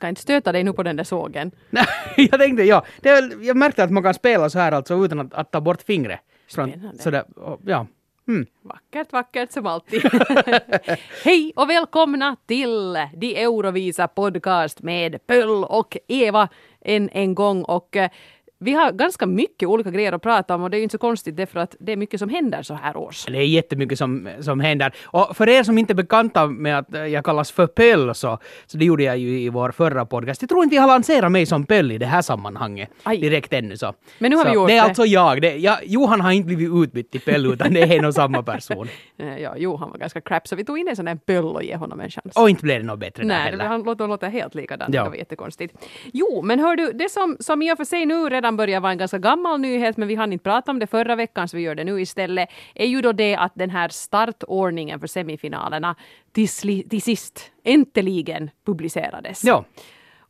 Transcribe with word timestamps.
ska 0.00 0.08
inte 0.08 0.20
stöta 0.20 0.52
dig 0.52 0.64
nu 0.64 0.72
på 0.72 0.82
den 0.82 0.96
där 0.96 1.04
sågen. 1.04 1.50
Nej, 1.70 1.86
jag 2.16 2.40
tänkte, 2.40 2.62
ja. 2.62 2.84
Det 3.00 3.08
är, 3.08 3.44
jag 3.46 3.56
märkte 3.56 3.84
att 3.84 3.90
man 3.90 4.02
kan 4.02 4.14
spela 4.14 4.50
så 4.50 4.58
här 4.58 4.72
alltså 4.72 5.04
utan 5.04 5.20
att, 5.20 5.34
att 5.34 5.50
ta 5.50 5.60
bort 5.60 5.82
fingret. 5.82 6.20
Spännande. 6.48 6.98
sådär, 6.98 7.24
och, 7.38 7.60
ja. 7.66 7.86
Mm. 8.28 8.46
Vackert, 8.62 9.12
vackert 9.12 9.52
som 9.52 9.66
alltid. 9.66 10.02
Hej 11.24 11.52
och 11.56 11.70
välkomna 11.70 12.36
till 12.46 12.98
De 13.16 13.42
Eurovisa 13.44 14.08
podcast 14.08 14.82
med 14.82 15.26
Pöll 15.26 15.64
och 15.64 15.96
Eva 16.08 16.48
än 16.80 17.10
en 17.12 17.34
gång. 17.34 17.62
Och 17.62 17.96
eh, 17.96 18.10
vi 18.62 18.72
har 18.72 18.92
ganska 18.92 19.26
mycket 19.26 19.68
olika 19.68 19.90
grejer 19.90 20.12
att 20.12 20.22
prata 20.22 20.54
om 20.54 20.62
och 20.62 20.70
det 20.70 20.76
är 20.76 20.78
ju 20.78 20.82
inte 20.82 20.92
så 20.92 20.98
konstigt 20.98 21.36
därför 21.36 21.60
att 21.60 21.76
det 21.80 21.92
är 21.92 21.96
mycket 21.96 22.20
som 22.20 22.28
händer 22.28 22.62
så 22.62 22.74
här 22.74 22.96
års. 22.96 23.26
Det 23.26 23.38
är 23.38 23.42
jättemycket 23.42 23.98
som, 23.98 24.28
som 24.40 24.60
händer. 24.60 24.94
Och 25.04 25.36
för 25.36 25.48
er 25.48 25.62
som 25.62 25.78
inte 25.78 25.92
är 25.92 25.94
bekanta 25.94 26.46
med 26.46 26.78
att 26.78 27.10
jag 27.10 27.24
kallas 27.24 27.50
för 27.52 27.66
Pöll 27.66 28.14
så, 28.14 28.38
så 28.66 28.78
det 28.78 28.84
gjorde 28.84 29.02
jag 29.02 29.18
ju 29.18 29.40
i 29.40 29.48
vår 29.48 29.70
förra 29.70 30.06
podcast. 30.06 30.42
Jag 30.42 30.48
tror 30.48 30.64
inte 30.64 30.74
vi 30.74 30.80
har 30.80 30.86
lanserat 30.88 31.32
mig 31.32 31.46
som 31.46 31.66
Pöll 31.66 31.92
i 31.92 31.98
det 31.98 32.06
här 32.06 32.22
sammanhanget 32.22 32.90
Aj. 33.02 33.18
direkt 33.18 33.52
ännu 33.52 33.76
så. 33.76 33.94
Men 34.18 34.30
nu 34.30 34.36
har 34.36 34.44
så 34.44 34.48
vi 34.50 34.54
gjort 34.54 34.68
det. 34.68 34.72
är 34.74 34.76
det. 34.76 34.82
alltså 34.82 35.04
jag. 35.04 35.42
Det, 35.42 35.56
jag. 35.56 35.78
Johan 35.86 36.20
har 36.20 36.32
inte 36.32 36.46
blivit 36.46 36.70
utbytt 36.84 37.10
till 37.10 37.20
Pöll 37.20 37.46
utan 37.46 37.74
det 37.74 37.80
är 37.82 37.98
en 37.98 38.04
och 38.04 38.14
samma 38.14 38.42
person. 38.42 38.88
Eh, 39.18 39.38
Ja, 39.38 39.54
jo, 39.56 39.76
han 39.76 39.90
var 39.90 39.98
ganska 39.98 40.20
crap 40.20 40.48
så 40.48 40.56
vi 40.56 40.64
tog 40.64 40.78
in 40.78 40.88
en 40.88 40.96
sån 40.96 41.04
där 41.04 41.14
Pöll 41.14 41.44
och 41.44 41.62
ge 41.62 41.76
honom 41.76 42.00
en 42.00 42.10
chans. 42.10 42.36
Och 42.36 42.50
inte 42.50 42.62
blev 42.62 42.80
det 42.80 42.86
något 42.86 42.98
bättre 42.98 43.22
där 43.22 43.28
Nej, 43.28 43.42
heller. 43.42 43.58
det, 43.58 43.64
han 43.64 43.82
låter, 43.82 44.06
låter 44.08 44.28
helt 44.28 44.54
likadant. 44.54 44.94
Ja. 44.94 45.04
Det 45.04 45.08
var 45.10 45.16
jättekonstigt. 45.16 45.74
Jo, 46.12 46.42
men 46.42 46.58
hör 46.58 46.76
du, 46.76 46.92
det 46.92 47.08
som, 47.10 47.36
som 47.40 47.62
i 47.62 47.72
och 47.72 47.76
för 47.76 47.84
sig 47.84 48.06
nu 48.06 48.28
redan 48.28 48.49
börjar 48.56 48.80
vara 48.80 48.92
en 48.92 48.98
ganska 48.98 49.18
gammal 49.18 49.60
nyhet, 49.60 49.96
men 49.96 50.08
vi 50.08 50.14
hann 50.14 50.32
inte 50.32 50.42
prata 50.42 50.70
om 50.70 50.78
det 50.78 50.86
förra 50.86 51.16
veckan, 51.16 51.48
så 51.48 51.56
vi 51.56 51.62
gör 51.62 51.74
det 51.74 51.84
nu 51.84 52.00
istället, 52.00 52.48
är 52.74 52.86
ju 52.86 53.00
då 53.00 53.12
det 53.12 53.36
att 53.36 53.52
den 53.54 53.70
här 53.70 53.88
startordningen 53.88 55.00
för 55.00 55.06
semifinalerna 55.06 55.96
till, 56.32 56.48
till 56.88 57.02
sist 57.02 57.52
äntligen 57.64 58.50
publicerades. 58.66 59.44
Ja. 59.44 59.64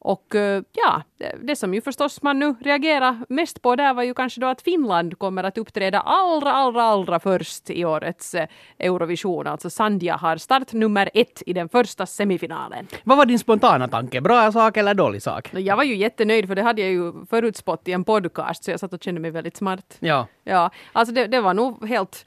Och 0.03 0.35
eh, 0.35 0.63
ja, 0.73 1.03
det, 1.43 1.57
som 1.57 1.75
ju 1.75 1.81
förstås 1.81 2.23
man 2.23 2.39
nu 2.39 2.55
reagerar 2.61 3.19
mest 3.29 3.63
på 3.63 3.77
där 3.77 3.95
var 3.95 4.03
ju 4.03 4.15
kanske 4.15 4.41
då 4.41 4.47
att 4.47 4.63
Finland 4.63 5.19
kommer 5.19 5.45
att 5.45 5.59
uppträda 5.59 6.01
allra, 6.01 6.53
allra, 6.53 6.83
allra 6.83 7.21
först 7.21 7.71
i 7.71 7.85
årets 7.85 8.35
eh, 8.35 8.49
Eurovision. 8.79 9.47
Alltså 9.47 9.71
Sandja 9.71 10.17
har 10.17 10.37
start 10.37 10.73
nummer 10.73 11.11
ett 11.15 11.43
i 11.47 11.53
den 11.53 11.69
första 11.69 12.07
semifinalen. 12.07 12.87
Vad 13.05 13.19
var 13.19 13.27
din 13.27 13.39
spontana 13.39 13.89
tanke? 13.89 14.21
Bra 14.21 14.53
sak 14.53 14.77
eller 14.77 14.95
dålig 14.95 15.23
sak? 15.23 15.55
Jag 15.55 15.77
var 15.77 15.85
ju 15.85 15.97
jättenöjd 15.97 16.47
för 16.47 16.55
det 16.55 16.63
hade 16.63 16.83
jag 16.83 16.91
ju 16.91 17.13
förutspått 17.31 17.89
i 17.89 17.93
en 17.93 18.05
podcast 18.05 18.65
så 18.65 18.71
jag 18.71 18.81
satt 18.81 18.93
och 18.93 19.03
kände 19.03 19.21
mig 19.21 19.31
väldigt 19.31 19.57
smart. 19.57 19.97
Ja. 19.99 20.27
Ja, 20.45 20.71
alltså 20.93 21.15
det, 21.15 21.27
det 21.27 21.41
var 21.41 21.55
nog 21.55 21.89
helt 21.89 22.27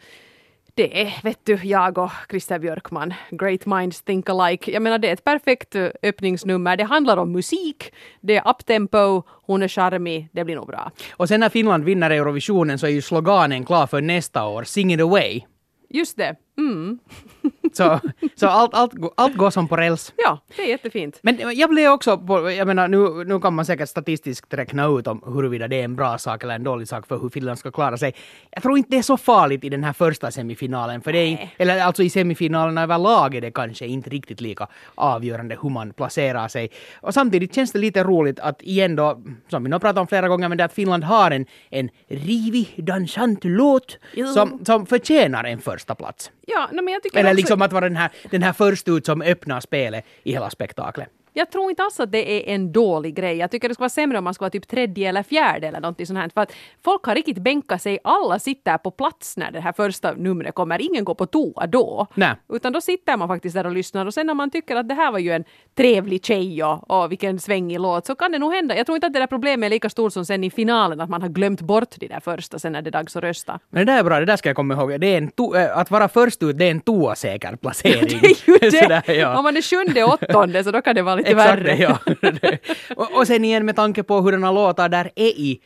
det 0.76 1.02
är, 1.02 1.14
vet 1.24 1.40
du, 1.44 1.60
jag 1.64 1.98
och 1.98 2.12
Christer 2.30 2.60
Björkman, 2.60 3.14
great 3.32 3.66
minds 3.66 4.02
think 4.02 4.30
alike. 4.30 4.72
Jag 4.72 4.82
menar, 4.82 4.98
det 4.98 5.10
är 5.10 5.14
ett 5.14 5.24
perfekt 5.24 5.76
eh, 5.76 5.88
öppningsnummer. 6.04 6.78
Det 6.78 6.84
handlar 6.84 7.18
om 7.18 7.32
musik, 7.32 7.94
det 8.22 8.38
är 8.38 8.50
uptempo, 8.50 9.24
hon 9.28 9.64
är 9.64 9.68
charmig, 9.68 10.30
det 10.32 10.44
blir 10.44 10.56
nog 10.56 10.68
bra. 10.68 10.92
Och 11.12 11.28
sen 11.28 11.40
när 11.40 11.50
Finland 11.50 11.84
vinner 11.84 12.10
Eurovisionen 12.10 12.80
så 12.80 12.86
är 12.86 12.92
ju 12.92 13.02
sloganen 13.02 13.66
klar 13.66 13.88
för 13.88 14.02
nästa 14.02 14.46
år, 14.46 14.64
Sing 14.64 14.94
it 14.94 15.02
away. 15.02 15.42
Just 15.90 16.18
det, 16.18 16.36
mm. 16.58 17.00
Så, 17.73 18.00
så 18.36 18.48
allt, 18.48 18.73
allt, 18.73 18.94
allt 19.18 19.36
går 19.36 19.50
som 19.50 19.68
på 19.68 19.78
räls. 19.78 20.14
ja, 20.18 20.40
det 20.56 20.62
är 20.62 20.68
jättefint. 20.68 21.20
Men 21.22 21.58
jag 21.58 21.70
blev 21.70 21.92
också 21.92 22.18
på, 22.18 22.52
jag 22.52 22.68
menar 22.68 22.88
nu, 22.88 23.23
nu 23.23 23.40
kan 23.40 23.54
man 23.54 23.66
säkert 23.66 23.90
statistiskt 23.90 24.54
räkna 24.54 24.88
ut 24.88 25.08
om 25.08 25.22
huruvida 25.26 25.68
det 25.68 25.80
är 25.80 25.84
en 25.84 25.95
bra 25.95 26.18
sak 26.18 26.44
eller 26.44 26.56
en 26.56 26.64
dålig 26.64 26.88
sak 26.88 27.08
för 27.08 27.18
hur 27.18 27.30
Finland 27.30 27.60
ska 27.60 27.72
klara 27.72 27.98
sig. 27.98 28.16
Jag 28.52 28.64
tror 28.64 28.78
inte 28.78 28.89
det 28.89 28.98
är 28.98 29.02
så 29.02 29.17
farligt 29.17 29.64
i 29.64 29.70
den 29.70 29.83
här 29.83 29.94
första 29.94 30.32
semifinalen, 30.32 31.02
för 31.02 31.14
det 31.14 31.20
är, 31.20 31.50
eller 31.58 31.82
alltså 31.82 32.04
i 32.04 32.10
semifinalerna 32.10 32.83
överlag 32.83 33.36
är 33.36 33.42
det 33.42 33.52
kanske 33.52 33.86
inte 33.86 34.10
riktigt 34.10 34.42
lika 34.42 34.67
avgörande 34.95 35.58
hur 35.61 35.70
man 35.70 35.94
placerar 35.94 36.48
sig. 36.48 36.72
Och 37.02 37.14
samtidigt 37.14 37.56
känns 37.56 37.72
det 37.72 37.80
lite 37.80 38.04
roligt 38.04 38.39
att 38.39 38.61
igen 38.61 38.95
då, 38.95 39.22
som 39.48 39.64
vi 39.64 39.70
nog 39.70 39.82
pratat 39.82 40.02
om 40.02 40.08
flera 40.08 40.27
gånger, 40.27 40.50
men 40.50 40.58
det 40.58 40.64
att 40.66 40.73
Finland 40.73 41.04
har 41.04 41.32
en, 41.32 41.45
en 41.70 41.89
rivig, 42.08 42.73
dansant 42.77 43.39
låt 43.44 43.98
som, 44.33 44.66
som 44.66 44.86
förtjänar 44.86 45.44
en 45.44 45.61
första 45.61 45.95
plats. 45.95 46.32
Ja, 46.48 46.70
no, 46.71 46.81
men 46.81 46.93
jag 46.93 47.04
tycker 47.04 47.20
Eller 47.20 47.30
också, 47.30 47.37
liksom 47.37 47.61
att 47.61 47.73
vara 47.73 47.89
den 47.89 47.98
här, 47.98 48.11
den 48.31 48.43
här 48.43 48.54
först 48.54 48.87
ut 48.87 49.05
som 49.05 49.21
öppnar 49.21 49.59
spelet 49.59 50.05
i 50.23 50.31
hela 50.31 50.49
spektaklet. 50.49 51.09
Jag 51.33 51.52
tror 51.52 51.70
inte 51.70 51.83
alls 51.83 51.99
att 51.99 52.11
det 52.11 52.32
är 52.52 52.55
en 52.55 52.71
dålig 52.71 53.16
grej. 53.16 53.38
Jag 53.38 53.52
tycker 53.52 53.67
det 53.67 53.73
skulle 53.73 53.83
vara 53.83 53.89
sämre 53.89 54.17
om 54.17 54.23
man 54.23 54.33
skulle 54.33 54.44
vara 54.45 54.49
typ 54.52 54.67
tredje 54.67 55.10
eller 55.10 55.23
fjärde 55.23 55.67
eller 55.67 55.80
någonting 55.80 56.05
sånt 56.05 56.20
här. 56.20 56.30
För 56.33 56.42
att 56.42 56.54
folk 56.83 57.04
har 57.05 57.16
riktigt 57.16 57.38
bänkat 57.38 57.82
sig. 57.82 57.99
Alla 58.04 58.39
sitter 58.39 58.77
på 58.77 58.92
plats 58.92 59.38
när 59.38 59.52
det 59.52 59.60
här 59.60 59.71
första 59.73 60.11
numret 60.14 60.55
kommer. 60.55 60.82
Ingen 60.82 61.04
går 61.05 61.16
på 61.16 61.26
toa 61.26 61.67
då. 61.67 62.08
Nej. 62.14 62.33
Utan 62.54 62.73
då 62.73 62.82
sitter 62.82 63.17
man 63.17 63.27
faktiskt 63.27 63.55
där 63.55 63.66
och 63.66 63.71
lyssnar. 63.71 64.05
Och 64.05 64.14
sen 64.14 64.27
när 64.27 64.33
man 64.33 64.52
tycker 64.52 64.76
att 64.76 64.89
det 64.89 64.95
här 64.95 65.11
var 65.11 65.20
ju 65.20 65.32
en 65.32 65.44
trevlig 65.77 66.26
tjej 66.26 66.64
och, 66.64 66.92
och 66.92 67.11
vilken 67.11 67.39
svängig 67.39 67.80
låt 67.80 68.05
så 68.05 68.15
kan 68.15 68.32
det 68.32 68.39
nog 68.39 68.54
hända. 68.54 68.77
Jag 68.77 68.86
tror 68.86 68.95
inte 68.95 69.08
att 69.08 69.14
det 69.14 69.20
där 69.20 69.27
problemet 69.27 69.67
är 69.67 69.70
lika 69.70 69.89
stort 69.89 70.14
som 70.14 70.26
sen 70.26 70.44
i 70.44 70.50
finalen 70.52 71.02
att 71.02 71.10
man 71.10 71.21
har 71.21 71.30
glömt 71.30 71.61
bort 71.61 71.95
de 72.00 72.08
där 72.08 72.20
första 72.20 72.60
sen 72.60 72.71
när 72.71 72.82
det 72.82 72.89
är 72.89 72.92
dags 72.92 73.15
att 73.15 73.23
rösta. 73.23 73.60
Men 73.70 73.86
det 73.86 73.92
där 73.94 74.00
är 74.00 74.04
bra, 74.04 74.20
det 74.20 74.26
där 74.26 74.36
ska 74.38 74.50
jag 74.50 74.55
komma 74.55 74.73
ihåg. 74.73 75.00
Det 75.02 75.08
är 75.08 75.17
en 75.17 75.30
to- 75.32 75.58
äh, 75.65 75.77
att 75.77 75.92
vara 75.92 76.08
först 76.10 76.44
ut, 76.44 76.58
det 76.58 76.65
är 76.65 76.71
en 76.71 76.82
toasäker 76.82 77.55
placering. 77.55 78.20
Det 78.21 78.27
är 78.27 78.50
ju 78.52 78.58
det! 78.61 78.71
Sådär, 78.71 79.11
ja. 79.11 79.38
Om 79.38 79.44
man 79.44 79.58
är 79.58 79.61
sjunde, 79.61 80.04
åttonde 80.04 80.64
så 80.64 80.71
då 80.71 80.82
kan 80.82 80.95
det 80.95 81.02
vara 81.02 81.21
lite 81.23 81.32
Exakt 81.42 81.60
värre. 81.61 81.64
det, 81.64 81.76
ja. 82.89 82.95
och, 82.95 83.17
och 83.17 83.28
sen 83.28 83.45
igen 83.45 83.66
med 83.66 83.76
tanke 83.76 84.04
på 84.04 84.22
hurdana 84.22 84.52
låtar 84.52 84.89
där 84.89 85.11
är 85.16 85.28
i 85.39 85.60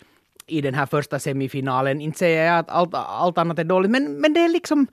i 0.50 0.62
den 0.62 0.73
här 0.73 0.85
första 0.85 1.19
semifinalen. 1.19 2.01
Inte 2.01 2.18
säger 2.19 2.45
jag 2.45 2.59
att 2.59 2.69
allt, 2.69 2.90
allt 2.94 3.38
annat 3.38 3.59
är 3.59 3.63
dåligt, 3.63 3.91
men, 3.91 4.13
men 4.22 4.34
det 4.34 4.40
är 4.40 4.50
liksom 4.50 4.88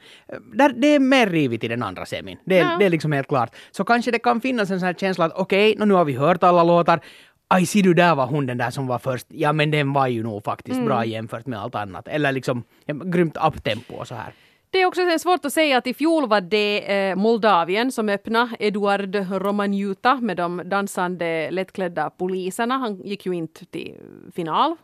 där, 0.55 0.73
det 0.77 0.87
är 0.87 1.01
mer 1.01 1.27
rivigt 1.27 1.65
i 1.65 1.69
den 1.69 1.83
andra 1.83 2.07
semin. 2.07 2.39
Det, 2.47 2.59
är- 2.59 2.65
Ja. 2.71 2.77
det 2.79 2.85
är 2.87 2.91
liksom 2.91 3.13
helt 3.13 3.29
klart. 3.29 3.55
Så 3.71 3.85
kanske 3.85 4.11
det 4.11 4.19
kan 4.19 4.41
finnas 4.41 4.71
en 4.71 4.81
sån 4.81 4.87
här 4.87 4.95
känsla 4.95 5.25
att 5.25 5.33
okej, 5.37 5.75
nå 5.79 5.85
nu 5.85 5.95
har 5.95 6.05
vi 6.05 6.13
hört 6.13 6.43
alla 6.43 6.63
låtar. 6.65 7.01
Aj, 7.49 7.67
ser 7.67 7.83
du, 7.83 7.95
där 7.95 8.15
var 8.15 8.27
hon 8.27 8.47
den 8.47 8.59
där 8.59 8.71
som 8.71 8.87
var 8.87 8.99
först. 8.99 9.27
Ja, 9.29 9.53
men 9.53 9.71
den 9.71 9.93
var 9.93 10.07
ju 10.07 10.23
nog 10.23 10.45
faktiskt 10.45 10.75
Mm. 10.75 10.87
bra 10.87 11.05
jämfört 11.05 11.47
med 11.47 11.59
allt 11.61 11.75
annat. 11.75 12.09
Eller 12.09 12.33
liksom 12.33 12.63
grymt 13.05 13.37
uptempo 13.47 13.95
och 13.95 14.09
så 14.09 14.15
här. 14.15 14.33
Det 14.75 14.83
är 14.83 14.87
också 14.87 15.19
svårt 15.19 15.45
att 15.45 15.53
säga 15.53 15.79
att 15.79 15.87
i 15.87 15.95
fjol 15.95 16.29
var 16.29 16.41
det 16.41 16.93
eh, 16.95 17.17
Moldavien 17.17 17.93
som 17.93 18.09
öppnade. 18.09 18.57
Eduard 18.59 19.15
Romanjuta 19.31 20.15
med 20.15 20.37
de 20.37 20.63
dansande 20.65 21.51
lättklädda 21.51 22.11
poliserna. 22.11 22.79
Han 22.79 23.01
gick 23.05 23.27
ju 23.27 23.33
inte 23.33 23.65
till 23.67 23.95
final. 24.35 24.77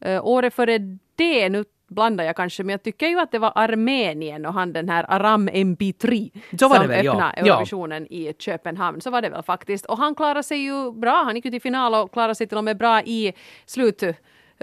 Eh, 0.00 0.26
året 0.26 0.54
före 0.54 0.78
det, 1.16 1.48
nu 1.48 1.64
blandar 1.88 2.24
jag 2.24 2.36
kanske, 2.36 2.64
men 2.64 2.70
jag 2.70 2.82
tycker 2.82 3.06
ju 3.08 3.20
att 3.20 3.32
det 3.32 3.38
var 3.38 3.52
Armenien 3.54 4.46
och 4.46 4.54
han 4.54 4.72
den 4.72 4.88
här 4.88 5.04
Aram 5.08 5.48
MP3 5.48 6.30
Så 6.58 6.68
var 6.68 6.76
det 6.76 6.80
som 6.80 6.88
väl, 6.88 7.04
ja. 7.04 7.12
öppnade 7.12 7.42
Ja. 7.44 7.54
Eurovisionen 7.54 8.06
i 8.12 8.32
Köpenhamn. 8.38 9.00
Så 9.00 9.10
var 9.10 9.22
det 9.22 9.28
väl 9.28 9.42
faktiskt. 9.42 9.86
Och 9.86 9.98
han 9.98 10.14
klarade 10.14 10.42
sig 10.42 10.58
ju 10.58 10.92
bra. 10.92 11.22
Han 11.24 11.36
gick 11.36 11.44
ju 11.44 11.50
till 11.50 11.62
final 11.62 11.94
och 11.94 12.12
klarade 12.12 12.34
sig 12.34 12.46
till 12.46 12.58
och 12.58 12.64
med 12.64 12.76
bra 12.76 13.02
i 13.02 13.32
slut 13.66 14.02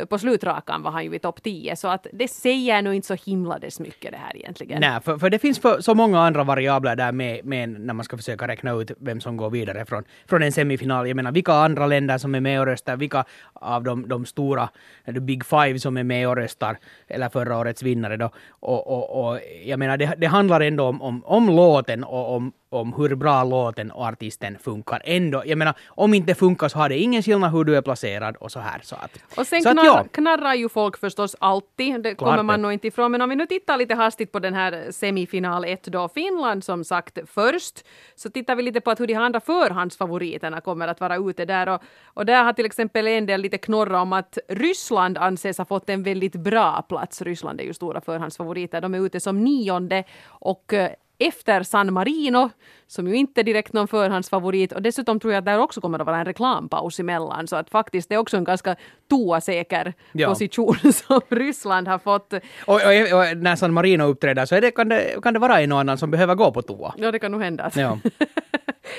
på 0.05 0.19
slutrakan 0.19 0.81
var 0.83 0.91
han 0.91 1.05
ju 1.05 1.15
i 1.15 1.19
topp 1.19 1.43
10. 1.43 1.75
Så 1.75 1.87
att 1.87 2.07
det 2.13 2.27
säger 2.27 2.81
nog 2.81 2.93
inte 2.93 3.07
så 3.07 3.15
himla 3.25 3.59
dess 3.59 3.79
mycket 3.79 4.11
det 4.11 4.17
här 4.17 4.37
egentligen. 4.37 4.81
Nej, 4.81 5.01
för, 5.01 5.17
för 5.17 5.29
det 5.29 5.39
finns 5.39 5.59
för, 5.59 5.81
så 5.81 5.95
många 5.95 6.19
andra 6.19 6.43
variabler 6.43 6.95
där 6.95 7.11
med, 7.11 7.45
med 7.45 7.69
när 7.69 7.93
man 7.93 8.03
ska 8.03 8.17
försöka 8.17 8.47
räkna 8.47 8.71
ut 8.71 8.91
vem 8.99 9.21
som 9.21 9.37
går 9.37 9.49
vidare 9.49 9.85
från, 9.85 10.03
från 10.29 10.43
en 10.43 10.51
semifinal. 10.51 11.07
Jag 11.07 11.15
menar, 11.15 11.31
vilka 11.31 11.53
andra 11.53 11.87
länder 11.87 12.17
som 12.17 12.35
är 12.35 12.39
med 12.39 12.59
och 12.59 12.65
röstar, 12.65 12.97
vilka 12.97 13.25
av 13.53 13.83
de, 13.83 14.07
de 14.07 14.25
stora, 14.25 14.69
the 15.05 15.19
big 15.19 15.45
five 15.45 15.79
som 15.79 15.97
är 15.97 16.03
med 16.03 16.27
och 16.27 16.35
röstar, 16.35 16.77
eller 17.07 17.29
förra 17.29 17.57
årets 17.57 17.83
vinnare 17.83 18.17
då. 18.17 18.29
Och, 18.49 18.87
och, 18.87 19.29
och 19.29 19.39
jag 19.65 19.79
menar, 19.79 19.97
det, 19.97 20.13
det 20.17 20.27
handlar 20.27 20.61
ändå 20.61 20.83
om, 20.83 21.01
om, 21.01 21.23
om 21.25 21.49
låten 21.49 22.03
och 22.03 22.35
om, 22.35 22.51
om 22.69 22.93
hur 22.93 23.15
bra 23.15 23.43
låten 23.43 23.91
och 23.91 24.05
artisten 24.05 24.57
funkar. 24.59 25.01
Ändå, 25.05 25.43
jag 25.45 25.57
menar, 25.57 25.73
om 25.87 26.13
inte 26.13 26.35
funkar 26.35 26.67
så 26.67 26.77
har 26.77 26.89
det 26.89 26.97
ingen 26.97 27.23
skillnad 27.23 27.51
hur 27.51 27.63
du 27.63 27.77
är 27.77 27.81
placerad 27.81 28.35
och 28.35 28.51
så 28.51 28.59
här. 28.59 28.79
Så 28.83 28.95
att, 28.95 29.17
Och 29.37 29.47
sen 29.47 29.61
så 29.61 29.69
att 29.69 29.73
knarr, 29.73 29.85
ja, 29.85 30.05
knarrar 30.11 30.53
ju 30.53 30.69
folk 30.69 30.97
förstås 30.97 31.35
alltid, 31.39 32.03
det 32.03 32.15
kommer 32.15 32.37
det. 32.37 32.43
man 32.43 32.61
nog 32.61 32.73
inte 32.73 32.87
ifrån. 32.87 33.11
Men 33.11 33.21
om 33.21 33.29
vi 33.29 33.35
nu 33.35 33.45
tittar 33.45 33.77
lite 33.77 33.95
hastigt 33.95 34.31
på 34.31 34.39
den 34.39 34.53
här 34.53 34.91
semifinal 34.91 35.65
1 35.65 35.83
då, 35.83 36.09
Finland 36.09 36.63
som 36.63 36.83
sagt 36.83 37.17
först, 37.25 37.85
så 38.15 38.29
tittar 38.29 38.55
vi 38.55 38.63
lite 38.63 38.81
på 38.81 38.91
att 38.91 38.99
hur 38.99 39.07
de 39.07 39.15
andra 39.15 39.39
förhandsfavoriterna 39.39 40.61
kommer 40.61 40.87
att 40.87 41.01
vara 41.01 41.15
ute 41.15 41.45
där. 41.45 41.69
Och, 41.69 41.81
och 42.05 42.25
där 42.25 42.43
har 42.43 42.53
till 42.53 42.65
exempel 42.65 43.07
en 43.07 43.25
del 43.25 43.41
lite 43.41 43.57
knorra 43.57 44.01
om 44.01 44.13
att 44.13 44.37
Ryssland 44.49 45.17
anses 45.17 45.57
ha 45.57 45.65
fått 45.65 45.89
en 45.89 46.03
väldigt 46.03 46.35
bra 46.35 46.81
plats. 46.81 47.21
Ryssland 47.21 47.61
är 47.61 47.65
ju 47.65 47.73
stora 47.73 48.01
förhandsfavoriter, 48.01 48.81
de 48.81 48.93
är 48.93 49.05
ute 49.05 49.19
som 49.19 49.43
nionde 49.43 50.03
och 50.27 50.73
eh, 50.73 50.91
efter 51.19 51.63
San 51.63 51.93
Marino, 51.93 52.49
som 52.87 53.07
ju 53.07 53.15
inte 53.15 53.41
är 53.41 53.43
direkt 53.43 53.73
någon 53.73 53.87
förhandsfavorit. 53.87 54.71
Och 54.71 54.81
dessutom 54.81 55.19
tror 55.19 55.33
jag 55.33 55.39
att 55.39 55.45
där 55.45 55.59
också 55.59 55.81
kommer 55.81 55.99
att 55.99 56.05
vara 56.05 56.17
en 56.17 56.25
reklampaus 56.25 56.99
emellan. 56.99 57.47
Så 57.47 57.55
att 57.55 57.69
faktiskt 57.69 58.09
det 58.09 58.15
är 58.15 58.19
också 58.19 58.37
en 58.37 58.43
ganska 58.43 58.75
toasäker 59.09 59.93
Ja. 60.11 60.27
position 60.29 60.75
som 60.93 61.21
Ryssland 61.29 61.87
har 61.87 61.99
fått. 61.99 62.33
och, 62.33 62.39
och, 62.67 62.75
och 63.19 63.37
när 63.37 63.55
San 63.55 63.73
Marino 63.73 64.03
uppträder 64.03 64.45
så 64.45 64.59
det, 64.59 64.71
kan, 64.71 64.89
det, 64.89 65.23
kan 65.23 65.33
det 65.33 65.39
vara 65.39 65.61
en 65.61 65.71
och 65.71 65.79
annan 65.79 65.97
som 65.97 66.11
behöver 66.11 66.35
gå 66.35 66.51
på 66.51 66.61
toa. 66.61 66.93
Ja, 66.97 67.11
det 67.11 67.19
kan 67.19 67.31
nog 67.31 67.41
hända. 67.41 67.71
Ja. 67.75 67.97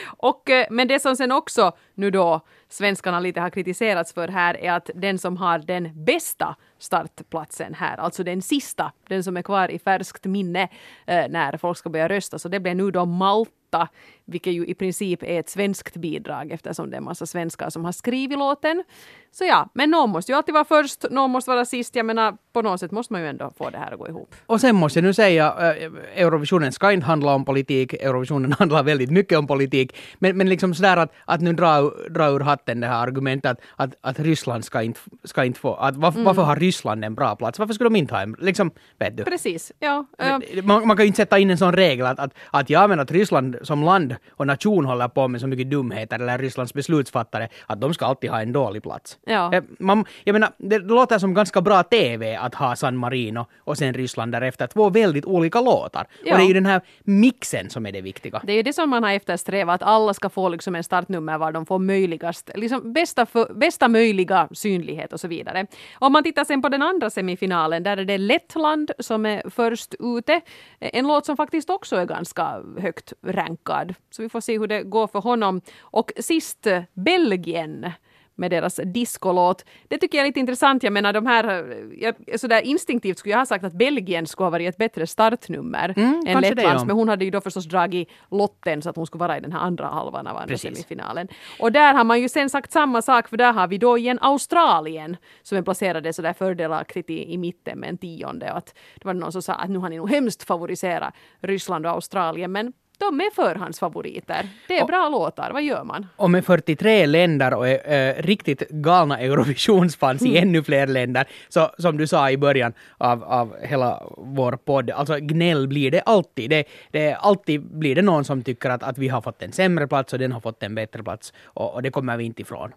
Och, 0.06 0.50
eh, 0.50 0.66
men 0.70 0.88
det 0.88 0.98
som 1.00 1.16
sen 1.16 1.32
också 1.32 1.72
nu 1.94 2.10
då 2.10 2.40
svenskarna 2.68 3.20
lite 3.20 3.40
har 3.40 3.50
kritiserats 3.50 4.12
för 4.12 4.28
här 4.28 4.56
är 4.56 4.72
att 4.72 4.90
den 4.94 5.18
som 5.18 5.36
har 5.36 5.58
den 5.58 6.04
bästa 6.04 6.56
startplatsen 6.78 7.74
här. 7.74 7.96
Alltså 7.96 8.24
den 8.24 8.42
sista, 8.42 8.92
den 9.08 9.24
som 9.24 9.36
är 9.36 9.42
kvar 9.42 9.70
i 9.70 9.78
färskt 9.78 10.24
minne 10.24 10.62
eh, 11.06 11.28
när 11.28 11.56
folk 11.56 11.78
ska 11.78 11.90
börja 11.90 12.08
rösta. 12.08 12.38
Så 12.38 12.48
det 12.48 12.60
blir 12.60 12.74
nu 12.74 12.90
då 12.90 13.06
Malta 13.06 13.88
vilket 14.30 14.52
ju 14.52 14.66
i 14.66 14.74
princip 14.74 15.22
är 15.22 15.40
ett 15.40 15.48
svenskt 15.48 15.96
bidrag 15.96 16.52
eftersom 16.52 16.90
det 16.90 16.96
är 16.96 16.98
en 16.98 17.04
massa 17.04 17.26
svenskar 17.26 17.70
som 17.70 17.84
har 17.84 17.92
skrivit 17.92 18.38
låten. 18.38 18.84
Så 19.32 19.44
ja, 19.44 19.68
men 19.74 19.90
någon 19.90 20.10
måste 20.10 20.32
ju 20.32 20.36
alltid 20.36 20.54
vara 20.54 20.64
först, 20.64 21.04
någon 21.10 21.30
måste 21.30 21.50
vara 21.50 21.64
sist. 21.64 21.96
Jag 21.96 22.06
menar, 22.06 22.36
på 22.52 22.62
något 22.62 22.80
sätt 22.80 22.90
måste 22.90 23.12
man 23.12 23.22
ju 23.22 23.28
ändå 23.28 23.52
få 23.58 23.70
det 23.70 23.78
här 23.78 23.92
att 23.92 23.98
gå 23.98 24.08
ihop. 24.08 24.34
Och 24.46 24.60
sen 24.60 24.76
måste 24.76 24.98
jag 24.98 25.04
nu 25.04 25.14
säga, 25.14 25.54
eh, 25.58 26.22
Eurovisionen 26.22 26.72
ska 26.72 26.92
inte 26.92 27.06
handla 27.06 27.34
om 27.34 27.44
politik, 27.44 27.92
Eurovisionen 27.92 28.52
handlar 28.58 28.82
väldigt 28.82 29.10
mycket 29.10 29.38
om 29.38 29.46
politik, 29.46 29.96
men, 30.18 30.36
men 30.36 30.48
liksom 30.48 30.74
sådär 30.74 30.96
att, 30.96 31.12
att 31.24 31.40
nu 31.40 31.52
dra, 31.52 31.92
dra 32.10 32.28
ur 32.28 32.40
hatten 32.58 32.80
det 32.80 32.86
här 32.86 33.06
argumentet 33.06 33.50
att, 33.50 33.60
att, 33.76 33.96
att 34.00 34.18
Ryssland 34.18 34.64
ska 34.64 34.82
inte, 34.82 35.00
ska 35.24 35.44
inte 35.44 35.60
få, 35.60 35.74
att 35.74 35.96
varför, 35.96 36.18
mm. 36.18 36.24
varför 36.24 36.42
har 36.42 36.56
Ryssland 36.56 37.04
en 37.04 37.14
bra 37.14 37.36
plats? 37.36 37.58
Varför 37.58 37.74
skulle 37.74 37.90
de 37.90 37.96
inte 37.96 38.14
ha 38.14 38.22
en, 38.22 38.36
liksom, 38.38 38.70
vet 38.98 39.16
du? 39.16 39.24
Precis, 39.24 39.72
ja. 39.78 40.06
Äh, 40.18 40.62
man, 40.62 40.86
man 40.86 40.96
kan 40.96 41.04
ju 41.04 41.06
inte 41.06 41.16
sätta 41.16 41.38
in 41.38 41.50
en 41.50 41.58
sån 41.58 41.72
regel 41.72 42.06
att, 42.06 42.18
att, 42.18 42.34
att 42.50 42.70
ja 42.70 42.86
men 42.86 43.00
att 43.00 43.10
Ryssland 43.10 43.56
som 43.62 43.82
land 43.82 44.16
och 44.30 44.46
nation 44.46 44.84
håller 44.84 45.08
på 45.08 45.28
med 45.28 45.40
så 45.40 45.46
mycket 45.46 45.70
dumheter, 45.70 46.18
eller 46.18 46.38
Rysslands 46.38 46.74
beslutsfattare, 46.74 47.48
att 47.66 47.80
de 47.80 47.94
ska 47.94 48.06
alltid 48.06 48.30
ha 48.30 48.42
en 48.42 48.52
dålig 48.52 48.82
plats. 48.82 49.18
Ja. 49.26 49.54
Eh, 49.54 49.62
man, 49.78 50.04
jag 50.24 50.32
menar, 50.32 50.50
det 50.58 50.78
låter 50.78 51.18
som 51.18 51.34
ganska 51.34 51.60
bra 51.60 51.82
TV 51.82 52.36
att 52.36 52.54
ha 52.54 52.76
San 52.76 52.96
Marino 52.96 53.46
och 53.58 53.78
sen 53.78 53.94
Ryssland 53.94 54.32
därefter. 54.32 54.66
Två 54.66 54.90
väldigt 54.90 55.24
olika 55.24 55.60
låtar. 55.60 56.06
Ja. 56.24 56.32
Och 56.32 56.38
det 56.38 56.44
är 56.44 56.48
ju 56.48 56.54
den 56.54 56.66
här 56.66 56.80
mixen 57.04 57.70
som 57.70 57.86
är 57.86 57.92
det 57.92 58.00
viktiga. 58.00 58.42
Det 58.44 58.52
är 58.52 58.56
ju 58.56 58.62
det 58.62 58.72
som 58.72 58.90
man 58.90 59.02
har 59.02 59.12
eftersträvat, 59.12 59.82
att 59.82 59.88
alla 59.88 60.14
ska 60.14 60.28
få 60.28 60.48
liksom 60.48 60.74
en 60.74 60.84
startnummer 60.84 61.38
var 61.38 61.52
de 61.52 61.66
får 61.66 61.78
möjligast, 61.78 62.47
liksom 62.54 62.92
bästa, 62.92 63.26
för, 63.26 63.54
bästa 63.54 63.88
möjliga 63.88 64.48
synlighet 64.52 65.12
och 65.12 65.20
så 65.20 65.28
vidare. 65.28 65.66
Om 65.98 66.12
man 66.12 66.22
tittar 66.22 66.44
sen 66.44 66.62
på 66.62 66.68
den 66.68 66.82
andra 66.82 67.10
semifinalen, 67.10 67.82
där 67.82 67.96
är 67.96 68.04
det 68.04 68.18
Lettland 68.18 68.90
som 68.98 69.26
är 69.26 69.50
först 69.50 69.94
ute. 69.98 70.40
En 70.78 71.06
låt 71.06 71.26
som 71.26 71.36
faktiskt 71.36 71.70
också 71.70 71.96
är 71.96 72.04
ganska 72.06 72.62
högt 72.78 73.12
rankad. 73.22 73.94
Så 74.10 74.22
vi 74.22 74.28
får 74.28 74.40
se 74.40 74.58
hur 74.58 74.66
det 74.66 74.82
går 74.82 75.06
för 75.06 75.20
honom. 75.20 75.60
Och 75.80 76.12
sist 76.16 76.66
Belgien 76.92 77.92
med 78.38 78.50
deras 78.50 78.80
discolåt. 78.84 79.64
Det 79.88 79.98
tycker 79.98 80.18
jag 80.18 80.22
är 80.22 80.28
lite 80.28 80.40
intressant. 80.40 80.82
Jag 80.82 80.92
menar 80.92 81.12
de 81.12 81.26
här, 81.26 81.74
jag, 81.98 82.40
sådär 82.40 82.62
instinktivt 82.62 83.18
skulle 83.18 83.32
jag 83.32 83.38
ha 83.38 83.46
sagt 83.46 83.64
att 83.64 83.72
Belgien 83.72 84.26
skulle 84.26 84.44
ha 84.44 84.50
varit 84.50 84.68
ett 84.68 84.76
bättre 84.76 85.06
startnummer 85.06 85.94
mm, 85.96 86.22
än 86.26 86.40
Lettlands. 86.40 86.84
Men 86.84 86.96
hon 86.96 87.08
hade 87.08 87.24
ju 87.24 87.30
då 87.30 87.40
förstås 87.40 87.64
dragit 87.64 88.08
lotten 88.30 88.82
så 88.82 88.90
att 88.90 88.96
hon 88.96 89.06
skulle 89.06 89.20
vara 89.20 89.38
i 89.38 89.40
den 89.40 89.52
här 89.52 89.60
andra 89.60 89.86
halvan 89.86 90.26
av 90.26 90.36
andra 90.36 90.58
semifinalen. 90.58 91.28
Och 91.60 91.72
där 91.72 91.94
har 91.94 92.04
man 92.04 92.20
ju 92.20 92.28
sen 92.28 92.50
sagt 92.50 92.72
samma 92.72 93.02
sak 93.02 93.28
för 93.28 93.36
där 93.36 93.52
har 93.52 93.68
vi 93.68 93.78
då 93.78 93.98
igen 93.98 94.18
Australien 94.20 95.16
som 95.42 95.58
är 95.58 95.62
placerade 95.62 96.12
sådär 96.12 96.32
fördelaktigt 96.32 97.10
i, 97.10 97.32
i 97.32 97.38
mitten 97.38 97.78
med 97.78 97.88
en 97.88 97.98
tionde. 97.98 98.50
Och 98.50 98.58
att 98.58 98.74
det 98.94 99.04
var 99.04 99.14
någon 99.14 99.32
som 99.32 99.42
sa 99.42 99.52
att 99.52 99.70
nu 99.70 99.78
har 99.78 99.88
ni 99.88 99.96
nog 99.96 100.10
hemskt 100.10 100.42
favoriserat 100.42 101.14
Ryssland 101.40 101.86
och 101.86 101.92
Australien 101.92 102.52
men 102.52 102.72
de 102.98 103.20
är 103.20 103.34
förhandsfavoriter. 103.34 104.48
Det 104.68 104.78
är 104.78 104.82
och, 104.82 104.88
bra 104.88 105.08
låtar, 105.08 105.50
vad 105.52 105.62
gör 105.62 105.84
man? 105.84 106.06
Och 106.16 106.30
med 106.30 106.44
43 106.44 107.06
länder 107.06 107.54
och 107.54 107.68
äh, 107.68 108.22
riktigt 108.22 108.68
galna 108.68 109.20
Eurovisionsfans 109.20 110.22
mm. 110.22 110.34
i 110.34 110.38
ännu 110.38 110.62
fler 110.62 110.86
länder, 110.86 111.28
så 111.48 111.70
som 111.78 111.96
du 111.96 112.06
sa 112.06 112.30
i 112.30 112.36
början 112.36 112.72
av, 112.98 113.24
av 113.24 113.56
hela 113.62 114.02
vår 114.16 114.52
podd, 114.52 114.90
alltså 114.90 115.18
gnäll 115.20 115.68
blir 115.68 115.90
det 115.90 116.00
alltid. 116.00 116.50
Det, 116.50 116.64
det, 116.90 117.14
alltid 117.14 117.78
blir 117.78 117.94
det 117.94 118.02
någon 118.02 118.24
som 118.24 118.42
tycker 118.42 118.70
att, 118.70 118.82
att 118.82 118.98
vi 118.98 119.08
har 119.08 119.20
fått 119.20 119.42
en 119.42 119.52
sämre 119.52 119.88
plats 119.88 120.12
och 120.12 120.18
den 120.18 120.32
har 120.32 120.40
fått 120.40 120.62
en 120.62 120.74
bättre 120.74 121.02
plats. 121.02 121.32
Och, 121.44 121.74
och 121.74 121.82
det 121.82 121.90
kommer 121.90 122.16
vi 122.16 122.24
inte 122.24 122.42
ifrån. 122.42 122.72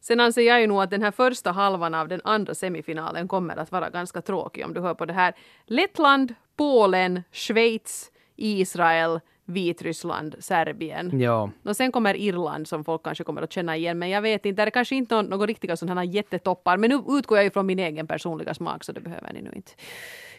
Sen 0.00 0.20
anser 0.20 0.42
jag 0.42 0.60
ju 0.60 0.66
nog 0.66 0.82
att 0.82 0.90
den 0.90 1.02
här 1.02 1.10
första 1.10 1.52
halvan 1.52 1.94
av 1.94 2.08
den 2.08 2.20
andra 2.24 2.54
semifinalen 2.54 3.28
kommer 3.28 3.56
att 3.56 3.72
vara 3.72 3.90
ganska 3.90 4.22
tråkig 4.22 4.64
om 4.64 4.74
du 4.74 4.80
hör 4.80 4.94
på 4.94 5.04
det 5.04 5.12
här. 5.12 5.34
Lettland, 5.66 6.34
Polen, 6.56 7.22
Schweiz, 7.32 8.10
Israel, 8.36 9.20
Vitryssland, 9.52 10.34
Serbien. 10.38 11.20
Ja. 11.20 11.50
Och 11.64 11.76
sen 11.76 11.92
kommer 11.92 12.16
Irland 12.16 12.68
som 12.68 12.84
folk 12.84 13.02
kanske 13.02 13.24
kommer 13.24 13.42
att 13.42 13.52
känna 13.52 13.76
igen. 13.76 13.98
Men 13.98 14.10
jag 14.10 14.22
vet 14.22 14.46
inte, 14.46 14.64
det 14.64 14.68
är 14.68 14.70
kanske 14.70 14.96
inte 14.96 15.14
någon, 15.14 15.26
någon 15.26 15.46
riktiga 15.46 15.76
sådana 15.76 16.04
jättetoppar. 16.04 16.76
Men 16.76 16.90
nu 16.90 17.02
utgår 17.18 17.38
jag 17.38 17.44
ju 17.44 17.50
från 17.50 17.66
min 17.66 17.78
egen 17.78 18.06
personliga 18.06 18.54
smak 18.54 18.84
så 18.84 18.92
det 18.92 19.00
behöver 19.00 19.32
ni 19.32 19.42
nu 19.42 19.52
inte 19.56 19.72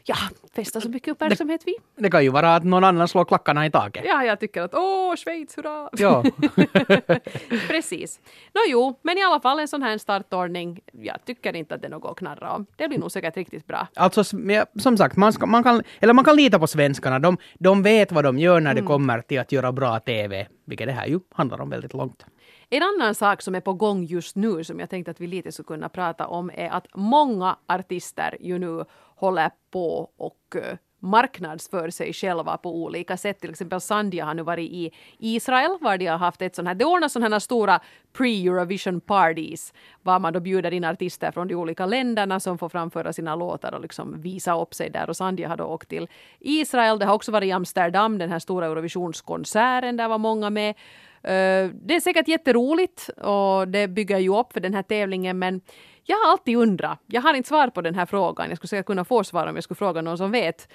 ja, 0.06 0.16
fästa 0.56 0.82
så 0.82 0.90
mycket 0.90 1.12
uppmärksamhet 1.12 1.68
vid. 1.68 1.76
Det 1.96 2.10
kan 2.10 2.24
ju 2.24 2.30
vara 2.30 2.56
att 2.56 2.64
någon 2.64 2.84
annan 2.84 3.08
slår 3.08 3.26
klackarna 3.26 3.66
i 3.66 3.72
taket. 3.72 4.04
Ja, 4.06 4.24
jag 4.24 4.40
tycker 4.40 4.62
att 4.62 4.74
åh, 4.74 5.16
Schweiz, 5.16 5.58
hurra! 5.58 5.90
Ja. 5.92 6.24
Precis. 7.68 8.20
Nå 8.54 8.62
jo, 8.68 9.00
men 9.02 9.18
i 9.18 9.24
alla 9.24 9.40
fall 9.40 9.60
en 9.60 9.68
sån 9.68 9.84
här 9.84 9.98
startordning. 9.98 10.80
Jag 10.94 11.26
tycker 11.26 11.56
inte 11.56 11.76
att 11.76 11.82
det 11.82 11.88
är 11.88 11.92
något 11.92 12.12
att 12.12 12.18
knarra 12.18 12.52
om. 12.52 12.66
Det 12.76 12.88
blir 12.88 13.00
nog 13.00 13.12
säkert 13.12 13.38
riktigt 13.38 13.68
bra. 13.68 13.88
Alltså, 13.96 14.24
som 14.80 14.98
sagt, 14.98 15.16
man, 15.16 15.34
ska, 15.34 15.46
man, 15.46 15.64
kan, 15.64 15.84
eller 16.00 16.14
man 16.14 16.26
kan 16.26 16.36
lita 16.36 16.60
på 16.60 16.68
svenskarna. 16.68 17.20
De, 17.20 17.38
de 17.60 17.84
vet 17.84 18.12
vad 18.12 18.24
de 18.24 18.40
gör 18.40 18.60
när 18.60 18.72
mm. 18.72 18.84
det 18.84 18.88
kommer 18.88 19.22
till 19.22 19.40
att 19.40 19.52
göra 19.52 19.72
bra 19.72 20.00
TV, 20.00 20.48
vilket 20.66 20.88
det 20.88 20.94
här 20.94 21.08
ju 21.08 21.20
handlar 21.32 21.62
om 21.62 21.70
väldigt 21.70 21.94
långt. 21.94 22.26
En 22.70 22.84
annan 22.84 23.16
sak 23.16 23.42
som 23.42 23.56
är 23.56 23.62
på 23.62 23.74
gång 23.74 24.04
just 24.04 24.36
nu 24.36 24.64
som 24.64 24.80
jag 24.80 24.90
tänkte 24.90 25.12
att 25.12 25.22
vi 25.22 25.28
lite 25.28 25.52
skulle 25.52 25.68
kunna 25.68 25.90
prata 25.90 26.28
om 26.28 26.52
är 26.54 26.70
att 26.70 26.88
många 26.96 27.58
artister 27.68 28.38
ju 28.40 28.60
nu 28.60 28.86
håller 29.16 29.52
på 29.72 30.10
och 30.18 30.56
eh, 30.56 30.78
marknadsför 31.04 31.90
sig 31.90 32.14
själva 32.14 32.58
på 32.58 32.76
olika 32.84 33.18
sätt. 33.18 33.40
Till 33.40 33.50
exempel 33.50 33.82
Sandia 33.82 34.26
har 34.26 34.34
nu 34.34 34.44
varit 34.44 34.72
i 34.72 34.92
Israel 35.20 35.78
var 35.82 35.98
de 35.98 36.06
har 36.08 36.18
haft 36.18 36.42
ett 36.42 36.56
sånt 36.56 36.68
här, 36.68 36.76
det 36.76 36.86
ordnas 36.86 37.14
sådana 37.14 37.36
här 37.36 37.40
stora 37.40 37.80
pre-Eurovision 38.18 39.00
parties 39.00 39.74
var 40.02 40.20
man 40.20 40.34
då 40.34 40.40
bjuder 40.40 40.74
in 40.74 40.84
artister 40.84 41.32
från 41.32 41.48
de 41.48 41.56
olika 41.56 41.86
länderna 41.86 42.40
som 42.40 42.58
får 42.58 42.70
framföra 42.70 43.14
sina 43.14 43.36
låtar 43.36 43.74
och 43.74 43.82
liksom 43.82 44.22
visa 44.22 44.62
upp 44.62 44.74
sig 44.74 44.90
där 44.90 45.10
och 45.10 45.18
Sandia 45.18 45.50
har 45.50 45.58
då 45.58 45.64
åkt 45.64 45.90
till 45.90 46.08
Israel. 46.40 47.00
Det 47.00 47.06
har 47.06 47.14
också 47.14 47.32
varit 47.32 47.48
i 47.48 47.52
Amsterdam, 47.52 48.18
den 48.18 48.30
här 48.30 48.40
stora 48.40 48.66
Eurovisionskonserten, 48.66 49.98
där 49.98 50.08
var 50.08 50.18
många 50.18 50.50
med. 50.50 50.70
Eh, 51.24 51.70
det 51.74 51.96
är 51.96 52.00
säkert 52.00 52.28
jätteroligt 52.28 53.10
och 53.10 53.68
det 53.68 53.88
bygger 53.88 54.18
ju 54.18 54.40
upp 54.40 54.54
för 54.54 54.60
den 54.60 54.74
här 54.74 54.84
tävlingen 54.84 55.40
men 55.40 55.62
jag 56.06 56.18
har 56.18 56.32
alltid 56.32 56.58
undrat, 56.58 57.00
jag 57.08 57.22
har 57.22 57.34
inte 57.34 57.50
svar 57.50 57.68
på 57.68 57.82
den 57.82 57.96
här 57.96 58.06
frågan, 58.06 58.50
jag 58.50 58.58
skulle 58.58 58.70
säkert 58.70 58.86
kunna 58.86 59.06
få 59.06 59.24
svar 59.24 59.48
om 59.48 59.56
jag 59.56 59.64
skulle 59.64 59.76
fråga 59.76 60.02
någon 60.02 60.18
som 60.18 60.32
vet. 60.32 60.68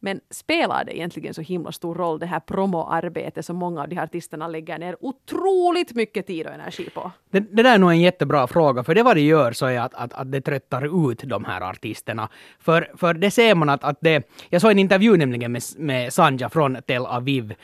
Men 0.00 0.20
spelar 0.30 0.84
det 0.84 0.96
egentligen 0.96 1.34
så 1.34 1.42
himla 1.42 1.72
stor 1.72 1.94
roll 1.94 2.18
det 2.18 2.26
här 2.26 2.40
promoarbetet 2.40 3.46
som 3.46 3.56
många 3.56 3.82
av 3.82 3.88
de 3.88 3.96
här 3.96 4.04
artisterna 4.04 4.48
lägger 4.48 4.78
ner 4.78 4.96
otroligt 5.00 5.94
mycket 5.94 6.26
tid 6.26 6.46
och 6.46 6.52
energi 6.52 6.90
på? 6.90 7.10
Det, 7.30 7.40
det 7.40 7.62
där 7.62 7.74
är 7.74 7.78
nog 7.78 7.90
en 7.90 8.00
jättebra 8.00 8.46
fråga, 8.46 8.84
för 8.84 8.94
det 8.94 9.02
vad 9.02 9.16
det 9.16 9.20
gör 9.20 9.52
så 9.52 9.66
är 9.66 9.80
att, 9.80 9.94
att, 9.94 10.12
att 10.12 10.32
det 10.32 10.40
tröttar 10.40 11.10
ut 11.10 11.22
de 11.24 11.44
här 11.44 11.60
artisterna. 11.60 12.28
För, 12.58 12.90
för 12.96 13.14
det 13.14 13.30
ser 13.30 13.54
man 13.54 13.68
att, 13.68 13.84
att 13.84 13.98
det... 14.00 14.28
Jag 14.48 14.60
såg 14.60 14.70
en 14.70 14.78
intervju 14.78 15.16
nämligen 15.16 15.52
med, 15.52 15.62
med 15.76 16.12
Sanja 16.12 16.48
från 16.48 16.76
Tel 16.86 17.06
Aviv 17.06 17.54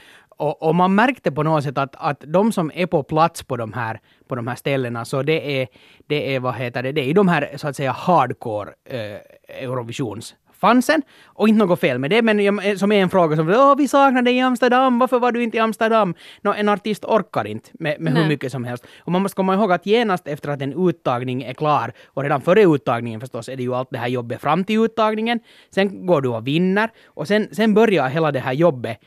och, 0.42 0.62
och, 0.62 0.74
man 0.74 0.94
märkte 0.94 1.32
på 1.32 1.42
något 1.42 1.64
sätt 1.64 1.78
att, 1.78 1.94
att 1.98 2.24
de 2.26 2.52
som 2.52 2.70
är 2.74 2.86
på 2.86 3.02
plats 3.02 3.42
på 3.42 3.56
de 3.56 3.72
här, 3.72 4.00
på 4.28 4.34
de 4.34 4.48
här 4.48 4.54
ställena, 4.54 5.04
så 5.04 5.22
det 5.22 5.60
är, 5.60 5.68
det 6.06 6.34
är, 6.34 6.40
vad 6.40 6.54
heter 6.54 6.82
det, 6.82 6.92
det 6.92 7.10
är 7.10 7.14
de 7.14 7.28
här 7.28 7.50
så 7.56 7.68
att 7.68 7.76
säga 7.76 7.92
hardcore 7.92 8.70
eh, 8.84 9.62
Eurovisions 9.62 10.34
fansen. 10.60 11.02
Och 11.24 11.48
inte 11.48 11.58
något 11.58 11.80
fel 11.80 11.98
med 11.98 12.10
det, 12.10 12.22
men 12.22 12.44
jag, 12.44 12.78
som 12.78 12.92
är 12.92 13.02
en 13.02 13.10
fråga 13.10 13.36
som 13.36 13.48
Åh, 13.48 13.76
vi 13.76 13.88
saknar 13.88 14.22
dig 14.22 14.36
i 14.36 14.40
Amsterdam, 14.40 14.98
varför 14.98 15.18
var 15.18 15.32
du 15.32 15.42
inte 15.42 15.56
i 15.56 15.60
Amsterdam? 15.60 16.14
No, 16.42 16.54
en 16.56 16.68
artist 16.68 17.04
orkar 17.04 17.46
inte 17.46 17.70
med, 17.72 18.00
med 18.00 18.12
hur 18.16 18.28
mycket 18.28 18.52
som 18.52 18.64
helst. 18.64 18.86
Och 19.00 19.12
man 19.12 19.22
måste 19.22 19.36
komma 19.36 19.54
ihåg 19.54 19.72
att 19.72 19.86
genast 19.86 20.28
efter 20.28 20.48
att 20.48 20.62
en 20.62 20.88
uttagning 20.88 21.42
är 21.42 21.54
klar, 21.54 21.92
och 22.06 22.22
redan 22.22 22.40
före 22.40 22.62
uttagningen 22.62 23.20
förstås, 23.20 23.48
är 23.48 23.56
det 23.56 23.62
ju 23.62 23.74
allt 23.74 23.90
det 23.90 23.98
här 23.98 24.08
jobbet 24.08 24.40
fram 24.40 24.64
till 24.64 24.78
uttagningen. 24.78 25.40
Sen 25.70 26.06
går 26.06 26.20
du 26.20 26.28
och 26.28 26.46
vinner, 26.46 26.90
och 27.06 27.28
sen, 27.28 27.48
sen 27.52 27.74
börjar 27.74 28.08
hela 28.08 28.32
det 28.32 28.40
här 28.40 28.52
jobbet 28.52 28.98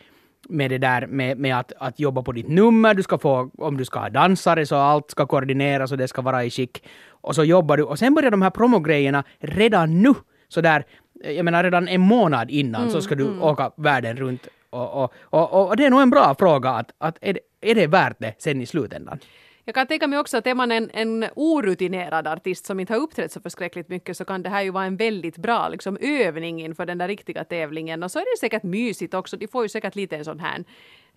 med 0.50 0.72
det 0.72 0.78
där 0.78 1.08
med, 1.08 1.38
med 1.38 1.60
att, 1.60 1.74
att 1.78 2.00
jobba 2.00 2.22
på 2.22 2.32
ditt 2.32 2.48
nummer, 2.48 2.94
du 2.94 3.04
ska 3.04 3.18
få, 3.18 3.52
om 3.58 3.78
du 3.78 3.86
ska 3.86 4.00
ha 4.00 4.10
dansare 4.10 4.66
så 4.66 4.76
allt 4.76 5.12
ska 5.12 5.26
koordineras 5.26 5.92
och 5.92 5.98
det 5.98 6.08
ska 6.08 6.22
vara 6.22 6.44
i 6.44 6.50
skick. 6.50 6.84
Och 7.10 7.36
så 7.36 7.44
jobbar 7.44 7.78
du, 7.78 7.84
och 7.84 8.00
sen 8.00 8.16
börjar 8.16 8.32
de 8.32 8.42
här 8.42 8.50
promogrejerna 8.50 9.24
redan 9.40 10.02
nu, 10.02 10.14
så 10.48 10.62
där, 10.62 10.86
jag 11.24 11.46
menar 11.46 11.64
redan 11.64 11.88
en 11.88 12.02
månad 12.02 12.52
innan 12.52 12.82
mm, 12.82 12.94
så 12.94 13.02
ska 13.02 13.16
du 13.16 13.28
mm. 13.28 13.42
åka 13.42 13.72
världen 13.78 14.18
runt. 14.18 14.48
Och, 14.70 15.04
och, 15.04 15.14
och, 15.22 15.68
och, 15.68 15.78
det 15.78 15.86
är 15.86 15.90
nog 15.90 16.02
en 16.02 16.10
bra 16.10 16.36
fråga 16.40 16.70
att, 16.70 16.92
att 16.98 17.18
är, 17.22 17.34
det, 17.34 17.40
är 17.62 17.76
det 17.76 17.88
värt 17.88 18.16
det 18.20 18.34
sen 18.38 18.62
i 18.62 18.66
slutändan? 18.66 19.20
Jag 19.68 19.76
kan 19.76 19.88
tänka 19.88 20.08
mig 20.08 20.20
också 20.20 20.38
att 20.38 20.48
är 20.48 20.56
man 20.56 20.72
en, 20.72 20.90
en 20.94 21.26
orutinerad 21.36 22.28
artist 22.28 22.66
som 22.66 22.80
inte 22.80 22.94
har 22.94 23.00
uppträtt 23.00 23.32
så 23.32 23.42
förskräckligt 23.42 23.90
mycket 23.90 24.18
så 24.18 24.26
kan 24.26 24.44
det 24.44 24.50
här 24.50 24.62
ju 24.62 24.72
vara 24.72 24.86
en 24.86 24.98
väldigt 24.98 25.38
bra 25.38 25.70
liksom, 25.70 25.98
övning 26.02 26.62
inför 26.62 26.86
den 26.86 26.98
där 26.98 27.08
riktiga 27.08 27.44
tävlingen. 27.44 28.04
Och 28.04 28.12
så 28.12 28.20
är 28.20 28.36
det 28.36 28.40
säkert 28.40 28.64
mysigt 28.64 29.14
också. 29.14 29.38
De 29.38 29.48
får 29.48 29.64
ju 29.64 29.70
säkert 29.70 29.96
lite 29.96 30.18
en 30.18 30.26
sån 30.26 30.40
här 30.40 30.64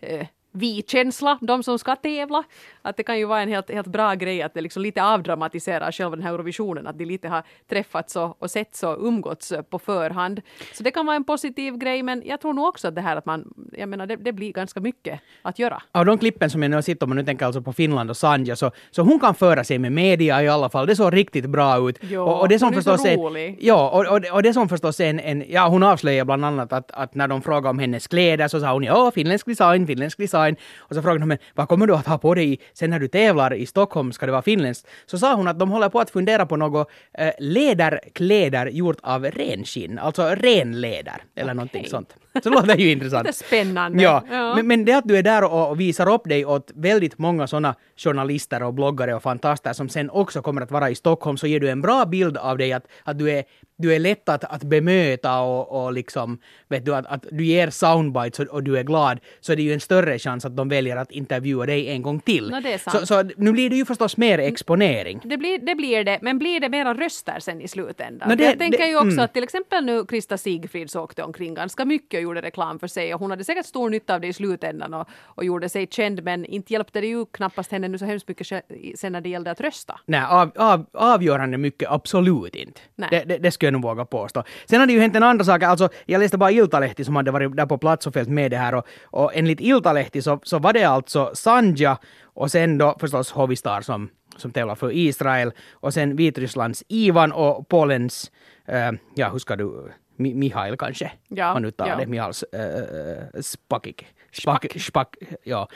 eh, 0.01 0.27
vi-känsla, 0.53 1.39
de 1.41 1.63
som 1.63 1.79
ska 1.79 1.97
tävla. 1.97 2.45
Att 2.83 2.97
det 2.97 3.03
kan 3.03 3.19
ju 3.19 3.25
vara 3.25 3.41
en 3.41 3.49
helt, 3.49 3.71
helt 3.71 3.87
bra 3.87 4.15
grej 4.15 4.43
att 4.43 4.55
det 4.55 4.61
liksom 4.61 4.83
lite 4.83 5.03
avdramatiserar 5.03 5.93
själva 5.93 6.17
den 6.17 6.25
här 6.25 6.35
Eurovisionen, 6.35 6.87
att 6.87 6.99
de 6.99 7.05
lite 7.05 7.29
har 7.29 7.43
träffats 7.71 8.17
och, 8.17 8.43
och 8.43 8.51
setts 8.51 8.83
och 8.83 9.07
umgåtts 9.07 9.53
på 9.71 9.79
förhand. 9.79 10.41
Så 10.75 10.83
det 10.83 10.91
kan 10.91 11.07
vara 11.07 11.17
en 11.17 11.25
positiv 11.25 11.77
grej, 11.77 12.03
men 12.03 12.23
jag 12.27 12.41
tror 12.41 12.53
nog 12.53 12.67
också 12.67 12.89
att 12.89 12.95
det 12.95 13.01
här 13.01 13.17
att 13.17 13.27
man, 13.27 13.55
jag 13.73 13.89
menar 13.89 14.07
det, 14.07 14.17
det 14.17 14.33
blir 14.33 14.53
ganska 14.53 14.81
mycket 14.81 15.21
att 15.43 15.59
göra. 15.59 15.83
Av 15.93 16.07
de 16.07 16.19
klippen 16.19 16.51
som 16.51 16.63
jag 16.63 16.71
nu 16.71 16.77
har 16.77 16.83
sett, 16.83 17.03
om 17.03 17.09
man 17.09 17.17
nu 17.17 17.25
tänker 17.25 17.47
alltså 17.47 17.63
på 17.63 17.73
Finland 17.73 18.11
och 18.11 18.17
Sanja, 18.17 18.57
så, 18.57 18.71
så 18.91 19.03
hon 19.03 19.21
kan 19.21 19.35
föra 19.35 19.65
sig 19.65 19.79
med 19.79 19.93
media 19.93 20.43
i 20.43 20.49
alla 20.49 20.69
fall. 20.69 20.87
Det 20.87 20.97
såg 20.97 21.17
riktigt 21.17 21.47
bra 21.47 21.89
ut. 21.89 21.99
Jo, 22.01 22.23
och, 22.23 22.41
och 22.41 22.49
det 22.49 22.59
som 22.59 22.69
hon 22.69 22.79
är 22.79 22.97
så 22.97 23.07
rolig. 23.07 23.59
Ja, 23.61 23.91
och, 23.91 24.17
och, 24.17 24.35
och 24.35 24.43
det 24.43 24.53
som 24.53 24.69
förstås 24.69 25.01
är 25.01 25.11
en, 25.11 25.21
en, 25.21 25.45
ja 25.49 25.69
hon 25.69 25.83
avslöjar 25.83 26.25
bland 26.25 26.45
annat 26.45 26.73
att, 26.73 26.91
att 26.91 27.15
när 27.15 27.29
de 27.29 27.43
frågade 27.43 27.69
om 27.69 27.79
hennes 27.79 28.07
kläder 28.07 28.49
så 28.49 28.61
sa 28.61 28.73
hon 28.73 28.85
ja, 28.85 29.11
finländsk 29.11 29.47
design, 29.47 29.87
finländsk 29.87 30.19
design. 30.19 30.48
Och 30.77 30.95
så 30.95 31.03
frågade 31.03 31.19
de 31.19 31.27
men 31.27 31.39
vad 31.55 31.69
kommer 31.69 31.87
du 31.87 31.95
att 31.95 32.07
ha 32.07 32.19
på 32.19 32.35
dig 32.35 32.61
sen 32.73 32.91
när 32.91 32.99
du 32.99 33.09
tävlar 33.09 33.55
i 33.55 33.67
Stockholm, 33.67 34.13
ska 34.13 34.27
det 34.27 34.33
vara 34.33 34.43
finländskt? 34.43 34.89
Så 35.07 35.19
sa 35.19 35.35
hon 35.35 35.49
att 35.49 35.59
de 35.59 35.71
håller 35.71 35.89
på 35.89 36.01
att 36.01 36.11
fundera 36.11 36.47
på 36.47 36.57
något 36.57 36.91
eh, 37.19 37.33
läderkläder 37.39 38.67
gjort 38.67 38.99
av 39.03 39.25
renskinn, 39.25 39.99
alltså 39.99 40.23
renläder 40.35 41.23
eller 41.35 41.55
någonting 41.55 41.87
sånt. 41.87 42.17
Så 42.43 42.49
det 42.49 42.55
låter 42.55 42.77
ju 42.77 42.91
intressant. 42.91 43.25
Det 43.25 43.31
är 43.31 43.33
spännande. 43.33 44.03
Ja, 44.03 44.25
Ja. 44.31 44.55
Men, 44.57 44.67
men 44.67 44.85
det 44.85 44.93
att 44.93 45.09
du 45.09 45.17
är 45.17 45.23
där 45.23 45.45
och, 45.53 45.81
visar 45.81 46.15
upp 46.15 46.29
dig 46.29 46.45
åt 46.45 46.71
väldigt 46.75 47.19
många 47.19 47.47
sådana 47.47 47.75
journalister 47.97 48.63
och 48.63 48.75
bloggare 48.75 49.15
och 49.15 49.23
fantaster 49.23 49.73
som 49.73 49.89
sen 49.89 50.11
också 50.11 50.43
kommer 50.43 50.63
att 50.63 50.71
vara 50.71 50.91
i 50.91 50.95
Stockholm 50.95 51.37
så 51.37 51.47
ger 51.47 51.61
du 51.61 51.71
en 51.71 51.81
bra 51.81 52.05
bild 52.07 52.37
av 52.37 52.59
dig 52.59 52.73
att, 52.73 52.87
att 53.05 53.19
du, 53.19 53.31
är, 53.31 53.45
du 53.79 53.95
är 53.95 53.99
lätt 53.99 54.29
att, 54.29 54.45
att 54.45 54.63
bemöta 54.63 55.41
och, 55.41 55.85
och 55.85 55.93
liksom, 55.93 56.39
vet 56.69 56.85
du, 56.85 56.95
att, 56.95 57.07
att 57.07 57.27
du 57.31 57.45
ger 57.45 57.71
soundbites 57.71 58.39
och, 58.41 58.47
och 58.47 58.63
du 58.63 58.79
är 58.79 58.83
glad 58.83 59.21
så 59.41 59.53
är 59.53 59.57
det 59.57 59.63
ju 59.63 59.73
en 59.73 59.81
större 59.81 60.19
chans 60.19 60.45
att 60.45 60.57
de 60.57 60.69
väljer 60.69 60.97
att 60.97 61.11
intervjua 61.11 61.67
dig 61.67 61.89
en 61.91 62.03
gång 62.03 62.21
till. 62.21 62.51
Nå, 62.51 62.61
det 62.61 62.73
är 62.73 62.79
sant. 62.79 62.99
så, 62.99 63.07
så 63.07 63.31
nu 63.37 63.53
blir 63.53 63.71
det 63.71 63.77
ju 63.77 63.85
förstås 63.85 64.17
mer 64.17 64.39
exponering. 64.39 65.21
Det 65.25 65.37
blir, 65.37 65.59
det 65.59 65.75
blir 65.75 66.05
det, 66.05 66.19
men 66.23 66.39
blir 66.39 66.61
det 66.61 66.69
mera 66.69 66.95
röster 66.95 67.41
sen 67.41 67.61
i 67.61 67.69
slutändan? 67.69 68.29
Nå, 68.29 68.35
det- 68.35 68.45
jag 68.45 68.59
tänker 68.59 68.79
det- 68.79 68.89
ju 68.89 68.97
också 68.97 69.09
mm. 69.09 69.25
att 69.25 69.33
till 69.35 69.43
exempel 69.45 69.85
nu 69.85 70.05
Krista 70.05 70.39
Sigfrids 70.39 70.97
åkte 70.97 71.23
omkring 71.23 71.55
ganska 71.55 71.85
mycket 71.85 72.18
och 72.19 72.23
gjorde 72.23 72.43
reklam 72.43 72.79
för 72.79 72.87
sig 72.87 73.15
och 73.15 73.21
hon 73.21 73.31
hade 73.31 73.45
säkert 73.45 73.67
stor 73.67 73.91
nytta 73.91 74.15
av 74.15 74.21
det 74.21 74.27
i 74.27 74.33
slutändan 74.33 74.95
och, 74.95 75.09
och 75.25 75.45
gjorde 75.45 75.69
sig 75.69 75.87
känd 75.91 76.23
men 76.23 76.45
inte 76.45 76.73
hjälpte 76.73 77.01
det 77.01 77.07
ju 77.07 77.27
knappast 77.27 77.73
henne 77.73 77.89
nu 77.89 77.99
så 77.99 78.05
hemskt 78.05 78.29
mycket 78.29 78.47
sen 78.95 79.13
när 79.13 79.21
det 79.21 79.29
gällde 79.29 79.51
att 79.51 79.61
rösta. 79.61 80.01
Nej, 80.07 80.23
av, 80.29 80.53
av, 80.57 80.87
avgörande 80.93 81.59
mycket 81.59 81.91
absolut 81.91 82.55
inte. 82.55 82.81
Det, 83.11 83.25
det, 83.25 83.39
det 83.39 83.51
skulle 83.51 83.67
jag 83.67 83.73
nog 83.73 83.83
våga 83.83 84.05
påstå. 84.05 84.45
Sen 84.67 84.81
har 84.81 84.87
det 84.87 84.93
ju 84.93 85.01
hänt 85.01 85.17
en 85.17 85.23
andra 85.23 85.45
sak. 85.45 85.63
Alltså, 85.63 85.89
jag 86.07 86.19
läste 86.19 86.39
bara 86.39 86.51
Iltalehti 86.51 87.05
som 87.05 87.17
hade 87.17 87.31
varit 87.31 87.57
där 87.57 87.67
på 87.67 87.79
plats 87.79 88.07
och 88.07 88.15
följt 88.15 88.29
med 88.29 88.51
det 88.51 88.57
här. 88.57 88.75
Och, 88.75 88.87
och 89.05 89.31
enligt 89.35 89.61
Iltalehti 89.61 90.23
så, 90.23 90.41
så 90.43 90.59
var 90.59 90.73
det 90.73 90.85
alltså 90.85 91.31
Sanja 91.35 91.99
och 92.23 92.51
sen 92.51 92.79
då 92.79 92.97
förstås 93.01 93.31
Hovistar 93.31 93.81
som, 93.81 94.11
som 94.37 94.51
tävlar 94.51 94.75
för 94.75 94.93
Israel 94.93 95.53
och 95.73 95.95
sen 95.95 96.17
Vitrysslands 96.17 96.85
Ivan 96.89 97.33
och 97.33 97.69
Polens, 97.69 98.31
eh, 98.67 98.93
ja 99.15 99.29
hur 99.29 99.39
ska 99.39 99.57
du, 99.57 99.93
Mi, 100.19 100.35
Mihail 100.35 100.77
kanske? 100.77 101.13
Ja, 101.29 101.55
Man 101.55 101.65
uttalar 101.65 101.93
ja. 101.93 101.97
det, 101.99 102.07
Mihail 102.07 102.33
uh, 102.55 103.41
Spakik. 103.41 104.07
Spak, 104.33 104.67
spak, 104.81 105.17
ja. 105.45 105.69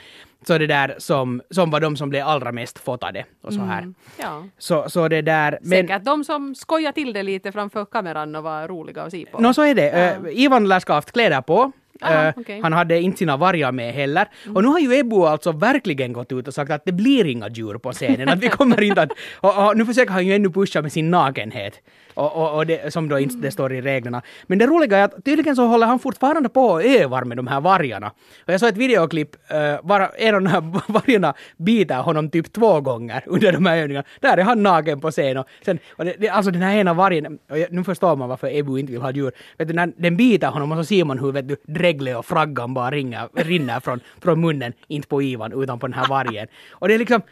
Så 0.47 0.59
det 0.59 0.67
där 0.67 0.95
som, 0.99 1.43
som 1.51 1.71
var 1.71 1.81
de 1.81 1.97
som 1.97 2.09
blev 2.09 2.27
allra 2.27 2.53
mest 2.53 2.79
fotade 2.79 3.25
och 3.43 3.55
så 3.55 3.61
här. 3.61 3.95
Ja. 4.21 4.45
Så, 4.59 4.91
så 4.91 5.09
det 5.09 5.23
där... 5.23 5.59
Men, 5.63 5.87
Säkert 5.87 6.05
de 6.05 6.25
som 6.25 6.55
skojar 6.55 6.93
till 6.93 7.13
det 7.13 7.23
lite 7.23 7.53
framför 7.53 7.85
kameran 7.85 8.37
och 8.37 8.43
var 8.43 8.69
roliga 8.69 9.03
att 9.03 9.11
se 9.11 9.27
på. 9.33 9.41
Nå 9.41 9.55
så 9.55 9.63
är 9.63 9.75
det. 9.75 9.91
Eh, 9.91 10.45
Ivan 10.45 10.69
lär 10.69 10.81
ska 10.81 10.93
ha 10.93 10.97
haft 10.97 11.13
kläder 11.13 11.41
på. 11.41 11.73
Aha, 12.03 12.23
Eh, 12.23 12.35
okej. 12.37 12.61
Han 12.63 12.73
hade 12.73 13.01
inte 13.01 13.19
sina 13.19 13.37
vargar 13.37 13.73
med 13.73 13.95
heller. 13.95 14.29
Och 14.55 14.63
nu 14.63 14.69
har 14.69 14.79
ju 14.79 14.99
Ebbo 14.99 15.25
alltså 15.25 15.53
verkligen 15.53 16.13
gått 16.13 16.33
ut 16.33 16.49
och 16.49 16.55
sagt 16.55 16.71
att 16.71 16.85
det 16.85 16.93
blir 16.93 17.27
inga 17.27 17.49
djur 17.49 17.79
på 17.79 17.93
scenen. 17.93 18.29
Att 18.29 18.39
vi 18.39 18.49
kommer 18.49 18.83
inte 18.83 19.03
att... 19.03 19.13
Och, 19.41 19.67
och 19.67 19.77
nu 19.77 19.87
försöker 19.87 20.13
han 20.13 20.27
ju 20.27 20.35
ännu 20.35 20.51
pusha 20.51 20.83
med 20.83 20.93
sin 20.93 21.11
nakenhet. 21.11 21.81
Och, 22.15 22.37
och, 22.37 22.57
och 22.57 22.67
det, 22.67 22.93
som 22.93 23.09
då 23.09 23.19
inte 23.19 23.37
det 23.37 23.51
står 23.51 23.73
i 23.73 23.81
reglerna. 23.81 24.23
Men 24.47 24.59
det 24.59 24.67
roliga 24.67 24.99
är 24.99 25.05
att 25.05 25.25
tydligen 25.25 25.57
så 25.57 25.67
håller 25.67 25.87
han 25.87 25.99
fortfarande 25.99 26.49
på 26.49 26.67
och 26.67 26.85
övar 26.85 27.25
med 27.25 27.37
de 27.37 27.47
här 27.47 27.61
vargarna. 27.61 28.13
Och 28.47 28.53
jag 28.53 28.61
såg 28.61 28.69
ett 28.69 28.77
videoklipp, 28.77 29.37
uh, 29.37 29.89
var, 29.89 30.11
en 30.19 30.35
av 30.35 30.43
de 30.43 30.49
här 30.49 30.61
vargarna 30.93 31.35
biter 31.57 32.03
honom 32.03 32.31
typ 32.31 32.53
två 32.53 32.81
gånger 32.81 33.23
under 33.27 33.53
de 33.53 33.67
här 33.67 33.77
övningarna. 33.77 34.07
Där 34.21 34.37
är 34.37 34.43
han 34.43 34.63
naken 34.63 35.01
på 35.01 35.11
scen. 35.11 35.37
Och 35.37 35.47
sen, 35.65 35.79
och 35.91 36.05
det, 36.05 36.15
det, 36.19 36.29
alltså 36.29 36.51
den 36.51 36.63
här 36.63 36.77
ena 36.77 36.95
vargen, 36.95 37.39
nu 37.71 37.85
förstår 37.85 38.17
man 38.17 38.29
varför 38.29 38.59
Ebbo 38.59 38.79
inte 38.79 38.93
vill 38.93 39.03
ha 39.03 39.11
djur. 39.11 39.33
Vet 39.59 39.69
du, 39.69 39.75
när 39.75 39.93
den 39.97 40.17
biter 40.17 40.49
honom 40.49 40.73
och 40.73 40.79
så 40.79 40.85
ser 40.85 41.05
man 41.05 41.19
hur 41.19 41.33
vet 41.33 41.49
du, 41.49 41.57
dreglet 41.93 42.17
och 42.17 42.27
fraggan 42.27 42.75
bara 42.75 42.91
ringar, 42.91 43.29
rinner 43.35 43.81
från, 43.81 44.01
från 44.21 44.41
munnen, 44.41 44.73
inte 44.89 45.09
på 45.09 45.23
Ivan 45.23 45.63
utan 45.63 45.79
på 45.79 45.87
den 45.87 45.95
här 45.95 46.09
vargen. 46.09 46.49
Och 46.71 46.89
det 46.89 46.95
är 46.95 46.99
liksom, 46.99 47.23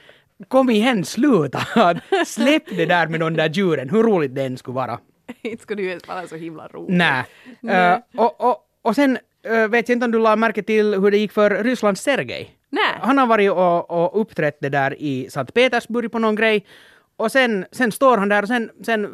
kom 0.48 0.70
igen, 0.70 1.04
sluta! 1.04 1.60
Släpp 2.26 2.62
det 2.76 2.86
där 2.86 3.06
med 3.08 3.20
de 3.20 3.36
där 3.36 3.48
djuren, 3.48 3.90
hur 3.90 4.02
roligt 4.02 4.34
det 4.34 4.44
än 4.44 4.58
skulle 4.58 4.74
vara. 4.74 4.98
inte 5.42 5.62
skulle 5.62 5.82
ju 5.82 5.98
vara 6.08 6.26
så 6.26 6.36
himla 6.36 6.68
roligt. 6.68 6.96
Nej. 6.96 7.24
Eh, 7.68 7.98
och, 8.16 8.40
och, 8.40 8.56
och 8.82 8.94
sen 8.94 9.18
eh, 9.44 9.68
vet 9.68 9.88
jag 9.88 9.96
inte 9.96 10.04
om 10.04 10.12
du 10.12 10.18
la 10.18 10.36
märke 10.36 10.62
till 10.62 10.94
hur 10.94 11.10
det 11.10 11.18
gick 11.18 11.32
för 11.32 11.64
Rysslands 11.64 12.02
Sergej. 12.02 12.56
Nej. 12.70 12.94
Han 13.00 13.18
har 13.18 13.26
varit 13.26 13.50
och, 13.50 13.90
och 13.90 14.20
uppträtt 14.20 14.58
det 14.60 14.68
där 14.68 14.94
i 14.98 15.30
Sankt 15.30 15.54
Petersburg 15.54 16.12
på 16.12 16.18
någon 16.18 16.34
grej. 16.34 16.66
Och 17.16 17.32
sen, 17.32 17.64
sen 17.72 17.92
står 17.92 18.18
han 18.18 18.28
där 18.28 18.42
och 18.42 18.48
sen, 18.48 18.70
sen 18.82 19.08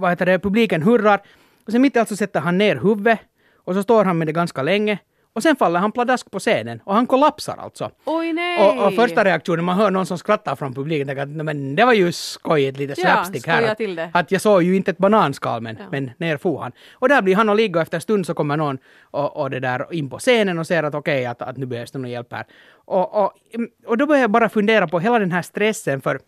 vad 0.00 0.10
heter 0.10 0.26
det, 0.26 0.38
publiken 0.38 0.82
hurrar. 0.82 1.20
Och 1.66 1.72
sen 1.72 1.82
mitt 1.82 1.96
i 1.96 1.98
allt 1.98 2.08
så 2.08 2.16
sätter 2.16 2.40
han 2.40 2.58
ner 2.58 2.76
huvudet. 2.76 3.18
Och 3.68 3.74
så 3.74 3.82
står 3.82 4.04
han 4.04 4.18
med 4.18 4.26
det 4.28 4.32
ganska 4.32 4.62
länge. 4.62 4.98
Och 5.32 5.42
sen 5.42 5.56
faller 5.56 5.80
han 5.80 5.92
pladask 5.92 6.30
på 6.30 6.38
scenen. 6.38 6.80
Och 6.84 6.94
han 6.94 7.06
kollapsar 7.06 7.56
alltså. 7.58 7.90
Oj 8.04 8.32
nej! 8.32 8.78
Och, 8.78 8.86
och 8.86 8.94
första 8.94 9.24
reaktionen, 9.24 9.64
man 9.64 9.76
hör 9.76 9.90
någon 9.90 10.06
som 10.06 10.18
skrattar 10.18 10.56
från 10.56 10.74
publiken, 10.74 11.06
tänker 11.06 11.22
att 11.22 11.28
"Nej, 11.28 11.44
men 11.44 11.74
det 11.76 11.84
var 11.84 11.92
ju 11.92 12.12
skojigt, 12.12 12.78
lite 12.78 12.94
Ja, 12.96 13.06
slapstick 13.06 13.46
här. 13.46 13.56
skoja 13.56 13.72
Att, 13.72 13.78
till 13.78 13.94
det. 13.96 14.10
att 14.14 14.32
jag 14.32 14.40
såg 14.40 14.62
ju 14.62 14.76
inte 14.76 14.90
ett 14.90 14.98
bananskal, 14.98 15.60
men, 15.62 15.78
men 15.90 16.10
ner 16.18 16.36
for 16.36 16.58
han. 16.60 16.72
Och 16.92 17.08
där 17.08 17.22
blir 17.22 17.36
han 17.36 17.48
och 17.48 17.56
ligga 17.56 17.78
och 17.78 17.82
efter 17.82 17.96
en 17.96 18.00
stund 18.00 18.26
så 18.26 18.34
kommer 18.34 18.56
någon 18.56 18.78
och, 19.02 19.36
och 19.36 19.50
det 19.50 19.60
där 19.60 19.94
in 19.94 20.10
på 20.10 20.18
scenen 20.18 20.58
och 20.58 20.66
ser 20.66 20.82
att 20.82 20.94
okej, 20.94 21.26
att, 21.26 21.42
att 21.42 21.56
nu 21.56 21.66
behövs 21.66 21.90
det 21.90 21.98
någon 21.98 22.10
hjälp 22.10 22.32
här. 22.32 22.44
Och, 22.84 23.24
och, 23.24 23.32
och 23.86 23.98
då 23.98 24.06
börjar 24.06 24.20
jag 24.20 24.30
bara 24.30 24.48
fundera 24.48 24.88
på 24.88 25.00
hela 25.00 25.18
den 25.18 25.32
här 25.32 25.42
stressen 25.42 26.00
för 26.00 26.20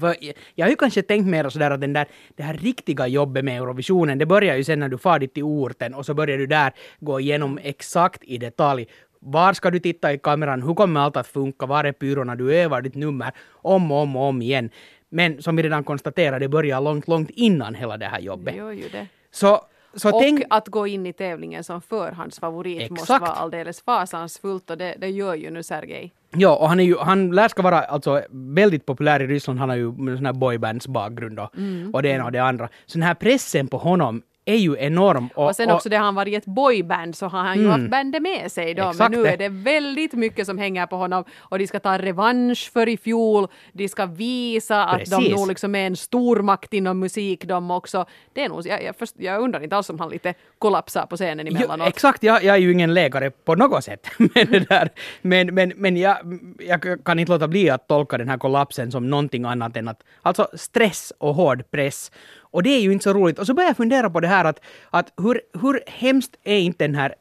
för 0.00 0.16
jag- 0.54 0.64
har 0.66 0.70
ju 0.70 0.76
kanske 0.76 1.02
tänkt 1.02 1.26
mer 1.26 1.48
sådär 1.48 1.70
att 1.70 1.80
den 1.80 1.92
där, 1.92 2.06
det 2.36 2.42
här 2.42 2.54
riktiga 2.54 3.06
jobbet 3.06 3.44
med 3.44 3.56
Eurovisionen, 3.56 4.18
det 4.18 4.26
börjar 4.26 4.56
ju 4.56 4.64
sen 4.64 4.80
när 4.80 4.88
du 4.88 4.98
far 4.98 5.18
dit 5.18 5.34
till 5.34 5.42
orten 5.42 5.94
och 5.94 6.06
så 6.06 6.14
börjar 6.14 6.38
du 6.38 6.46
där 6.46 6.72
gå 7.00 7.20
igenom 7.20 7.58
exakt 7.62 8.24
i 8.24 8.38
detalj. 8.38 8.86
Var 9.20 9.52
ska 9.52 9.70
du 9.70 9.78
titta 9.80 10.12
i 10.12 10.18
kameran? 10.18 10.62
Hur 10.62 10.74
kommer 10.74 11.00
allt 11.00 11.16
att 11.16 11.26
funka? 11.26 11.66
Var 11.66 11.84
är 11.84 11.92
pyrorna? 11.92 12.34
Du 12.36 12.54
övar 12.54 12.82
ditt 12.82 12.94
nummer 12.94 13.32
om 13.52 13.92
och 13.92 13.98
om 14.02 14.16
och 14.16 14.22
om 14.22 14.42
igen. 14.42 14.70
Men 15.08 15.42
som 15.42 15.56
vi 15.56 15.62
redan 15.62 15.84
konstaterade, 15.84 16.38
det 16.38 16.48
börjar 16.48 16.80
långt, 16.80 17.08
långt 17.08 17.30
innan 17.30 17.74
hela 17.74 17.96
det 17.96 18.06
här 18.06 18.20
jobbet. 18.20 18.54
det. 18.92 19.06
Så, 19.30 19.60
så 19.94 20.10
Och 20.16 20.20
tänk... 20.22 20.44
att 20.50 20.68
gå 20.68 20.86
in 20.86 21.06
i 21.06 21.12
tävlingen 21.12 21.64
som 21.64 21.82
förhandsfavorit 21.82 22.90
måste 22.90 23.02
Exakt. 23.02 23.20
vara 23.20 23.32
alldeles 23.32 23.82
fasansfullt 23.82 24.70
och 24.70 24.78
det, 24.78 24.94
det 24.98 25.08
gör 25.08 25.34
ju 25.34 25.50
nu 25.50 25.62
Sergej. 25.62 26.12
Ja, 26.36 26.56
och 26.56 26.68
han, 26.68 26.80
är 26.80 26.84
ju, 26.84 26.96
han 26.98 27.30
lär 27.30 27.48
ska 27.48 27.62
vara 27.62 27.80
alltså 27.80 28.22
väldigt 28.30 28.86
populär 28.86 29.22
i 29.22 29.26
Ryssland. 29.26 29.58
Han 29.58 29.68
har 29.68 29.76
ju 29.76 29.92
sån 30.16 30.26
här 30.26 30.32
boybands 30.32 30.88
bakgrund 30.88 31.38
och, 31.38 31.56
Mm. 31.58 31.90
och 31.94 32.02
det 32.02 32.08
ena 32.08 32.24
och 32.24 32.32
det 32.32 32.38
andra. 32.42 32.68
Så 32.86 32.98
den 32.98 33.06
här 33.06 33.14
pressen 33.14 33.68
på 33.68 33.78
honom 33.78 34.22
är 34.44 34.56
ju 34.56 34.76
enorm. 34.78 35.28
Och, 35.34 35.46
Och 35.46 35.56
sen 35.56 35.70
också 35.70 35.88
det 35.88 35.96
han 35.96 36.14
varit 36.14 36.32
i 36.32 36.36
ett 36.36 36.44
boyband 36.46 37.16
så 37.16 37.26
har 37.26 37.38
han 37.42 37.60
ju 37.60 37.68
haft 37.68 37.90
bandet 37.90 38.22
med 38.22 38.52
sig 38.52 38.74
då. 38.74 38.82
Mm. 38.82 38.96
Men 38.96 39.12
nu 39.12 39.26
är 39.26 39.36
det 39.36 39.48
väldigt 39.48 40.12
mycket 40.12 40.46
som 40.46 40.58
hänger 40.58 40.86
på 40.86 40.96
honom 40.96 41.24
och 41.38 41.58
de 41.58 41.66
ska 41.66 41.80
ta 41.80 41.98
revansch 41.98 42.70
för 42.72 42.88
i 42.88 42.96
fjol. 42.96 43.48
De 43.72 43.88
ska 43.88 44.06
visa 44.06 44.84
att 44.84 45.04
de 45.04 45.16
Precis. 45.16 45.36
nog 45.36 45.48
liksom 45.48 45.74
är 45.74 45.86
en 45.86 45.96
stormakt 45.96 46.74
inom 46.74 46.98
musik 46.98 47.44
de 47.44 47.70
också. 47.70 48.06
Det 48.32 48.44
är 48.44 48.48
nog, 48.48 48.66
jag, 48.66 48.82
jag, 48.84 48.96
först, 48.96 49.14
jag 49.18 49.42
undrar 49.42 49.60
inte 49.62 49.76
alls 49.76 49.90
om 49.90 50.00
han 50.00 50.10
lite 50.10 50.34
kollapsar 50.58 51.06
på 51.06 51.16
scenen 51.16 51.46
Jo, 51.46 51.56
emellanåt. 51.56 51.88
exakt, 51.88 52.22
jag, 52.22 52.44
jag 52.44 52.56
är 52.56 52.60
ju 52.60 52.72
ingen 52.72 52.94
läkare 52.94 53.30
på 53.30 53.54
något 53.54 53.84
sätt. 53.84 54.06
men 54.18 54.46
det 54.50 54.68
där. 54.68 54.88
men, 55.22 55.54
men, 55.54 55.72
men 55.76 55.96
jag, 55.96 56.16
jag 56.58 57.04
kan 57.04 57.18
inte 57.18 57.32
låta 57.32 57.48
bli 57.48 57.70
att 57.70 57.88
tolka 57.88 58.18
den 58.18 58.28
här 58.28 58.38
kollapsen 58.38 58.90
som 58.92 59.10
någonting 59.10 59.44
annat 59.44 59.76
än 59.76 59.88
att, 59.88 60.02
alltså 60.22 60.48
stress 60.54 61.12
och 61.18 61.34
hård 61.34 61.70
press. 61.70 62.10
Och 62.52 62.62
det 62.62 62.70
är 62.70 62.80
ju 62.80 62.92
inte 62.92 63.02
så 63.02 63.12
roligt. 63.12 63.38
Och 63.38 63.46
så 63.46 63.54
börjar 63.54 63.68
jag 63.68 63.76
fundera 63.76 64.10
på 64.10 64.20
det 64.20 64.28
här 64.28 64.44
att, 64.44 64.60
att 64.90 65.12
hur, 65.16 65.40
hur 65.62 65.80
hemskt 65.86 66.36
är 66.44 66.58
inte 66.58 66.84
den 66.84 66.94
här 66.94 67.14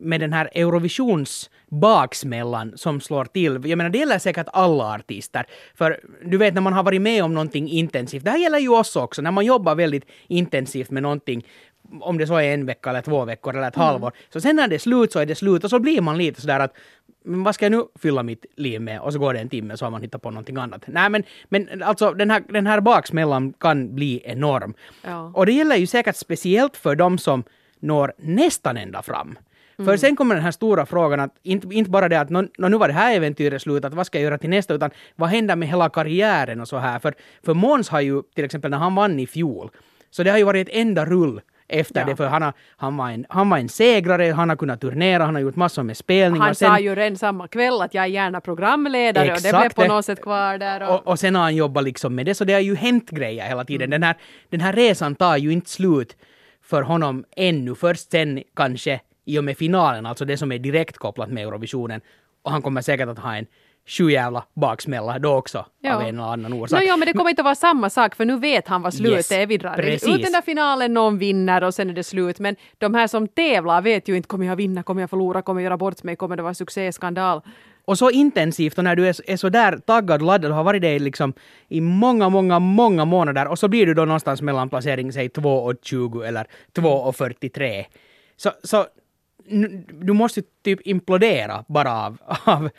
med 0.00 0.20
den 0.20 0.32
här 0.32 0.50
Eurovisions 0.54 1.50
baksmällan 1.68 2.72
som 2.76 3.00
slår 3.00 3.24
till. 3.24 3.52
Jag 3.52 3.76
menar, 3.76 3.90
det 3.90 3.98
gäller 3.98 4.18
säkert 4.18 4.46
alla 4.52 4.94
artister. 4.94 5.46
För 5.74 6.00
du 6.24 6.36
vet, 6.38 6.54
när 6.54 6.60
man 6.60 6.72
har 6.72 6.82
varit 6.82 7.02
med 7.02 7.24
om 7.24 7.34
någonting 7.34 7.68
intensivt, 7.68 8.24
det 8.24 8.30
här 8.30 8.38
gäller 8.38 8.58
ju 8.58 8.68
oss 8.68 8.96
också, 8.96 9.22
när 9.22 9.30
man 9.30 9.44
jobbar 9.44 9.74
väldigt 9.74 10.04
intensivt 10.26 10.90
med 10.90 11.02
någonting, 11.02 11.46
om 12.00 12.18
det 12.18 12.26
så 12.26 12.34
är 12.34 12.54
en 12.54 12.66
vecka 12.66 12.90
eller 12.90 13.02
två 13.02 13.24
veckor 13.24 13.56
eller 13.56 13.68
ett 13.68 13.76
halvår, 13.76 14.12
så 14.32 14.40
sen 14.40 14.56
när 14.56 14.68
det 14.68 14.74
är 14.74 14.78
slut 14.78 15.12
så 15.12 15.18
är 15.18 15.26
det 15.26 15.34
slut 15.34 15.64
och 15.64 15.70
så 15.70 15.78
blir 15.78 16.00
man 16.00 16.18
lite 16.18 16.40
sådär 16.40 16.60
att 16.60 16.74
men 17.24 17.42
vad 17.42 17.54
ska 17.54 17.64
jag 17.64 17.72
nu 17.72 17.84
fylla 17.98 18.22
mitt 18.22 18.46
liv 18.56 18.80
med? 18.80 19.00
Och 19.00 19.12
så 19.12 19.18
går 19.18 19.34
det 19.34 19.40
en 19.40 19.48
timme 19.48 19.76
så 19.76 19.84
har 19.84 19.90
man 19.90 20.02
hittat 20.02 20.22
på 20.22 20.30
någonting 20.30 20.56
annat. 20.56 20.82
Nej 20.86 21.10
men, 21.10 21.22
men 21.48 21.82
alltså 21.82 22.12
den 22.12 22.30
här, 22.30 22.42
den 22.48 22.66
här 22.66 22.80
baksmällan 22.80 23.52
kan 23.52 23.94
bli 23.94 24.22
enorm. 24.24 24.74
Ja. 25.02 25.32
Och 25.34 25.46
det 25.46 25.52
gäller 25.52 25.76
ju 25.76 25.86
säkert 25.86 26.16
speciellt 26.16 26.76
för 26.76 26.96
de 26.96 27.18
som 27.18 27.44
når 27.80 28.12
nästan 28.18 28.76
ända 28.76 29.02
fram. 29.02 29.38
För 29.76 29.96
sen 29.96 30.16
kommer 30.16 30.34
den 30.34 30.44
här 30.44 30.50
stora 30.50 30.86
frågan 30.86 31.20
att 31.20 31.34
inte, 31.42 31.66
inte 31.70 31.90
bara 31.90 32.08
det 32.08 32.20
att 32.20 32.30
nå, 32.30 32.44
nå, 32.58 32.68
nu 32.68 32.76
var 32.76 32.88
det 32.88 32.94
här 32.94 33.16
äventyret 33.16 33.62
slut, 33.62 33.84
att 33.84 33.94
vad 33.94 34.06
ska 34.06 34.18
jag 34.18 34.24
göra 34.24 34.38
till 34.38 34.50
nästa, 34.50 34.74
utan 34.74 34.90
vad 35.16 35.28
händer 35.28 35.56
med 35.56 35.68
hela 35.68 35.88
karriären 35.88 36.60
och 36.60 36.68
så 36.68 36.76
här. 36.76 36.98
För, 36.98 37.14
för 37.42 37.54
Måns 37.54 37.88
har 37.88 38.00
ju 38.00 38.22
till 38.34 38.44
exempel 38.44 38.70
när 38.70 38.78
han 38.78 38.94
vann 38.94 39.20
i 39.20 39.26
fjol, 39.26 39.70
så 40.10 40.22
det 40.22 40.30
har 40.30 40.38
ju 40.38 40.44
varit 40.44 40.68
ett 40.68 40.74
enda 40.74 41.04
rull 41.04 41.40
efter 41.72 42.00
Ja. 42.00 42.06
det, 42.06 42.16
för 42.16 42.26
han, 42.26 42.42
har, 42.42 42.52
han, 42.76 42.96
var 42.96 43.10
en, 43.10 43.26
han 43.28 43.50
var 43.50 43.58
en 43.58 43.68
segrare, 43.68 44.32
han 44.32 44.48
har 44.48 44.56
kunnat 44.56 44.80
turnera, 44.80 45.24
han 45.24 45.34
har 45.34 45.42
gjort 45.42 45.56
massor 45.56 45.82
med 45.82 45.96
spelningar. 45.96 46.46
Han 46.46 46.54
Sen- 46.54 46.68
sa 46.70 46.78
ju 46.78 46.94
redan 46.94 47.16
samma 47.16 47.48
kväll 47.48 47.82
att 47.82 47.94
jag 47.94 48.04
är 48.04 48.08
gärna 48.08 48.40
programledare 48.40 49.28
och 49.32 49.36
det 49.36 49.40
blev 49.42 49.54
Exakt 49.54 49.76
på 49.76 49.84
något 49.84 50.04
sätt 50.04 50.22
kvar 50.22 50.58
där. 50.58 50.88
Och, 50.88 50.94
Och, 50.94 51.06
och 51.06 51.18
sen 51.18 51.34
har 51.34 51.42
han 51.42 51.56
jobbat 51.56 51.84
liksom 51.84 52.14
med 52.14 52.26
det, 52.26 52.34
så 52.34 52.44
det 52.44 52.52
har 52.52 52.60
ju 52.60 52.74
hänt 52.74 53.10
grejer 53.10 53.48
hela 53.48 53.64
tiden. 53.64 53.90
Den, 53.90 54.02
här, 54.02 54.14
den 54.50 54.60
här 54.60 54.72
resan 54.72 55.14
tar 55.14 55.36
ju 55.36 55.52
inte 55.52 55.70
slut 55.70 56.16
för 56.62 56.82
honom 56.82 57.24
ännu. 57.36 57.74
Först 57.74 58.10
sen 58.10 58.42
kanske 58.56 59.00
i 59.24 59.38
och 59.38 59.44
med 59.44 59.56
finalen, 59.58 60.06
alltså 60.06 60.24
det 60.24 60.36
som 60.36 60.52
är 60.52 60.58
direkt 60.58 60.98
kopplat 60.98 61.30
med 61.30 61.42
Eurovisionen. 61.46 62.00
Och 62.42 62.50
han 62.50 62.62
kommer 62.62 62.82
säkert 62.82 63.08
att 63.08 63.18
ha 63.18 63.36
en 63.36 63.46
sjujävla 63.86 64.44
baksmälla 64.54 65.18
då 65.18 65.32
också, 65.34 65.66
Ja. 65.80 65.94
av 65.94 66.02
en 66.02 66.08
eller 66.08 66.22
annan 66.32 66.52
orsak. 66.52 66.80
No, 66.80 66.84
ja, 66.86 66.96
men 66.96 67.06
det 67.06 67.12
kommer 67.12 67.30
inte 67.30 67.42
att 67.42 67.44
vara 67.44 67.54
samma 67.54 67.90
sak 67.90 68.14
för 68.14 68.24
nu 68.24 68.38
vet 68.38 68.68
han 68.68 68.82
vad 68.82 68.94
slutet 68.94 69.16
Yes, 69.16 69.32
är. 69.32 69.46
Vi 69.46 69.56
drar 69.56 69.74
precis. 69.74 70.08
ut 70.08 70.22
den 70.22 70.32
där 70.32 70.42
finalen, 70.42 70.94
någon 70.94 71.18
vinner 71.18 71.64
och 71.64 71.74
sen 71.74 71.90
är 71.90 71.94
det 71.94 72.04
slut. 72.04 72.38
Men 72.38 72.56
de 72.78 72.94
här 72.94 73.06
som 73.06 73.28
tävlar 73.28 73.82
vet 73.82 74.08
ju 74.08 74.16
inte, 74.16 74.26
kommer 74.28 74.46
jag 74.46 74.56
vinna, 74.56 74.82
kommer 74.82 75.00
jag 75.02 75.10
förlora, 75.10 75.42
kommer 75.42 75.60
jag 75.60 75.64
göra 75.64 75.76
bort 75.76 76.02
mig, 76.02 76.16
kommer 76.16 76.36
det 76.36 76.42
vara 76.42 76.54
succé, 76.54 76.92
skandal? 76.92 77.40
Och 77.84 77.98
så 77.98 78.10
intensivt 78.10 78.78
och 78.78 78.84
när 78.84 78.96
du 78.96 79.08
är, 79.08 79.30
är 79.30 79.36
så 79.36 79.48
där 79.48 79.76
taggad 79.78 80.20
och 80.20 80.26
laddad 80.26 80.50
och 80.50 80.56
har 80.56 80.64
varit 80.64 80.82
det 80.82 80.98
liksom 80.98 81.32
i 81.68 81.80
många, 81.80 82.28
många, 82.28 82.58
många 82.58 83.04
månader 83.04 83.46
och 83.48 83.58
så 83.58 83.68
blir 83.68 83.86
du 83.86 83.94
då 83.94 84.04
någonstans 84.04 84.42
mellan 84.42 84.68
placering, 84.68 85.12
säg 85.12 85.28
2 85.28 85.54
och 85.54 85.74
20 85.82 86.22
eller 86.22 86.46
2 86.72 86.88
och 86.88 87.16
43. 87.16 87.86
Så, 88.36 88.50
så 88.62 88.86
du 89.92 90.12
måste 90.12 90.42
typ 90.62 90.80
implodera 90.86 91.64
bara 91.68 91.92
av, 91.92 92.18
av, 92.44 92.70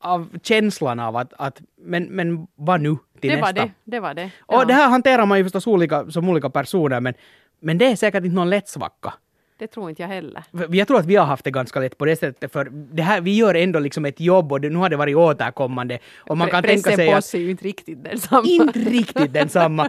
av 0.00 0.38
känslan 0.42 1.00
av 1.00 1.16
att, 1.16 1.32
att 1.38 1.60
men, 1.80 2.04
men 2.04 2.46
vad 2.54 2.80
nu 2.80 2.96
till 3.20 3.30
Det 3.30 3.36
nästa? 3.36 3.46
var 3.46 3.52
det. 3.52 3.70
Det 3.84 4.00
var 4.00 4.14
det. 4.14 4.30
Och 4.46 4.66
det 4.66 4.74
här 4.74 4.88
hanterar 4.88 5.26
man 5.26 5.38
ju 5.38 5.44
förstås 5.44 5.66
olika, 5.66 6.10
som 6.10 6.28
olika 6.28 6.50
personer 6.50 7.00
men, 7.00 7.14
men 7.60 7.78
det 7.78 7.86
är 7.86 7.96
säkert 7.96 8.24
inte 8.24 8.36
någon 8.36 8.50
lätt 8.50 8.68
svacka. 8.68 9.14
Det 9.58 9.66
tror 9.66 9.90
inte 9.90 10.02
jag 10.02 10.08
heller. 10.08 10.44
Jag 10.70 10.88
tror 10.88 10.98
att 10.98 11.06
vi 11.06 11.16
har 11.16 11.26
haft 11.26 11.44
det 11.44 11.50
ganska 11.50 11.80
lätt 11.80 11.98
på 11.98 12.04
det 12.04 12.16
sättet, 12.16 12.52
för 12.52 12.64
det 12.70 13.02
här, 13.02 13.20
vi 13.20 13.36
gör 13.36 13.54
ändå 13.54 13.78
liksom 13.78 14.04
ett 14.04 14.20
jobb 14.20 14.52
och 14.52 14.60
det, 14.60 14.70
nu 14.70 14.76
har 14.78 14.88
det 14.88 14.96
varit 14.96 15.16
återkommande. 15.16 15.98
Och 16.16 16.38
man 16.38 16.50
kan 16.50 16.62
tänka 16.62 16.82
Pressen 16.82 16.96
sig 16.96 17.06
på 17.06 17.12
att 17.12 17.18
oss 17.18 17.34
är 17.34 17.38
ju 17.38 17.50
inte 17.50 17.64
riktigt 17.64 18.04
densamma. 18.04 18.42
inte 18.46 18.78
riktigt 18.78 19.32
densamma. 19.32 19.88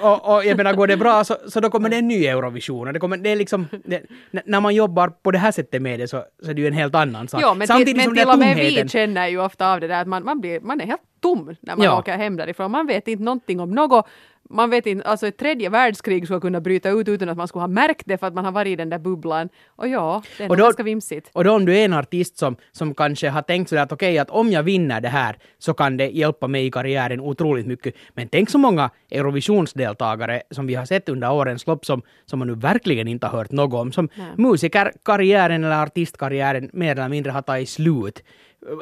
Och, 0.00 0.34
och 0.34 0.44
jag 0.44 0.56
menar, 0.56 0.72
går 0.74 0.86
det 0.86 0.96
bra 0.96 1.24
så, 1.24 1.36
så 1.48 1.60
då 1.60 1.70
kommer 1.70 1.88
det 1.88 1.96
en 1.96 2.08
ny 2.08 2.26
Eurovision. 2.26 2.86
Och 2.86 2.92
det, 2.92 2.98
kommer, 3.00 3.16
det 3.16 3.30
är 3.30 3.36
liksom, 3.36 3.66
det, 3.84 4.02
när 4.44 4.60
man 4.60 4.74
jobbar 4.74 5.08
på 5.08 5.30
det 5.30 5.38
här 5.38 5.52
sättet 5.52 5.82
med 5.82 6.00
det 6.00 6.08
så, 6.08 6.24
så 6.44 6.50
är 6.50 6.54
det 6.54 6.60
ju 6.60 6.66
en 6.66 6.72
helt 6.72 6.94
annan 6.94 7.28
sak. 7.28 7.42
Ja, 7.42 7.54
men, 7.54 7.66
Samtidigt 7.66 7.88
till, 7.88 7.96
men 7.96 8.04
som 8.04 8.14
till 8.16 8.28
och 8.28 8.38
med 8.38 8.56
vi 8.56 8.62
tomheten. 8.68 8.88
känner 8.88 9.28
ju 9.28 9.40
ofta 9.40 9.72
av 9.72 9.80
det 9.80 9.86
där 9.88 10.00
att 10.02 10.08
man, 10.08 10.24
man, 10.24 10.40
blir, 10.40 10.60
man 10.60 10.80
är 10.80 10.86
helt 10.86 11.00
tom 11.20 11.54
när 11.60 11.76
man 11.76 11.84
Ja. 11.84 11.98
åker 11.98 12.16
hem 12.16 12.36
därifrån. 12.36 12.70
Man 12.70 12.86
vet 12.86 13.08
inte 13.08 13.24
någonting 13.24 13.60
om 13.60 13.70
något. 13.70 14.06
Man 14.50 14.70
vet 14.70 14.86
inte, 14.86 15.08
alltså 15.08 15.26
ett 15.26 15.36
tredje 15.36 15.68
världskrig 15.68 16.24
skulle 16.24 16.40
kunna 16.40 16.60
bryta 16.60 16.90
ut 16.90 17.08
utan 17.08 17.28
att 17.28 17.36
man 17.36 17.48
skulle 17.48 17.62
ha 17.62 17.68
märkt 17.68 18.02
det 18.06 18.18
för 18.18 18.26
att 18.26 18.34
man 18.34 18.44
har 18.44 18.52
varit 18.52 18.68
i 18.72 18.76
den 18.76 18.90
där 18.90 18.98
bubblan. 18.98 19.48
Och 19.76 19.88
ja, 19.88 20.22
det 20.38 20.44
är 20.44 20.50
Och 20.50 20.56
nog 20.56 20.58
då- 20.58 20.64
ganska 20.64 20.82
vimsigt. 20.82 21.30
Och 21.32 21.44
då 21.44 21.52
om 21.52 21.64
du 21.64 21.76
är 21.76 21.84
en 21.84 21.92
artist 21.92 22.38
som, 22.38 22.56
som 22.72 22.94
kanske 22.94 23.28
har 23.28 23.42
tänkt 23.42 23.68
sådär 23.68 23.82
att 23.82 23.92
okej, 23.92 24.18
att 24.18 24.30
om 24.30 24.50
jag 24.50 24.62
vinner 24.62 25.00
det 25.00 25.08
här 25.08 25.36
så 25.58 25.74
kan 25.74 25.96
det 25.96 26.06
hjälpa 26.08 26.48
mig 26.48 26.66
i 26.66 26.70
karriären 26.70 27.20
otroligt 27.20 27.66
mycket. 27.66 27.94
Men 28.14 28.28
tänk 28.28 28.50
så 28.50 28.58
många 28.58 28.90
Eurovisionsdeltagare 29.10 30.42
som 30.50 30.66
vi 30.66 30.74
har 30.74 30.84
sett 30.84 31.08
under 31.08 31.32
årens 31.32 31.66
lopp 31.66 31.84
som, 31.86 32.02
som 32.26 32.38
man 32.38 32.48
nu 32.48 32.54
verkligen 32.54 33.08
inte 33.08 33.26
har 33.26 33.38
hört 33.38 33.50
något 33.50 33.80
om. 33.80 33.92
Som 33.92 34.08
Nej. 34.14 34.26
musikerkarriären 34.36 35.64
eller 35.64 35.82
artistkarriären 35.82 36.70
mer 36.72 36.92
eller 36.92 37.08
mindre 37.08 37.32
har 37.32 37.42
tagit 37.42 37.68
slut. 37.68 38.22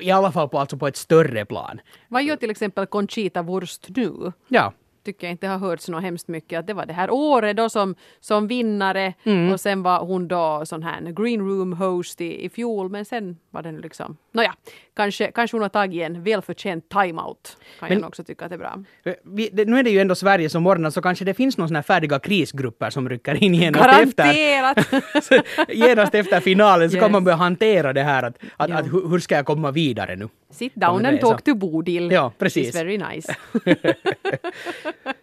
I 0.03 0.11
alla 0.11 0.33
fall 0.33 0.49
på, 0.49 0.59
alltså 0.59 0.77
på 0.77 0.87
ett 0.87 0.97
större 0.97 1.45
plan. 1.45 1.81
Vad 2.09 2.23
gör 2.25 2.37
till 2.37 2.51
exempel 2.51 2.87
Conchita 2.87 3.43
Wurst 3.43 3.87
nu? 3.97 4.33
Ja, 4.49 4.73
tycker 5.07 5.27
jag 5.27 5.33
inte 5.33 5.47
har 5.49 5.59
hörts 5.59 5.89
något 5.89 6.03
hemskt 6.03 6.29
mycket. 6.29 6.59
Att 6.59 6.67
det 6.67 6.75
var 6.75 6.87
det 6.87 6.93
här 6.93 7.11
året 7.11 7.57
då 7.57 7.69
som, 7.69 7.95
som 8.21 8.47
vinnare 8.49 9.15
Mm. 9.25 9.53
och 9.53 9.61
sen 9.61 9.83
var 9.83 10.01
hon 10.01 10.29
då 10.29 10.63
sån 10.65 10.83
här 10.83 11.01
green 11.01 11.41
room 11.41 11.73
host 11.73 12.21
i, 12.21 12.45
i 12.45 12.49
fjol 12.49 12.89
men 12.91 13.05
sen 13.05 13.37
var 13.51 13.63
det 13.63 13.73
nu 13.73 13.81
liksom, 13.81 14.17
nåja, 14.37 14.55
kanske, 14.97 15.31
kanske 15.33 15.55
hon 15.57 15.63
har 15.63 15.69
tagit 15.69 16.03
en 16.03 16.23
välförtjänt 16.23 16.89
timeout. 16.89 17.57
Kan 17.81 17.89
Men- 17.89 17.99
jag 17.99 18.09
också 18.09 18.25
tycka 18.25 18.45
att 18.45 18.51
det 18.51 18.55
är 18.57 18.59
bra. 18.59 18.79
vi, 19.25 19.49
det, 19.53 19.65
nu 19.65 19.79
är 19.79 19.83
det 19.83 19.91
ju 19.91 19.99
ändå 20.01 20.15
Sverige 20.15 20.49
som 20.51 20.67
ordnar 20.67 20.91
så 20.91 21.03
kanske 21.03 21.25
det 21.25 21.35
finns 21.35 21.59
här 21.59 21.83
färdiga 21.83 22.19
krisgrupper 22.19 22.91
som 22.91 23.09
rycker 23.09 23.43
in 23.45 23.55
genast 23.55 23.87
efter. 23.87 24.25
Garanterat! 24.25 25.25
Så 25.25 25.43
genast 25.69 26.15
efter 26.15 26.41
finalen 26.41 26.91
så 26.91 26.97
kan 26.97 27.05
Yes. 27.05 27.13
man 27.13 27.25
börja 27.25 27.37
hantera 27.37 27.93
det 27.93 28.03
här 28.03 28.23
att, 28.23 28.37
att, 28.57 28.71
Ja. 28.71 28.77
att 28.79 28.87
hur, 28.87 29.09
hur 29.11 29.19
ska 29.19 29.35
jag 29.35 29.47
komma 29.47 29.71
vidare 29.71 30.17
nu? 30.17 30.29
Sit 30.51 30.75
down 30.75 31.07
and 31.07 31.21
talk 31.21 31.43
to 31.45 31.55
Bodil. 31.55 32.11
Ja, 32.13 32.33
precis. 32.39 32.75
It's 32.75 32.85
very 32.85 32.99
nice. 32.99 33.37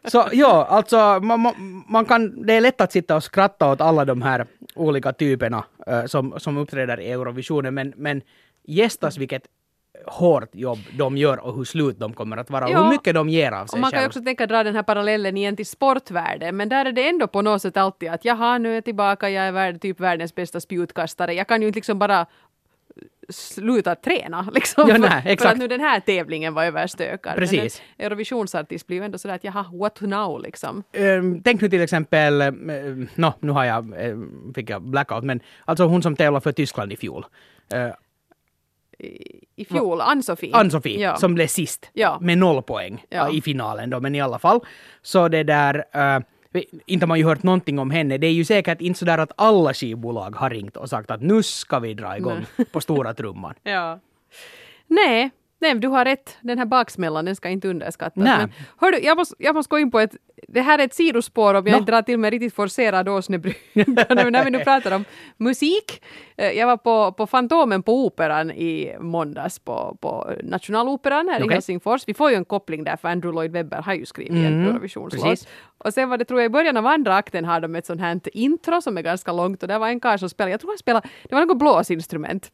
Så 0.06 0.28
ja, 0.32 0.66
alltså 0.70 1.20
man, 1.22 1.54
man, 1.90 2.06
kan, 2.06 2.46
det 2.46 2.54
är 2.54 2.62
lätt 2.62 2.82
att 2.82 2.92
sitta 2.92 3.16
och 3.16 3.24
skratta 3.24 3.72
åt 3.72 3.82
alla 3.82 4.06
de 4.06 4.22
här 4.22 4.46
olika 4.76 5.14
typerna 5.14 5.64
eh, 5.88 6.06
som, 6.06 6.34
som 6.40 6.58
uppträder 6.58 7.00
i 7.00 7.12
Eurovisionen, 7.12 7.74
men, 7.74 7.94
men 7.98 8.22
gästas 8.64 9.18
vilket 9.18 9.48
hårt 10.06 10.50
jobb 10.56 10.80
de 10.98 11.18
gör 11.18 11.38
och 11.38 11.56
hur 11.56 11.64
slut 11.64 12.00
de 12.00 12.14
kommer 12.14 12.38
att 12.38 12.50
vara 12.50 12.66
och 12.66 12.72
Ja. 12.72 12.84
hur 12.84 12.90
mycket 12.90 13.14
de 13.14 13.30
ger 13.30 13.52
av 13.52 13.66
sig 13.66 13.78
Och 13.78 13.82
man 13.82 13.92
kan 13.92 14.00
själv. 14.00 14.08
också 14.08 14.22
tänka 14.24 14.48
dra 14.48 14.64
den 14.64 14.76
här 14.76 14.84
parallellen 14.84 15.38
igen 15.38 15.56
till 15.56 15.66
sportvärlden, 15.66 16.58
men 16.58 16.70
där 16.70 16.86
är 16.86 16.92
det 16.92 17.10
ändå 17.10 17.28
på 17.28 17.42
något 17.42 17.62
sätt 17.62 17.78
alltid 17.78 18.10
att 18.10 18.26
jaha, 18.26 18.58
nu 18.58 18.70
är 18.70 18.74
jag 18.74 18.84
tillbaka, 18.86 19.30
jag 19.30 19.44
är 19.46 19.52
värld, 19.52 19.82
typ 19.82 20.00
världens 20.00 20.36
bästa 20.36 20.60
spjutkastare. 20.60 21.34
Jag 21.34 21.48
kan 21.48 21.62
ju 21.62 21.68
inte 21.68 21.78
liksom 21.78 22.00
bara 22.00 22.26
sluta 23.30 23.96
träna 23.96 24.50
liksom. 24.54 24.90
Ja, 24.90 24.98
nej, 24.98 25.38
för, 25.38 25.48
att 25.48 25.58
nu 25.58 25.68
den 25.68 25.80
här 25.80 26.00
tävlingen 26.00 26.54
var 26.54 26.64
överstökad. 26.66 27.36
Precis. 27.36 27.82
Men 27.82 27.96
en 27.98 28.06
Eurovisionsartist 28.06 28.88
blir 28.88 28.98
ju 28.98 29.04
ändå 29.04 29.18
sådär 29.18 29.36
att 29.36 29.44
jaha, 29.44 29.66
what 29.74 30.02
now 30.02 30.42
liksom. 30.42 30.84
Ehm, 30.92 31.42
tänk 31.44 31.62
nu 31.62 31.70
till 31.70 31.82
exempel, 31.82 32.42
uh, 32.42 32.52
no, 33.16 33.34
nu 33.40 33.52
har 33.52 33.66
jag, 33.66 34.06
eh, 34.06 34.18
fick 34.56 34.70
jag 34.70 34.82
blackout, 34.82 35.24
men 35.24 35.40
alltså 35.66 35.86
hon 35.86 36.04
som 36.04 36.16
tävlade 36.16 36.44
för 36.44 36.52
Tyskland 36.52 36.94
i 36.94 36.98
fjol. 36.98 37.26
Uh, 37.74 37.94
I, 39.04 39.40
i 39.56 39.66
fjol, 39.66 40.02
Ann-Sofie. 40.02 40.54
Ann-Sofie, 40.56 41.00
Ja. 41.02 41.16
som 41.16 41.36
blev 41.36 41.48
sist 41.48 41.90
Ja. 41.94 42.18
med 42.22 42.38
noll 42.38 42.62
poäng 42.64 43.06
Ja. 43.10 43.32
i 43.32 43.42
finalen 43.42 43.90
då, 43.90 44.00
men 44.00 44.16
i 44.16 44.22
alla 44.22 44.40
fall. 44.40 44.60
Så 45.02 45.28
det 45.28 45.44
där, 45.44 45.76
uh, 45.96 46.24
inte 46.86 47.04
har 47.04 47.08
man 47.08 47.18
ju 47.20 47.26
hört 47.26 47.44
någonting 47.44 47.80
om 47.80 47.92
henne. 47.92 48.18
Det 48.18 48.28
är 48.28 48.32
ju 48.32 48.46
säkert 48.46 48.82
inte 48.82 49.00
sådär 49.00 49.18
att 49.18 49.32
alla 49.36 49.74
skivbolag 49.74 50.36
har 50.36 50.50
ringt 50.50 50.78
och 50.78 50.90
sagt 50.90 51.12
att 51.12 51.22
nu 51.22 51.44
ska 51.44 51.80
vi 51.80 51.94
dra 51.94 52.18
igång 52.18 52.46
på 52.72 52.82
stora 52.82 53.14
trumman. 53.14 53.54
Ja. 53.64 54.00
Nej, 54.88 55.32
nej, 55.64 55.76
du 55.76 55.88
har 55.88 56.06
rätt. 56.06 56.38
Den 56.42 56.58
här 56.58 56.66
baksmällan, 56.66 57.26
den 57.26 57.36
ska 57.36 57.50
inte 57.50 57.68
underskattas. 57.68 58.24
Nej. 58.24 58.38
Men, 58.38 58.52
hördu, 58.78 58.98
jag 58.98 59.18
måste, 59.18 59.36
jag 59.40 59.56
måste 59.56 59.70
gå 59.70 59.80
in 59.80 59.92
på 59.92 60.00
ett... 60.00 60.16
Det 60.48 60.62
här 60.62 60.80
är 60.80 60.84
ett 60.84 60.94
sidospår 60.94 61.54
om 61.54 61.66
jag 61.66 61.72
Nå. 61.74 61.78
inte 61.78 61.92
drar 61.92 62.02
till 62.02 62.20
med 62.20 62.32
riktigt 62.32 62.54
forcerad 62.54 63.10
åsnebryn. 63.10 63.54
när 63.74 64.44
vi 64.46 64.52
nu 64.52 64.60
pratar 64.60 64.96
om 64.96 65.06
musik. 65.38 66.04
Eh, 66.38 66.52
Jag 66.52 66.68
var 66.68 66.78
på, 66.78 67.12
på 67.12 67.28
Fantomen 67.28 67.84
på 67.84 68.06
Operan 68.06 68.52
i 68.52 68.96
måndags 69.00 69.60
på, 69.60 69.98
på 70.02 70.32
Nationaloperan 70.44 71.30
här 71.30 71.40
i 71.40 71.44
Okej. 71.44 71.54
Helsingfors. 71.54 72.04
Vi 72.08 72.14
får 72.14 72.30
ju 72.30 72.36
en 72.36 72.46
koppling 72.46 72.84
där 72.84 72.96
för 72.98 73.08
Andrew 73.10 73.36
Lloyd 73.36 73.52
Webber 73.52 73.82
har 73.82 73.94
ju 73.94 74.06
skrivit 74.06 74.32
en 74.32 74.46
Mm, 74.54 74.70
Eurovisionslåt. 74.70 75.24
precis. 75.24 75.48
Och 75.78 75.94
sen 75.94 76.10
var 76.10 76.18
det, 76.18 76.26
tror 76.26 76.40
jag, 76.42 76.46
i 76.46 76.50
början 76.50 76.78
av 76.78 76.86
andra 76.86 77.16
akten 77.16 77.46
har 77.46 77.60
de 77.62 77.76
ett 77.76 77.86
sånt 77.86 78.02
här 78.02 78.20
intro 78.34 78.82
som 78.82 78.98
är 78.98 79.02
ganska 79.02 79.32
långt 79.32 79.62
och 79.64 79.68
där 79.68 79.80
var 79.80 79.88
en 79.88 80.00
karl 80.00 80.18
som 80.18 80.30
spelade, 80.30 80.52
jag 80.52 80.60
tror 80.62 80.72
han 80.72 80.78
spelade, 80.78 81.08
det 81.30 81.36
var 81.36 81.46
något 81.46 81.58
blåsinstrument. 81.60 82.52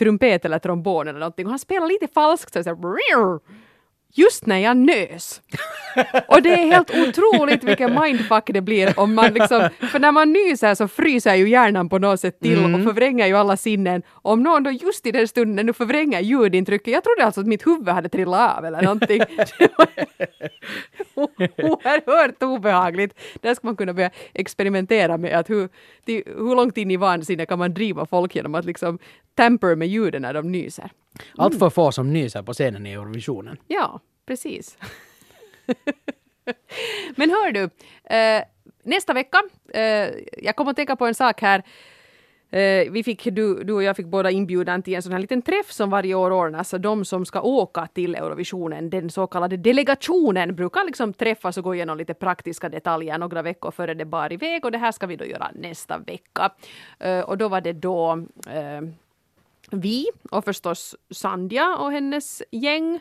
Trumpet 0.00 0.44
eller 0.44 0.58
trombon 0.58 1.08
eller 1.08 1.18
någonting 1.18 1.46
och 1.46 1.50
han 1.50 1.58
spelade 1.58 1.92
lite 1.92 2.08
falskt 2.14 2.52
så, 2.54 2.62
så 2.62 2.70
här, 2.70 2.76
just 4.12 4.46
när 4.46 4.58
jag 4.58 4.76
nös. 4.76 5.40
Och 6.28 6.42
det 6.42 6.52
är 6.52 6.66
helt 6.66 6.90
otroligt 6.90 7.64
vilken 7.64 8.00
mindfuck 8.00 8.44
det 8.46 8.60
blir 8.60 8.98
om 8.98 9.14
man 9.14 9.32
liksom, 9.32 9.68
för 9.80 9.98
när 9.98 10.12
man 10.12 10.32
nyser 10.32 10.74
så 10.74 10.88
fryser 10.88 11.34
ju 11.34 11.48
hjärnan 11.48 11.88
på 11.88 11.98
något 11.98 12.20
sätt 12.20 12.40
till 12.40 12.74
och 12.74 12.82
förvränger 12.82 13.26
ju 13.26 13.36
alla 13.36 13.56
sinnen. 13.56 14.02
Om 14.12 14.42
någon 14.42 14.62
då 14.62 14.70
just 14.70 15.06
i 15.06 15.12
den 15.12 15.28
stunden 15.28 15.66
nu 15.66 15.72
förvränger 15.72 16.20
ljudintrycket, 16.20 16.92
jag 16.92 17.04
trodde 17.04 17.24
alltså 17.24 17.40
att 17.40 17.46
mitt 17.46 17.66
huvud 17.66 17.88
hade 17.88 18.08
trillat 18.08 18.58
av 18.58 18.64
eller 18.64 18.82
någonting. 18.82 19.22
Oerhört 21.58 22.42
obehagligt. 22.42 23.18
Där 23.40 23.54
ska 23.54 23.66
man 23.66 23.76
kunna 23.76 23.92
börja 23.92 24.10
experimentera 24.32 25.16
med 25.16 25.38
att 25.38 25.50
hur, 25.50 25.68
till, 26.04 26.22
hur 26.26 26.56
långt 26.56 26.76
in 26.76 26.90
i 26.90 26.96
vansinne 26.96 27.46
kan 27.46 27.58
man 27.58 27.74
driva 27.74 28.06
folk 28.06 28.34
genom 28.34 28.54
att 28.54 28.64
liksom 28.64 28.98
tamper 29.34 29.76
med 29.76 29.88
ljuden 29.88 30.22
när 30.22 30.34
de 30.34 30.52
nyser. 30.52 30.90
Allt 31.36 31.58
för 31.58 31.70
få 31.70 31.92
som 31.92 32.12
nyser 32.12 32.42
på 32.42 32.52
scenen 32.52 32.86
i 32.86 32.92
Eurovisionen. 32.92 33.56
Ja, 33.66 34.00
precis. 34.26 34.78
Men 37.16 37.30
hör 37.30 37.52
du, 37.52 37.62
eh, 38.14 38.42
nästa 38.82 39.12
vecka, 39.12 39.42
eh, 39.74 40.08
jag 40.42 40.56
kommer 40.56 40.70
att 40.70 40.76
tänka 40.76 40.96
på 40.96 41.06
en 41.06 41.14
sak 41.14 41.40
här. 41.40 41.62
Eh, 42.50 42.90
vi 42.90 43.02
fick, 43.04 43.24
du, 43.24 43.64
du 43.64 43.72
och 43.72 43.82
jag 43.82 43.96
fick 43.96 44.06
båda 44.06 44.30
inbjudan 44.30 44.82
till 44.82 44.94
en 44.94 45.02
sån 45.02 45.12
här 45.12 45.18
liten 45.18 45.42
träff 45.42 45.72
som 45.72 45.90
varje 45.90 46.14
år 46.14 46.30
ordnas. 46.30 46.74
De 46.78 47.04
som 47.04 47.26
ska 47.26 47.40
åka 47.40 47.86
till 47.86 48.14
Eurovisionen, 48.14 48.90
den 48.90 49.10
så 49.10 49.26
kallade 49.26 49.56
delegationen, 49.56 50.54
brukar 50.54 50.84
liksom 50.84 51.12
träffas 51.12 51.56
och 51.56 51.64
gå 51.64 51.74
igenom 51.74 51.98
lite 51.98 52.14
praktiska 52.14 52.68
detaljer 52.68 53.18
några 53.18 53.42
veckor 53.42 53.70
före 53.70 53.94
det 53.94 54.04
bar 54.04 54.32
iväg. 54.32 54.64
Och 54.64 54.72
det 54.72 54.78
här 54.78 54.92
ska 54.92 55.06
vi 55.06 55.16
då 55.16 55.24
göra 55.24 55.50
nästa 55.54 55.98
vecka. 55.98 56.50
Eh, 56.98 57.20
och 57.20 57.38
då 57.38 57.48
var 57.48 57.60
det 57.60 57.72
då 57.72 58.12
eh, 58.48 58.80
vi 59.70 60.06
och 60.30 60.44
förstås 60.44 60.96
Sandja 61.10 61.76
och 61.76 61.92
hennes 61.92 62.42
gäng 62.50 63.00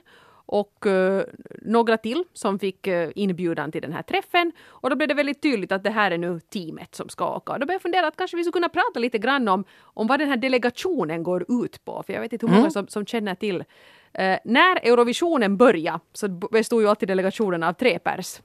och 0.52 0.86
uh, 0.86 1.22
några 1.62 1.98
till 1.98 2.24
som 2.34 2.60
fick 2.60 2.88
uh, 2.88 3.10
inbjudan 3.16 3.72
till 3.72 3.82
den 3.82 3.94
här 3.94 4.02
träffen. 4.02 4.52
Och 4.68 4.90
då 4.90 4.96
blev 4.96 5.08
det 5.08 5.14
väldigt 5.14 5.42
tydligt 5.42 5.72
att 5.72 5.84
det 5.84 5.90
här 5.90 6.12
är 6.12 6.18
nu 6.18 6.40
teamet 6.40 6.96
som 6.96 7.10
ska 7.10 7.36
åka. 7.36 7.54
Och 7.54 7.60
då 7.60 7.66
började 7.66 7.74
jag 7.74 7.82
fundera 7.82 8.08
att 8.08 8.16
kanske 8.16 8.38
vi 8.38 8.44
skulle 8.44 8.52
kunna 8.52 8.70
prata 8.70 9.00
lite 9.00 9.18
grann 9.18 9.48
om, 9.48 9.64
om 9.82 10.08
vad 10.08 10.20
den 10.20 10.30
här 10.30 10.38
delegationen 10.38 11.24
går 11.24 11.46
ut 11.64 11.86
på. 11.86 12.04
För 12.06 12.14
jag 12.14 12.22
vet 12.22 12.34
inte 12.34 12.46
hur 12.46 12.52
många 12.52 12.60
mm. 12.60 12.72
som, 12.72 12.88
som 12.88 13.06
känner 13.06 13.36
till. 13.36 13.56
Uh, 13.56 14.38
när 14.44 14.76
Eurovisionen 14.76 15.58
började 15.58 16.00
så 16.14 16.28
bestod 16.28 16.82
ju 16.82 16.90
alltid 16.90 17.08
delegationen 17.08 17.64
av 17.64 17.74
tre 17.74 18.00
pers. 18.00 18.42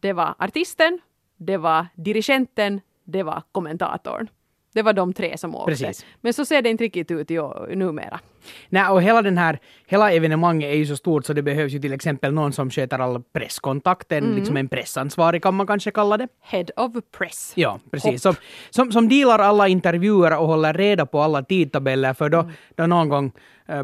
Det 0.00 0.12
var 0.12 0.34
artisten, 0.38 0.98
det 1.36 1.56
var 1.56 1.86
dirigenten, 1.94 2.80
det 3.04 3.22
var 3.22 3.42
kommentatorn. 3.52 4.28
Det 4.72 4.82
var 4.82 4.92
de 4.92 5.12
tre 5.12 5.38
som 5.38 5.54
åkte. 5.54 5.70
Precis. 5.70 6.06
Men 6.20 6.32
så 6.32 6.44
ser 6.44 6.62
det 6.62 6.70
inte 6.70 6.84
riktigt 6.84 7.10
ut 7.10 7.30
i, 7.30 7.34
numera. 7.74 8.20
Nej, 8.68 8.88
och 8.88 9.02
hela 9.02 9.22
den 9.22 9.38
här, 9.38 9.58
hela 9.86 10.12
evenemanget 10.12 10.70
är 10.70 10.76
ju 10.76 10.86
så 10.86 10.96
stort 10.96 11.26
så 11.26 11.32
det 11.32 11.42
behövs 11.42 11.72
ju 11.72 11.78
till 11.78 11.92
exempel 11.92 12.32
någon 12.32 12.52
som 12.52 12.70
sköter 12.70 12.98
all 12.98 13.22
presskontakten, 13.32 14.24
mm. 14.24 14.36
liksom 14.36 14.56
en 14.56 14.68
pressansvarig 14.68 15.42
kan 15.42 15.54
man 15.54 15.66
kanske 15.66 15.90
kalla 15.90 16.16
det. 16.16 16.28
Head 16.40 16.66
of 16.76 16.92
press. 17.18 17.52
Ja, 17.54 17.80
precis. 17.90 18.22
Som, 18.22 18.34
som, 18.70 18.92
som 18.92 19.08
dealar 19.08 19.38
alla 19.38 19.68
intervjuer 19.68 20.38
och 20.38 20.46
håller 20.46 20.74
reda 20.74 21.06
på 21.06 21.20
alla 21.20 21.42
tidtabeller 21.42 22.14
för 22.14 22.28
då, 22.28 22.40
mm. 22.40 22.52
då 22.74 22.86
någon 22.86 23.08
gång 23.08 23.32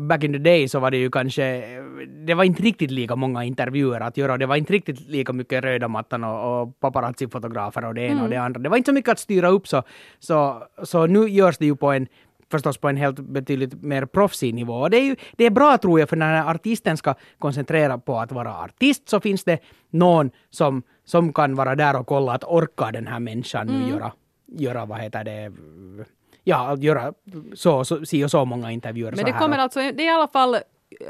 back 0.00 0.24
in 0.24 0.32
the 0.32 0.38
day 0.38 0.68
så 0.68 0.78
var 0.78 0.90
det 0.90 0.96
ju 0.96 1.10
kanske, 1.10 1.62
det 2.26 2.34
var 2.34 2.44
inte 2.44 2.62
riktigt 2.62 2.90
lika 2.90 3.16
många 3.16 3.44
intervjuer 3.44 4.00
att 4.00 4.16
göra. 4.16 4.38
Det 4.38 4.46
var 4.46 4.56
inte 4.56 4.72
riktigt 4.72 5.00
lika 5.00 5.32
mycket 5.32 5.64
röda 5.64 5.88
mattan 5.88 6.24
och, 6.24 6.62
och 6.62 6.80
paparazzi-fotografer 6.80 7.84
och 7.84 7.94
det 7.94 8.00
ena 8.00 8.12
mm. 8.12 8.24
och 8.24 8.30
det 8.30 8.36
andra. 8.36 8.60
Det 8.60 8.68
var 8.68 8.76
inte 8.76 8.88
så 8.88 8.94
mycket 8.94 9.12
att 9.12 9.18
styra 9.18 9.48
upp 9.48 9.68
så, 9.68 9.82
så, 10.18 10.62
så 10.82 11.06
nu 11.06 11.28
görs 11.28 11.58
det 11.58 11.66
ju 11.66 11.76
på 11.76 11.92
en 11.92 12.06
förstås 12.50 12.78
på 12.78 12.88
en 12.88 12.96
helt 12.96 13.20
betydligt 13.20 13.82
mer 13.82 14.06
proffsig 14.06 14.54
nivå. 14.54 14.74
Och 14.74 14.90
det 14.90 14.96
är 14.96 15.04
ju 15.04 15.16
det 15.36 15.44
är 15.44 15.50
bra 15.50 15.78
tror 15.78 16.00
jag, 16.00 16.08
för 16.08 16.16
när 16.16 16.50
artisten 16.50 16.96
ska 16.96 17.14
koncentrera 17.38 17.98
på 17.98 18.18
att 18.18 18.32
vara 18.32 18.54
artist 18.54 19.08
så 19.08 19.20
finns 19.20 19.44
det 19.44 19.58
någon 19.90 20.30
som, 20.50 20.82
som 21.04 21.32
kan 21.32 21.54
vara 21.54 21.74
där 21.74 21.96
och 21.96 22.06
kolla 22.06 22.32
att 22.32 22.44
orkar 22.44 22.92
den 22.92 23.06
här 23.06 23.20
människan 23.20 23.68
mm. 23.68 23.80
nu 23.80 23.88
göra, 23.90 24.12
göra, 24.46 24.86
vad 24.86 25.00
heter 25.00 25.24
det, 25.24 25.52
ja, 26.44 26.76
göra 26.76 27.12
så, 27.54 27.84
så, 27.84 28.06
si 28.06 28.24
och 28.24 28.30
så 28.30 28.44
många 28.44 28.72
intervjuer. 28.72 29.12
Men 29.16 29.24
det 29.24 29.32
kommer 29.32 29.58
alltså, 29.58 29.80
det 29.80 30.02
är 30.02 30.06
i 30.06 30.08
alla 30.08 30.28
fall 30.28 30.56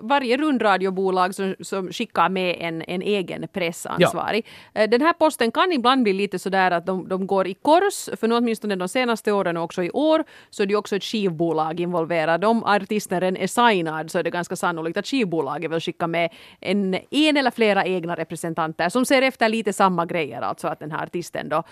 varje 0.02 0.36
rundradiobolag 0.36 1.34
som, 1.34 1.54
som 1.60 1.92
skickar 1.92 2.28
med 2.28 2.56
en, 2.60 2.82
en 2.82 3.02
egen 3.02 3.48
pressansvarig. 3.52 4.46
Ja. 4.72 4.80
Eh, 4.80 4.90
den 4.90 5.00
här 5.00 5.12
posten 5.12 5.50
kan 5.50 5.72
ibland 5.72 6.02
bli 6.02 6.12
lite 6.12 6.38
sådär 6.38 6.70
att 6.70 6.86
de, 6.86 7.08
de 7.08 7.26
går 7.26 7.46
i 7.46 7.54
kors, 7.54 8.08
för 8.20 8.28
nu 8.28 8.34
åtminstone 8.34 8.76
de 8.76 8.88
senaste 8.88 9.32
åren 9.32 9.56
och 9.56 9.64
också 9.64 9.82
i 9.82 9.90
år 9.90 10.24
så 10.50 10.62
är 10.62 10.66
det 10.66 10.76
också 10.76 10.96
ett 10.96 11.04
skivbolag 11.04 11.80
involverat. 11.80 12.44
Om 12.44 12.64
artisten 12.64 13.36
är 13.36 13.46
signad 13.46 14.10
så 14.10 14.18
är 14.18 14.22
det 14.22 14.30
ganska 14.30 14.56
sannolikt 14.56 14.96
att 14.96 15.06
skivbolaget 15.06 15.70
vill 15.70 15.80
skicka 15.80 16.06
med 16.06 16.30
en, 16.60 16.98
en 17.10 17.36
eller 17.36 17.50
flera 17.50 17.84
egna 17.84 18.16
representanter 18.16 18.88
som 18.88 19.04
ser 19.04 19.22
efter 19.22 19.48
lite 19.48 19.72
samma 19.72 20.06
grejer, 20.06 20.40
alltså 20.40 20.68
att 20.68 20.78
den 20.78 20.90
här 20.90 21.02
artisten 21.02 21.48
då 21.48 21.62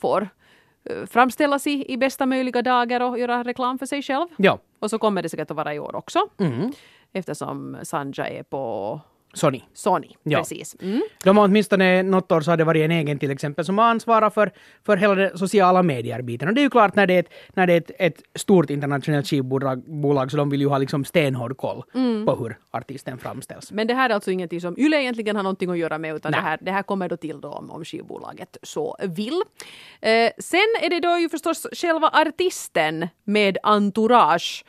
får 0.00 0.28
framställa 1.06 1.58
sig 1.58 1.92
i 1.92 1.96
bästa 1.96 2.26
möjliga 2.26 2.62
dagar 2.62 3.00
och 3.00 3.18
göra 3.18 3.42
reklam 3.42 3.78
för 3.78 3.86
sig 3.86 4.02
själv. 4.02 4.26
Ja. 4.36 4.58
Och 4.78 4.90
så 4.90 4.98
kommer 4.98 5.22
det 5.22 5.28
säkert 5.28 5.50
att 5.50 5.56
vara 5.56 5.74
i 5.74 5.78
år 5.78 5.94
också. 5.94 6.18
Mm 6.38 6.72
eftersom 7.12 7.76
Sanja 7.82 8.28
är 8.28 8.42
på 8.42 9.00
Sony. 9.34 9.62
Sony, 9.74 10.08
ja. 10.22 10.38
precis. 10.38 10.76
Mm. 10.82 11.02
De 11.24 11.36
har 11.36 11.44
åtminstone 11.44 12.02
något 12.02 12.32
år 12.32 12.40
så 12.40 12.50
har 12.50 12.56
det 12.56 12.64
varit 12.64 12.84
en 12.84 12.90
egen 12.90 13.18
till 13.18 13.30
exempel 13.30 13.64
som 13.64 13.78
har 13.78 13.84
ansvarat 13.84 14.34
för, 14.34 14.50
för 14.86 14.96
hela 14.96 15.14
den 15.14 15.38
sociala 15.38 15.82
medier-biten. 15.82 16.48
Och 16.48 16.54
det 16.54 16.60
är 16.60 16.62
ju 16.62 16.70
klart 16.70 16.94
när 16.94 17.06
det 17.06 17.14
är 17.14 17.20
ett, 17.20 17.32
när 17.54 17.66
det 17.66 17.72
är 17.72 17.78
ett, 17.78 17.90
ett 17.98 18.22
stort 18.34 18.70
internationellt 18.70 19.26
skivbolag 19.26 20.30
så 20.30 20.36
de 20.36 20.50
vill 20.50 20.60
ju 20.60 20.68
ha 20.68 20.78
liksom 20.78 21.04
stenhård 21.04 21.56
koll 21.56 21.82
mm. 21.94 22.26
på 22.26 22.36
hur 22.36 22.58
artisten 22.70 23.18
framställs. 23.18 23.72
Men 23.72 23.86
det 23.86 23.94
här 23.94 24.10
är 24.10 24.14
alltså 24.14 24.30
ingenting 24.30 24.60
som 24.60 24.78
Yle 24.78 24.96
egentligen 24.96 25.36
har 25.36 25.42
någonting 25.42 25.70
att 25.70 25.78
göra 25.78 25.98
med 25.98 26.16
utan 26.16 26.32
det 26.32 26.38
här, 26.38 26.58
det 26.60 26.70
här 26.70 26.82
kommer 26.82 27.08
då 27.08 27.16
till 27.16 27.40
då 27.40 27.48
om, 27.48 27.70
om 27.70 27.84
skivbolaget 27.84 28.56
så 28.62 28.96
vill. 29.02 29.42
Eh, 30.00 30.30
sen 30.38 30.68
är 30.82 30.90
det 30.90 31.00
då 31.00 31.18
ju 31.18 31.28
förstås 31.28 31.66
själva 31.72 32.10
artisten 32.12 33.08
med 33.24 33.58
entourage 33.62 34.64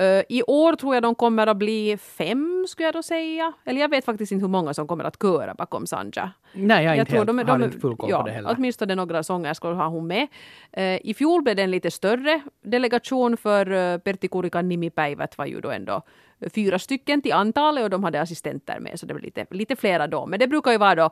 Uh, 0.00 0.22
I 0.28 0.42
år 0.46 0.76
tror 0.76 0.94
jag 0.94 1.02
de 1.02 1.14
kommer 1.14 1.46
att 1.46 1.56
bli 1.56 1.96
fem, 1.96 2.66
skulle 2.68 2.86
jag 2.86 2.94
då 2.94 3.02
säga. 3.02 3.52
Eller 3.64 3.80
jag 3.80 3.88
vet 3.88 4.04
faktiskt 4.04 4.32
inte 4.32 4.42
hur 4.42 4.48
många 4.48 4.74
som 4.74 4.88
kommer 4.88 5.04
att 5.04 5.22
köra 5.22 5.54
bakom 5.54 5.86
Sanja. 5.86 6.32
Nej, 6.52 6.84
jag, 6.84 6.96
jag 6.96 7.02
inte 7.02 7.10
tror 7.10 7.18
helt, 7.18 7.26
de, 7.26 7.36
de, 7.36 7.50
har 7.50 7.64
inte 7.64 7.80
full 7.80 7.96
koll 7.96 8.10
ja, 8.10 8.20
på 8.20 8.26
det 8.26 8.32
heller. 8.32 8.54
Åtminstone 8.58 8.94
några 8.94 9.22
sångerskor 9.22 9.72
har 9.72 9.88
hon 9.88 10.06
med. 10.06 10.28
Uh, 10.78 11.06
I 11.06 11.14
fjol 11.14 11.42
blev 11.42 11.56
det 11.56 11.62
en 11.62 11.70
lite 11.70 11.90
större 11.90 12.40
delegation 12.62 13.36
för 13.36 13.72
uh, 13.72 13.98
Pertti 13.98 14.28
Kurikan 14.28 14.68
nimipäivät 14.68 15.38
var 15.38 15.46
ju 15.46 15.60
då 15.60 15.70
ändå 15.70 16.02
fyra 16.54 16.78
stycken 16.78 17.22
till 17.22 17.32
antalet 17.32 17.84
och 17.84 17.90
de 17.90 18.04
hade 18.04 18.20
assistenter 18.20 18.80
med 18.80 19.00
så 19.00 19.06
det 19.06 19.14
var 19.14 19.20
lite, 19.20 19.46
lite 19.50 19.76
flera 19.76 20.06
då. 20.06 20.26
Men 20.26 20.38
det 20.38 20.46
brukar 20.46 20.72
ju 20.72 20.78
vara 20.78 20.94
då 20.94 21.10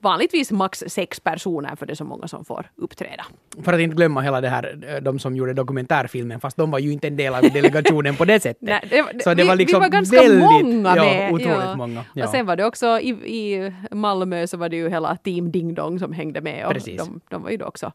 vanligtvis 0.00 0.50
max 0.50 0.84
sex 0.86 1.20
personer 1.20 1.76
för 1.76 1.86
det 1.86 1.92
är 1.92 1.94
så 1.94 2.04
många 2.04 2.28
som 2.28 2.44
får 2.44 2.70
uppträda. 2.76 3.26
För 3.62 3.72
att 3.72 3.80
inte 3.80 3.96
glömma 3.96 4.20
hela 4.20 4.40
det 4.40 4.48
här, 4.48 5.00
de 5.02 5.18
som 5.18 5.36
gjorde 5.36 5.52
dokumentärfilmen, 5.52 6.40
fast 6.40 6.56
de 6.56 6.70
var 6.70 6.78
ju 6.78 6.92
inte 6.92 7.06
en 7.06 7.16
del 7.16 7.34
av 7.34 7.42
delegationen 7.42 8.16
på 8.16 8.24
det 8.24 8.40
sättet. 8.42 8.62
Nej, 8.62 8.80
det, 8.90 9.22
så 9.22 9.34
det 9.34 9.42
vi, 9.42 9.48
var 9.48 9.56
liksom 9.56 9.80
vi 9.80 9.84
var 9.84 9.92
ganska 9.92 10.16
väldigt, 10.16 10.40
många 10.40 10.94
med. 10.94 11.28
Ja, 11.28 11.34
otroligt 11.34 11.46
ja. 11.46 11.76
många. 11.76 12.04
Ja. 12.14 12.24
Och 12.24 12.30
sen 12.30 12.46
var 12.46 12.56
det 12.56 12.64
också 12.64 13.00
i, 13.00 13.08
i 13.08 13.72
Malmö 13.90 14.46
så 14.46 14.56
var 14.56 14.68
det 14.68 14.76
ju 14.76 14.88
hela 14.88 15.16
Team 15.16 15.52
Ding 15.52 15.74
Dong 15.74 15.98
som 15.98 16.12
hängde 16.12 16.40
med 16.40 16.66
och 16.66 16.72
Precis. 16.72 16.98
De, 16.98 17.20
de 17.28 17.42
var 17.42 17.50
ju 17.50 17.56
då 17.56 17.64
också 17.64 17.92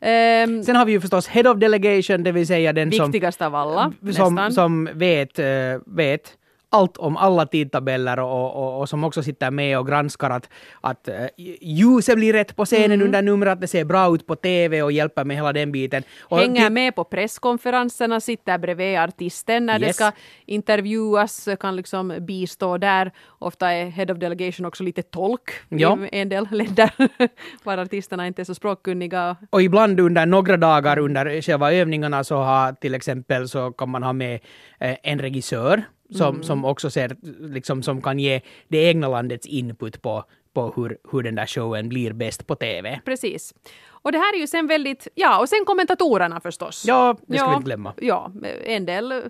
Um, 0.00 0.62
Sen 0.62 0.76
har 0.76 0.84
vi 0.84 0.92
ju 0.92 1.00
förstås 1.00 1.28
Head 1.28 1.50
of 1.50 1.58
Delegation, 1.58 2.22
det 2.22 2.32
vill 2.32 2.46
säga 2.46 2.72
den 2.72 2.92
som... 2.92 3.10
Viktigast 3.10 3.42
av 3.42 3.54
alla, 3.54 3.92
som, 4.12 4.34
nästan. 4.34 4.52
som 4.52 4.88
vet, 4.92 5.38
uh, 5.38 5.44
vet 5.86 6.36
allt 6.70 6.96
om 6.96 7.16
alla 7.16 7.46
tidtabeller 7.46 8.18
och, 8.18 8.56
och, 8.56 8.80
och, 8.80 8.88
som 8.88 9.04
också 9.04 9.22
sitter 9.22 9.50
med 9.50 9.78
och 9.78 9.86
granskar 9.86 10.30
att, 10.30 10.50
att 10.80 11.08
uh, 11.08 11.26
ljuset 11.60 12.16
blir 12.16 12.32
rätt 12.32 12.56
på 12.56 12.64
scenen 12.64 12.92
mm. 12.92 13.06
under 13.06 13.22
numret, 13.22 13.52
att 13.52 13.60
det 13.60 13.66
ser 13.66 13.84
bra 13.84 14.14
ut 14.14 14.26
på 14.26 14.36
TV 14.36 14.82
och 14.82 14.92
hjälper 14.92 15.24
med 15.24 15.36
hela 15.36 15.52
den 15.52 15.72
biten. 15.72 16.02
Och 16.20 16.38
Hänger 16.38 16.70
med 16.70 16.94
på 16.94 17.04
presskonferenserna, 17.04 18.20
sitter 18.20 18.58
bredvid 18.58 18.98
artisten 18.98 19.66
när 19.66 19.80
yes. 19.80 19.88
det 19.88 19.92
ska 19.92 20.12
intervjuas, 20.46 21.48
kan 21.60 21.76
liksom 21.76 22.14
bistå 22.20 22.78
där. 22.78 23.12
Ofta 23.38 23.72
är 23.72 23.86
Head 23.90 24.12
of 24.12 24.18
Delegation 24.18 24.66
också 24.66 24.82
lite 24.82 25.02
tolk 25.02 25.50
ja. 25.68 25.98
i 26.12 26.20
en 26.20 26.28
del 26.28 26.48
länder, 26.50 26.90
var 27.64 27.78
artisterna 27.78 28.26
inte 28.26 28.42
är 28.42 28.44
så 28.44 28.54
språkkunniga. 28.54 29.36
Och 29.50 29.62
ibland 29.62 30.00
under 30.00 30.26
några 30.26 30.56
dagar 30.56 30.98
under 30.98 31.42
själva 31.42 31.72
övningarna 31.72 32.24
så 32.24 32.36
har 32.36 32.72
till 32.72 32.94
exempel 32.94 33.48
så 33.48 33.72
kan 33.72 33.90
man 33.90 34.02
ha 34.02 34.12
med 34.12 34.40
eh, 34.80 34.96
en 35.02 35.18
regissör 35.18 35.82
som, 36.10 36.34
mm. 36.34 36.42
som 36.42 36.64
också 36.64 36.90
ser, 36.90 37.16
liksom, 37.40 37.82
som 37.82 38.02
kan 38.02 38.18
ge 38.18 38.40
det 38.68 38.78
egna 38.78 39.08
landets 39.08 39.46
input 39.46 40.02
på, 40.02 40.24
på 40.52 40.72
hur, 40.76 40.98
hur 41.12 41.22
den 41.22 41.34
där 41.34 41.46
showen 41.46 41.88
blir 41.88 42.12
bäst 42.12 42.46
på 42.46 42.54
TV. 42.54 43.00
Precis. 43.04 43.54
Och 43.88 44.12
det 44.12 44.18
här 44.18 44.34
är 44.34 44.38
ju 44.38 44.46
sen 44.46 44.66
väldigt, 44.66 45.08
ja, 45.14 45.40
och 45.40 45.48
sen 45.48 45.64
kommentatorerna 45.66 46.40
förstås. 46.40 46.84
Ja, 46.86 47.16
det 47.26 47.36
ska 47.36 47.44
ja, 47.44 47.50
vi 47.50 47.56
inte 47.56 47.64
glömma. 47.64 47.94
Ja, 47.96 48.32
en 48.64 48.86
del 48.86 49.22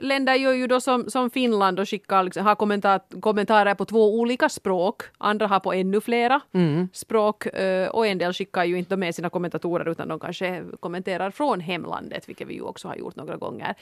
länder 0.00 0.34
gör 0.34 0.52
ju 0.52 0.66
då 0.66 0.80
som, 0.80 1.10
som 1.10 1.30
Finland 1.30 1.80
och 1.80 1.88
skickar, 1.88 2.22
liksom, 2.22 2.46
har 2.46 2.54
kommentar, 2.54 3.00
kommentarer 3.20 3.74
på 3.74 3.84
två 3.84 4.18
olika 4.18 4.48
språk. 4.48 5.02
Andra 5.18 5.46
har 5.46 5.60
på 5.60 5.72
ännu 5.72 6.00
flera 6.00 6.40
mm. 6.52 6.88
språk. 6.92 7.46
Eh, 7.46 7.88
och 7.88 8.06
en 8.06 8.18
del 8.18 8.32
skickar 8.32 8.64
ju 8.64 8.78
inte 8.78 8.96
med 8.96 9.14
sina 9.14 9.30
kommentatorer 9.30 9.88
utan 9.88 10.08
de 10.08 10.20
kanske 10.20 10.64
kommenterar 10.80 11.30
från 11.30 11.60
hemlandet, 11.60 12.28
vilket 12.28 12.48
vi 12.48 12.54
ju 12.54 12.62
också 12.62 12.88
har 12.88 12.96
gjort 12.96 13.16
några 13.16 13.36
gånger. 13.36 13.74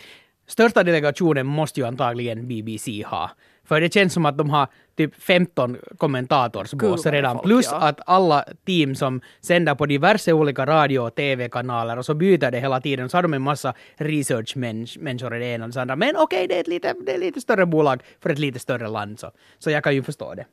Största 0.46 0.82
delegationen 0.82 1.46
måste 1.46 1.80
ju 1.80 1.86
antagligen 1.86 2.48
BBC 2.48 3.02
ha. 3.06 3.30
För 3.64 3.80
det 3.80 3.94
känns 3.94 4.12
som 4.12 4.26
att 4.26 4.38
de 4.38 4.50
har 4.50 4.68
typ 4.96 5.22
15 5.22 5.76
kommentatorsbås 5.98 7.06
redan. 7.06 7.36
Folk, 7.36 7.44
plus 7.44 7.68
ja. 7.70 7.76
att 7.76 8.00
alla 8.06 8.44
team 8.66 8.94
som 8.94 9.20
sänder 9.40 9.74
på 9.74 9.86
diverse 9.86 10.32
olika 10.32 10.66
radio 10.66 10.98
och 10.98 11.14
tv-kanaler 11.14 11.96
och 11.96 12.04
så 12.04 12.14
byter 12.14 12.50
det 12.50 12.60
hela 12.60 12.80
tiden. 12.80 13.08
Så 13.08 13.16
har 13.16 13.22
de 13.22 13.34
en 13.34 13.42
massa 13.42 13.74
research-människor 13.96 15.36
i 15.36 15.38
det 15.38 15.46
ena 15.46 15.64
och 15.64 15.70
det 15.70 15.80
andra. 15.80 15.96
Men 15.96 16.16
okej, 16.16 16.22
okay, 16.22 16.46
det, 16.46 16.56
är 16.56 16.60
ett 16.60 16.68
lite, 16.68 16.94
det 17.06 17.14
är 17.14 17.18
lite 17.18 17.40
större 17.40 17.66
bolag 17.66 18.02
för 18.20 18.30
ett 18.30 18.38
lite 18.38 18.58
större 18.58 18.88
land. 18.88 19.20
Så, 19.20 19.30
så 19.58 19.70
jag 19.70 19.84
kan 19.84 19.94
ju 19.94 20.02
förstå 20.02 20.34
det. 20.34 20.46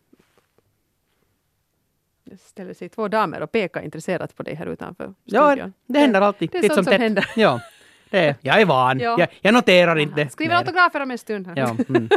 Det 2.24 2.38
ställer 2.42 2.74
sig 2.74 2.90
två 2.90 3.08
damer 3.08 3.42
och 3.42 3.52
pekar 3.52 3.82
intresserat 3.82 4.36
på 4.36 4.44
dig 4.44 4.56
här 4.56 4.66
utanför 4.66 5.14
studion. 5.28 5.58
Ja, 5.58 5.72
det 5.86 6.00
händer 6.00 6.22
alltid. 6.22 6.50
Det 6.52 6.58
är 6.58 6.62
sånt 6.62 6.74
som, 6.74 6.84
som 6.84 6.94
händer. 6.94 7.30
Ja. 7.36 7.62
Det, 8.10 8.36
jag 8.42 8.62
är 8.62 8.66
van. 8.66 9.00
Ja. 9.00 9.16
Jag, 9.20 9.28
jag 9.42 9.54
noterar 9.54 9.96
inte. 9.96 10.30
Skriver 10.30 10.56
autografer 10.56 11.02
om 11.02 11.12
en 11.12 11.18
stund. 11.18 11.48
Här. 11.48 11.58
Ja, 11.58 11.76
mm. 11.90 12.10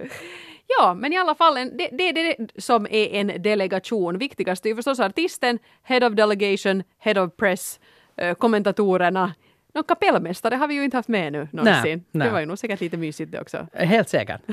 ja, 0.78 0.94
men 0.94 1.12
i 1.12 1.18
alla 1.18 1.34
fall, 1.34 1.54
det, 1.54 1.88
det 1.92 2.08
är 2.08 2.12
det 2.12 2.36
som 2.62 2.86
är 2.90 3.14
en 3.14 3.42
delegation. 3.42 4.18
Viktigast 4.18 4.66
är 4.66 4.70
ju 4.70 4.76
förstås 4.76 5.00
artisten, 5.00 5.58
head 5.82 6.06
of 6.06 6.12
delegation, 6.12 6.82
head 6.98 7.22
of 7.24 7.36
press, 7.36 7.80
äh, 8.16 8.34
kommentatorerna. 8.34 9.34
Någon 9.74 9.84
kapellmästare 9.84 10.54
har 10.54 10.68
vi 10.68 10.74
ju 10.74 10.84
inte 10.84 10.96
haft 10.96 11.08
med 11.08 11.32
nu 11.32 11.48
någonsin. 11.52 12.04
nej. 12.10 12.26
Det 12.26 12.32
var 12.32 12.40
ju 12.40 12.46
nog 12.46 12.58
säkert 12.58 12.80
lite 12.80 12.96
mysigt 12.96 13.32
det 13.32 13.40
också. 13.40 13.66
Helt 13.72 14.08
säkert. 14.08 14.40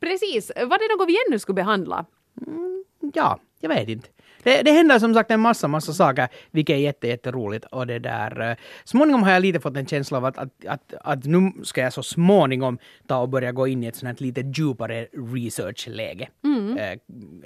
Precis. 0.00 0.52
Var 0.56 0.78
det 0.78 0.96
något 0.98 1.08
vi 1.08 1.16
ännu 1.28 1.38
skulle 1.38 1.54
behandla? 1.54 2.04
Ja, 3.14 3.38
jag 3.60 3.68
vet 3.68 3.88
inte. 3.88 4.08
Det, 4.42 4.62
det 4.62 4.70
händer 4.72 4.98
som 4.98 5.14
sagt 5.14 5.30
en 5.30 5.40
massa, 5.40 5.68
massa 5.68 5.92
saker, 5.92 6.28
vilket 6.50 6.74
är 6.74 6.78
jätte, 6.78 7.08
jätteroligt. 7.08 7.64
Och 7.64 7.86
det 7.86 7.98
där, 7.98 8.50
eh, 8.50 8.56
småningom 8.84 9.22
har 9.22 9.30
jag 9.32 9.42
lite 9.42 9.60
fått 9.60 9.76
en 9.76 9.86
känsla 9.86 10.18
av 10.18 10.24
att, 10.24 10.38
att, 10.38 10.64
att, 10.66 10.94
att 11.04 11.24
nu 11.24 11.52
ska 11.62 11.80
jag 11.80 11.92
så 11.92 12.02
småningom 12.02 12.78
ta 13.06 13.18
och 13.18 13.28
börja 13.28 13.52
gå 13.52 13.66
in 13.66 13.84
i 13.84 13.86
ett 13.86 13.96
sånt 13.96 14.18
här 14.20 14.26
lite 14.26 14.40
djupare 14.40 15.06
researchläge. 15.34 16.28
Eh, 16.78 16.98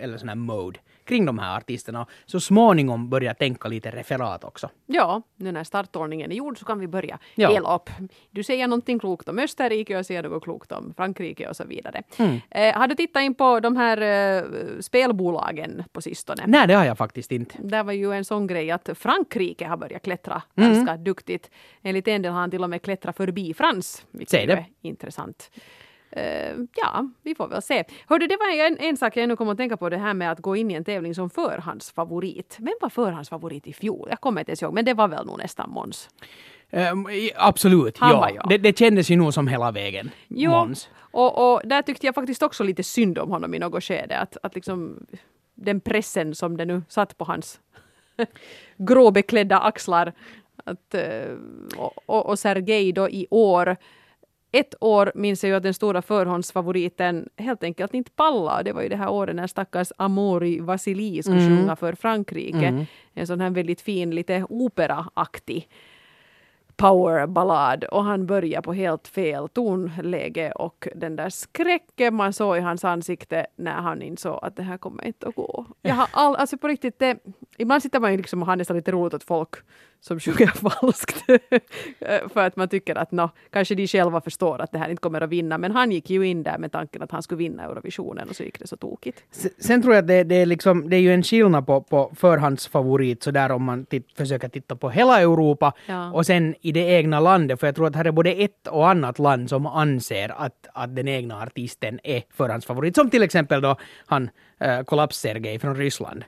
eller 0.05 0.19
sån 0.19 0.29
här 0.29 0.37
mode 0.37 0.79
kring 1.05 1.27
de 1.27 1.39
här 1.39 1.57
artisterna. 1.57 2.07
Så 2.27 2.41
småningom 2.41 3.11
börja 3.11 3.35
tänka 3.35 3.69
lite 3.69 3.91
referat 3.91 4.45
också. 4.45 4.71
Ja, 4.87 5.23
nu 5.37 5.53
när 5.53 5.65
startordningen 5.65 6.31
är 6.33 6.37
gjord 6.37 6.59
så 6.59 6.65
kan 6.65 6.79
vi 6.81 6.87
börja 6.89 7.19
Ja. 7.35 7.51
hela 7.53 7.75
upp. 7.75 7.91
Du 8.31 8.43
säger 8.43 8.69
någonting 8.69 8.99
klokt 8.99 9.29
om 9.29 9.39
Österrike 9.39 9.95
och 9.95 9.99
jag 9.99 10.07
säger 10.07 10.23
något 10.23 10.43
klokt 10.43 10.73
om 10.73 10.95
Frankrike 10.97 11.49
och 11.49 11.57
så 11.57 11.65
vidare. 11.65 12.03
Eh, 12.51 12.75
har 12.79 12.87
du 12.89 12.95
tittat 12.95 13.23
in 13.23 13.35
på 13.35 13.61
de 13.61 13.77
här 13.77 14.01
eh, 14.01 14.43
spelbolagen 14.81 15.85
på 15.93 16.01
sistone? 16.03 16.43
Nej, 16.47 16.67
det 16.69 16.75
har 16.75 16.84
jag 16.85 16.99
faktiskt 16.99 17.33
inte. 17.33 17.55
Där 17.59 17.85
var 17.85 17.93
ju 17.93 18.13
en 18.13 18.25
sån 18.25 18.47
grej 18.47 18.71
att 18.71 18.91
Frankrike 18.95 19.67
har 19.67 19.77
börjat 19.77 20.03
klättra 20.03 20.43
ganska 20.55 20.97
duktigt. 20.97 21.51
Enligt 21.83 22.09
en 22.09 22.23
del 22.23 22.33
har 22.33 22.41
han 22.41 22.51
till 22.51 22.63
och 22.63 22.71
med 22.71 22.83
klättrat 22.83 23.17
förbi 23.17 23.55
Frans, 23.55 24.07
vilket 24.11 24.49
det. 24.49 24.53
är 24.53 24.67
intressant. 24.83 25.51
Eh, 26.17 26.57
ja, 26.77 27.09
vi 27.23 27.35
får 27.35 27.49
väl 27.49 27.63
se. 27.63 27.85
Hördu, 28.09 28.27
det 28.27 28.37
var 28.37 28.67
en, 28.67 28.79
en 28.79 28.97
sak 28.97 29.17
jag 29.17 29.29
nu 29.29 29.37
kom 29.37 29.49
att 29.49 29.57
tänka 29.57 29.77
på, 29.77 29.89
det 29.89 29.97
här 29.97 30.15
med 30.15 30.33
att 30.33 30.41
gå 30.41 30.57
in 30.57 30.71
i 30.71 30.75
en 30.75 30.85
tävling 30.85 31.15
som 31.15 31.31
förhandsfavorit. 31.31 32.57
Vem 32.59 32.75
var 32.81 32.89
förhandsfavorit 32.89 33.67
i 33.67 33.73
fjol? 33.73 34.07
Jag 34.11 34.21
kommer 34.21 34.41
inte 34.41 34.51
ens 34.51 34.63
ihåg, 34.63 34.75
men 34.75 34.85
det 34.85 34.95
var 34.95 35.09
väl 35.09 35.27
nog 35.27 35.39
nästan 35.39 35.71
Måns. 35.71 36.09
Ehm, 36.71 37.07
absolut, 37.37 37.99
Han 37.99 38.11
ja. 38.11 38.31
jag. 38.35 38.49
Det, 38.49 38.59
det 38.59 38.79
kändes 38.79 39.11
ju 39.11 39.17
nog 39.17 39.35
som 39.35 39.49
hela 39.49 39.71
vägen. 39.71 40.11
Jo, 40.29 40.51
Måns. 40.51 40.89
och, 40.99 41.53
och 41.53 41.61
där 41.65 41.83
tyckte 41.83 42.07
jag 42.07 42.15
faktiskt 42.15 42.43
också 42.43 42.65
lite 42.65 42.83
synd 42.83 43.19
om 43.19 43.31
honom 43.31 43.55
i 43.55 43.59
något 43.59 43.85
skede. 43.85 44.19
Att, 44.19 44.37
att 44.43 44.55
liksom 44.55 45.07
den 45.55 45.81
pressen 45.81 46.35
som 46.35 46.57
det 46.57 46.65
nu 46.65 46.83
satt 46.89 47.19
på 47.19 47.25
hans 47.25 47.61
gråbeklädda 48.77 49.59
axlar. 49.59 50.13
Att, 50.65 50.95
eh, 50.95 51.35
och, 51.77 51.93
och, 52.07 52.27
och 52.27 52.39
Sergej 52.39 52.93
då 52.93 53.09
i 53.09 53.27
år 53.31 53.77
ett 54.53 54.75
år 54.81 55.13
minns 55.15 55.45
jag 55.45 55.49
ju 55.51 55.57
att 55.57 55.63
den 55.63 55.75
stora 55.75 56.03
förhandsfavoriten 56.03 57.29
helt 57.37 57.63
enkelt 57.63 57.95
inte 57.95 58.11
pallade. 58.11 58.63
Det 58.63 58.73
var 58.73 58.83
ju 58.83 58.89
det 58.89 58.97
här 58.97 59.11
året 59.11 59.37
när 59.37 59.47
stackars 59.47 59.93
Amori 59.97 60.61
Vasili 60.61 61.23
skulle 61.23 61.41
Mm. 61.41 61.57
sjunga 61.59 61.77
för 61.77 61.93
Frankrike. 61.95 62.87
En 63.15 63.27
sån 63.27 63.41
här 63.41 63.51
väldigt 63.51 63.81
fin, 63.81 64.11
lite 64.11 64.47
operaaktig 64.49 65.69
powerballad 66.77 67.85
och 67.85 68.05
han 68.05 68.27
börjar 68.27 68.63
på 68.63 68.73
helt 68.73 69.09
fel 69.09 69.49
tonläge 69.49 70.53
och 70.53 70.89
den 70.95 71.17
där 71.17 71.31
skräcken 71.31 72.15
man 72.15 72.33
såg 72.33 72.57
i 72.57 72.61
hans 72.61 72.85
ansikte 72.85 73.47
när 73.57 73.75
han 73.75 74.03
insåg 74.03 74.39
att 74.43 74.57
det 74.57 74.63
här 74.63 74.79
kommer 74.79 75.05
inte 75.05 75.29
att 75.29 75.35
gå. 75.35 75.67
Jag 75.83 75.95
har 75.95 76.09
all, 76.13 76.37
alltså 76.37 76.59
på 76.59 76.69
riktigt, 76.69 76.99
det, 76.99 77.19
ibland 77.59 77.83
sitter 77.83 78.01
man 78.01 78.11
ju 78.11 78.17
liksom 78.17 78.43
och 78.43 78.47
har 78.47 78.57
nästan 78.57 78.77
lite 78.77 78.93
roligt 78.93 79.15
åt 79.15 79.25
folk 79.25 79.55
som 80.07 80.21
sjunger 80.21 80.47
falskt. 80.81 81.25
För 82.33 82.41
att 82.41 82.57
man 82.57 82.69
tycker 82.69 82.95
att 82.95 83.13
no, 83.13 83.31
kanske 83.51 83.75
de 83.75 83.87
själva 83.87 84.21
förstår 84.21 84.61
att 84.61 84.73
det 84.73 84.79
här 84.79 84.89
inte 84.89 85.01
kommer 85.01 85.21
att 85.21 85.31
vinna. 85.31 85.59
Men 85.59 85.73
han 85.73 85.93
gick 85.93 86.11
ju 86.11 86.27
in 86.27 86.43
där 86.43 86.59
med 86.59 86.73
tanken 86.73 87.03
att 87.03 87.11
han 87.11 87.23
skulle 87.23 87.39
vinna 87.39 87.63
Eurovisionen 87.63 88.29
och 88.29 88.37
så 88.37 88.43
gick 88.43 88.59
det 88.59 88.67
så 88.67 88.77
tokigt. 88.77 89.25
Sen 89.59 89.83
tror 89.83 89.95
jag 89.95 90.03
att 90.03 90.09
det, 90.09 90.25
det, 90.25 90.35
är 90.35 90.47
liksom, 90.47 90.91
det 90.91 90.97
är 90.97 91.01
ju 91.01 91.15
en 91.15 91.23
skillnad 91.23 91.67
på, 91.67 91.81
på 91.81 92.13
förhandsfavorit 92.17 93.23
så 93.23 93.31
där 93.31 93.53
om 93.53 93.65
man 93.65 93.87
tit, 93.87 94.09
försöker 94.17 94.49
titta 94.49 94.77
på 94.77 94.91
hela 94.91 95.21
Europa 95.21 95.73
Ja. 95.87 96.13
och 96.13 96.27
sen 96.27 96.55
i 96.61 96.73
det 96.73 96.81
egna 96.81 97.21
landet. 97.21 97.61
För 97.61 97.67
jag 97.67 97.75
tror 97.77 97.87
att 97.87 97.97
här 97.97 98.05
är 98.05 98.13
både 98.13 98.31
ett 98.33 98.67
och 98.69 98.89
annat 98.89 99.19
land 99.19 99.49
som 99.49 99.67
anser 99.67 100.33
att, 100.37 100.67
att 100.75 100.97
den 100.97 101.09
egna 101.09 101.43
artisten 101.43 102.01
är 102.05 102.23
förhandsfavorit. 102.31 102.95
Som 102.95 103.11
till 103.11 103.23
exempel 103.23 103.61
då 103.61 103.77
han 104.07 104.31
äh, 104.65 104.83
Kollaps-Sergej 104.85 105.59
från 105.59 105.77
Ryssland. 105.77 106.25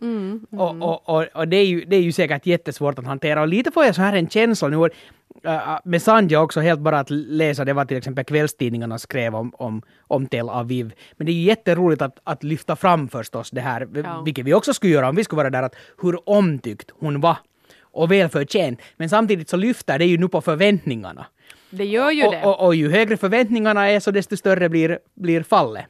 Och, 0.51 0.83
och, 0.83 1.09
och, 1.09 1.25
och 1.35 1.49
det, 1.49 1.57
är 1.57 1.67
ju, 1.67 1.85
det 1.85 1.97
är 1.97 2.01
ju 2.03 2.13
säkert 2.13 2.47
jättesvårt 2.47 2.99
att 2.99 3.07
hantera. 3.07 3.41
Och 3.41 3.49
lite 3.49 3.71
får 3.71 3.85
jag 3.85 3.95
så 3.95 4.03
här 4.03 4.17
en 4.17 4.29
känsla 4.29 4.69
nu 4.69 4.89
äh, 5.45 5.79
med 5.85 6.03
Sandja 6.03 6.41
också 6.41 6.61
helt 6.61 6.81
bara 6.81 6.99
att 6.99 7.11
läsa 7.11 7.65
det 7.65 7.73
vad 7.73 7.89
till 7.89 7.97
exempel 7.97 8.25
kvällstidningarna 8.25 8.99
skrev 8.99 9.35
om, 9.35 9.53
om, 9.59 9.83
om 10.09 10.27
Tel 10.27 10.49
Aviv. 10.49 10.93
Men 11.17 11.27
det 11.27 11.33
är 11.33 11.35
ju 11.35 11.43
jätteroligt 11.43 12.03
att, 12.03 12.19
att 12.25 12.43
lyfta 12.45 12.77
fram 12.77 13.09
förstås 13.09 13.51
det 13.51 13.61
här, 13.61 13.89
Ja. 13.95 14.23
vilket 14.25 14.47
vi 14.47 14.55
också 14.55 14.75
skulle 14.75 14.93
göra 14.93 15.09
om 15.09 15.17
vi 15.17 15.25
skulle 15.25 15.37
vara 15.37 15.51
där, 15.51 15.63
att 15.63 15.77
hur 16.03 16.29
omtyckt 16.29 16.91
hon 17.01 17.21
var 17.21 17.37
och 17.81 18.13
välförtjänt. 18.13 18.81
Men 18.97 19.09
samtidigt 19.09 19.49
så 19.49 19.57
lyfter 19.57 19.99
det 19.99 20.05
ju 20.07 20.19
nu 20.19 20.29
på 20.29 20.41
förväntningarna. 20.41 21.27
Det 21.71 21.85
gör 21.85 22.11
ju 22.11 22.23
det. 22.23 22.43
Och, 22.45 22.61
och, 22.61 22.67
och 22.67 22.75
ju 22.75 22.91
högre 22.91 23.17
förväntningarna 23.17 23.91
är 23.91 24.01
så 24.01 24.11
desto 24.11 24.37
större 24.37 24.69
blir, 24.69 24.99
blir 25.15 25.43
fallet. 25.43 25.85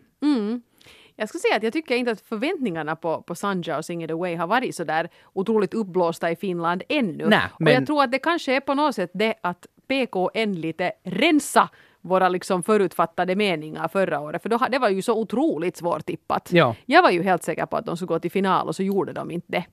Jag 1.16 1.28
skulle 1.28 1.40
säga 1.40 1.56
att 1.56 1.62
jag 1.62 1.72
tycker 1.72 1.96
inte 1.96 2.10
att 2.10 2.20
förväntningarna 2.20 2.96
på, 2.96 3.22
på 3.22 3.34
Sanja 3.34 3.76
och 3.78 3.84
Sing 3.84 4.04
It 4.04 4.10
Away 4.10 4.36
har 4.36 4.46
varit 4.46 4.74
så 4.76 4.84
där 4.84 5.08
otroligt 5.32 5.74
uppblåsta 5.74 6.30
i 6.30 6.36
Finland 6.36 6.82
ännu. 6.88 7.26
Nej, 7.28 7.40
Och 7.54 7.60
men- 7.60 7.72
jag 7.74 7.86
tror 7.86 8.02
att 8.02 8.12
det 8.12 8.18
kanske 8.18 8.56
är 8.56 8.60
på 8.60 8.74
något 8.74 8.94
sätt 8.94 9.10
det 9.14 9.34
att 9.40 9.66
PKN 9.88 10.52
lite 10.52 10.92
rensa 11.04 11.68
våra 12.00 12.28
liksom 12.28 12.62
förutfattade 12.62 13.36
meningar 13.36 13.88
förra 13.88 14.20
året, 14.20 14.42
för 14.42 14.48
då, 14.48 14.58
det 14.70 14.78
var 14.78 14.88
ju 14.88 15.02
så 15.02 15.18
otroligt 15.20 15.76
svårtippat. 15.76 16.48
Ja. 16.52 16.74
Jag 16.86 17.02
var 17.02 17.10
ju 17.10 17.22
helt 17.22 17.42
säker 17.42 17.66
på 17.66 17.76
att 17.76 17.86
de 17.86 17.96
skulle 17.96 18.06
gå 18.06 18.18
till 18.18 18.30
final 18.30 18.68
och 18.68 18.76
så 18.76 18.82
gjorde 18.82 19.12
de 19.12 19.30
inte 19.30 19.46
det. 19.52 19.64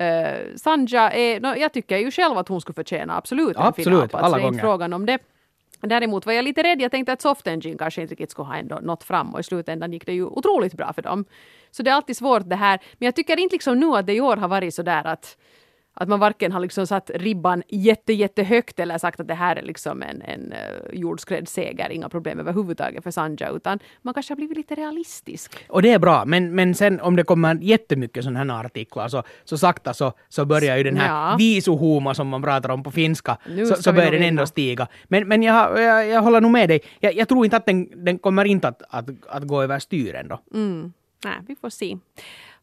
Uh, 0.00 0.56
Sanja 0.56 1.12
är, 1.12 1.40
no, 1.40 1.54
jag 1.56 1.72
tycker 1.72 1.98
ju 1.98 2.10
själv 2.10 2.38
att 2.38 2.48
hon 2.48 2.60
skulle 2.60 2.74
förtjäna 2.74 3.16
absolut 3.16 3.56
en 3.56 3.62
Absolut, 3.62 3.84
finalplats. 3.88 4.24
alla 4.24 4.36
det 4.36 4.42
är 4.42 4.46
inte 4.46 4.50
gånger. 4.50 4.60
frågan 4.72 4.92
om 4.92 5.06
det. 5.06 5.18
Däremot 5.86 6.26
var 6.26 6.32
jag 6.32 6.44
lite 6.44 6.62
rädd. 6.62 6.80
Jag 6.80 6.90
tänkte 6.90 7.12
att 7.12 7.22
Soft 7.22 7.46
Engine 7.46 7.78
kanske 7.78 8.02
inte 8.02 8.12
riktigt 8.12 8.30
skulle 8.30 8.48
ha 8.48 8.56
ändå 8.56 8.78
nått 8.82 9.04
fram 9.04 9.34
och 9.34 9.40
i 9.40 9.42
slutändan 9.42 9.92
gick 9.92 10.06
det 10.06 10.12
ju 10.12 10.24
otroligt 10.24 10.74
bra 10.74 10.92
för 10.92 11.02
dem. 11.02 11.24
Så 11.70 11.82
det 11.82 11.90
är 11.90 11.94
alltid 11.94 12.16
svårt 12.16 12.48
det 12.48 12.56
här. 12.56 12.80
Men 12.98 13.06
jag 13.06 13.14
tycker 13.14 13.40
inte 13.40 13.54
liksom 13.54 13.80
nu 13.80 13.86
att 13.86 14.06
det 14.06 14.14
i 14.14 14.20
år 14.20 14.36
har 14.36 14.48
varit 14.48 14.74
så 14.74 14.82
där 14.82 15.06
att 15.06 15.38
att 15.94 16.08
man 16.08 16.20
varken 16.20 16.52
har 16.52 16.60
liksom 16.60 16.86
satt 16.86 17.10
ribban 17.14 17.62
jätte, 17.68 18.12
jättehögt 18.12 18.78
eller 18.80 18.98
sagt 18.98 19.20
att 19.20 19.28
det 19.28 19.34
här 19.34 19.56
är 19.56 19.62
liksom 19.62 20.02
en, 20.02 20.22
en 20.22 20.54
jordskrädd 20.92 21.48
seger, 21.48 21.90
inga 21.90 22.08
problem 22.08 22.38
överhuvudtaget 22.40 23.02
för 23.02 23.10
Sanja, 23.10 23.48
utan 23.50 23.78
man 24.02 24.14
kanske 24.14 24.32
har 24.32 24.36
blivit 24.36 24.56
lite 24.56 24.74
realistisk. 24.74 25.64
Och 25.68 25.82
det 25.82 25.90
är 25.92 25.98
bra, 25.98 26.24
men, 26.24 26.54
men 26.54 26.74
sen 26.74 27.00
om 27.00 27.16
det 27.16 27.24
kommer 27.24 27.54
jättemycket 27.60 28.24
sådana 28.24 28.54
här 28.54 28.64
artiklar 28.64 29.08
så, 29.08 29.22
så 29.44 29.58
sakta 29.58 29.94
så, 29.94 30.12
så 30.28 30.44
börjar 30.44 30.76
ju 30.76 30.82
den 30.82 30.96
här 30.96 31.30
Ja. 31.30 31.36
visuhuma 31.38 32.14
som 32.14 32.28
man 32.28 32.42
pratar 32.42 32.68
om 32.70 32.82
på 32.82 32.90
finska, 32.90 33.36
Nu 33.48 33.66
så, 33.66 33.82
så 33.82 33.92
börjar 33.92 34.10
den 34.12 34.22
ändå 34.22 34.46
stiga. 34.46 34.86
Men, 35.04 35.28
men 35.28 35.42
jag, 35.42 35.80
jag, 35.82 36.06
jag 36.08 36.22
håller 36.22 36.40
nog 36.40 36.50
med 36.50 36.68
dig. 36.68 36.80
Jag, 37.00 37.14
jag 37.14 37.28
tror 37.28 37.44
inte 37.44 37.56
att 37.56 37.66
den, 37.66 38.04
den 38.04 38.18
kommer 38.18 38.44
inte 38.44 38.68
att, 38.68 38.82
att, 38.88 39.08
att 39.28 39.42
gå 39.46 39.62
över 39.62 39.78
styr 39.78 40.14
ändå. 40.14 40.40
Nej, 41.24 41.36
vi 41.48 41.56
får 41.56 41.70
se. 41.70 41.96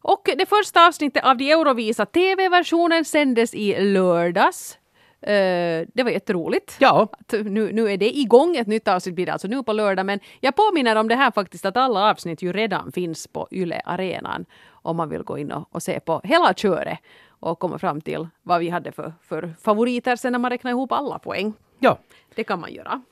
Och 0.04 0.28
det 0.38 0.46
första 0.48 0.86
avsnittet 0.86 1.24
av 1.24 1.36
de 1.36 1.52
Eurovisa 1.52 2.06
TV-versionen 2.06 3.04
sändes 3.04 3.54
i 3.54 3.80
lördags. 3.80 4.78
Eh, 5.20 5.86
det 5.94 6.02
var 6.02 6.10
jätteroligt. 6.10 6.76
Ja, 6.78 7.08
Att 7.12 7.32
nu, 7.44 7.72
nu 7.72 7.90
är 7.90 7.96
det 7.96 8.16
igång, 8.18 8.56
ett 8.56 8.66
nytt 8.66 8.88
avsnitt 8.88 9.14
blir 9.14 9.26
det 9.26 9.32
alltså 9.32 9.48
nu 9.48 9.62
på 9.62 9.72
lördag, 9.72 10.06
men 10.06 10.20
jag 10.40 10.56
påminner 10.56 10.96
om 10.96 11.08
det 11.08 11.14
här 11.14 11.30
faktiskt 11.30 11.64
att 11.64 11.76
alla 11.76 12.10
avsnitt 12.10 12.42
ju 12.42 12.52
redan 12.52 12.92
finns 12.92 13.26
på 13.26 13.48
Yle 13.50 13.80
Arenan 13.84 14.44
om 14.70 14.96
man 14.96 15.08
vill 15.08 15.22
gå 15.22 15.38
in 15.38 15.52
och, 15.52 15.68
och 15.74 15.82
se 15.82 16.00
på 16.00 16.20
hela 16.24 16.54
köret 16.54 16.98
och 17.28 17.58
komma 17.58 17.78
fram 17.78 18.00
till 18.00 18.28
vad 18.42 18.60
vi 18.60 18.68
hade 18.68 18.92
för, 18.92 19.12
för 19.22 19.54
favoriter 19.62 20.16
sen 20.16 20.32
när 20.32 20.38
man 20.38 20.50
räknar 20.50 20.70
ihop 20.70 20.92
alla 20.92 21.18
poäng. 21.18 21.52
ja. 21.78 21.98
Det 22.34 22.44
kan 22.44 22.60
man 22.60 22.72
göra. 22.72 23.02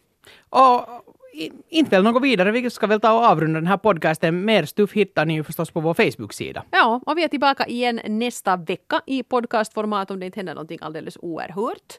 Och 0.49 0.81
inte 1.69 1.91
väl 1.91 2.03
något 2.03 2.23
vidare, 2.23 2.51
vi 2.51 2.71
ska 2.71 2.87
väl 2.87 3.01
ta 3.01 3.13
och 3.13 3.25
avrunda 3.25 3.61
den 3.61 3.67
här 3.67 3.77
podcasten. 3.77 4.45
Mer 4.45 4.65
stuff 4.65 4.93
hittar 4.93 5.27
ni 5.27 5.35
ju 5.35 5.45
förstås 5.45 5.71
på 5.71 5.81
vår 5.81 5.95
Facebook-sida. 5.95 6.65
Ja, 6.71 7.01
och 7.07 7.19
vi 7.19 7.25
är 7.25 7.29
tillbaka 7.29 7.67
igen 7.67 8.01
nästa 8.05 8.57
vecka 8.57 9.01
i 9.07 9.23
podcastformat 9.23 10.11
om 10.11 10.21
det 10.21 10.27
inte 10.27 10.39
händer 10.39 10.55
någonting 10.55 10.79
alldeles 10.83 11.17
oerhört. 11.21 11.99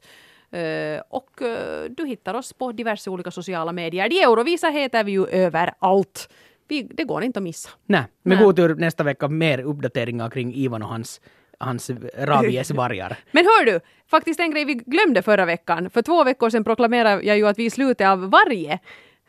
Eh, 0.51 1.01
och 1.09 1.41
eh, 1.41 1.89
du 1.89 2.05
hittar 2.05 2.33
oss 2.33 2.53
på 2.53 2.71
diverse 2.71 3.09
olika 3.09 3.31
sociala 3.31 3.71
medier. 3.71 4.09
De 4.09 4.21
Eurovisa 4.21 4.69
heter 4.69 5.03
vi 5.03 5.11
ju 5.11 5.27
överallt. 5.27 6.29
Vi, 6.67 6.83
det 6.83 7.03
går 7.03 7.23
inte 7.23 7.39
att 7.39 7.43
missa. 7.43 7.69
Nej, 7.85 8.03
med 8.23 8.39
god 8.39 8.55
tur 8.55 8.75
nästa 8.75 9.03
vecka 9.03 9.27
mer 9.27 9.59
uppdateringar 9.59 10.29
kring 10.29 10.53
Ivan 10.53 10.83
och 10.83 10.89
hans, 10.89 11.21
hans 11.57 11.91
rabiesvargar. 12.17 13.17
Men 13.31 13.45
hör 13.45 13.65
du, 13.65 13.79
faktiskt 14.07 14.39
en 14.39 14.51
grej 14.51 14.65
vi 14.65 14.73
glömde 14.73 15.21
förra 15.21 15.45
veckan. 15.45 15.89
För 15.89 16.01
två 16.01 16.23
veckor 16.23 16.49
sedan 16.49 16.63
proklamerade 16.63 17.23
jag 17.23 17.37
ju 17.37 17.47
att 17.47 17.59
vi 17.59 17.65
i 17.65 17.69
slutet 17.69 18.07
av 18.07 18.29
varje 18.29 18.79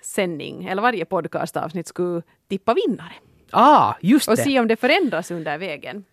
sändning 0.02 0.64
eller 0.64 0.82
varje 0.82 1.04
podcastavsnitt 1.04 1.86
skulle 1.86 2.22
tippa 2.48 2.74
vinnare. 2.74 3.12
Ah, 3.50 3.94
just 4.00 4.28
Och 4.28 4.36
det! 4.36 4.42
se 4.42 4.60
om 4.60 4.68
det 4.68 4.76
förändras 4.76 5.30
under 5.30 5.58
vägen. 5.58 6.04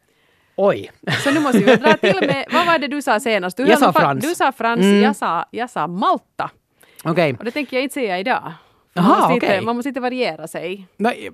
Oj! 0.55 0.91
Så 1.23 1.31
nu 1.31 1.39
måste 1.39 1.57
vi 1.57 1.75
dra 1.75 1.93
till 1.97 2.27
med, 2.27 2.45
vad 2.51 2.65
var 2.65 2.79
det 2.79 2.87
du 2.87 3.01
sa 3.01 3.19
senast? 3.19 3.57
Du 3.57 3.63
Jag 3.67 3.79
sa 3.79 3.93
Frans. 3.93 4.25
Du 4.25 4.35
sa 4.35 4.51
Frans, 4.51 4.81
Mm. 4.81 5.01
jag, 5.01 5.15
sa, 5.15 5.45
jag 5.51 5.69
sa 5.69 5.87
Malta. 5.87 6.49
Okej. 7.03 7.35
Och 7.39 7.45
det 7.45 7.51
tänker 7.51 7.77
jag 7.77 7.83
inte 7.83 7.93
säga 7.93 8.19
idag. 8.19 8.53
Man, 9.01 9.11
Aha, 9.11 9.19
måste 9.19 9.33
inte, 9.33 9.45
okej. 9.45 9.61
man 9.61 9.75
måste 9.75 9.89
inte 9.89 9.99
variera 9.99 10.47
sig. 10.47 10.87
Nej, 10.97 11.29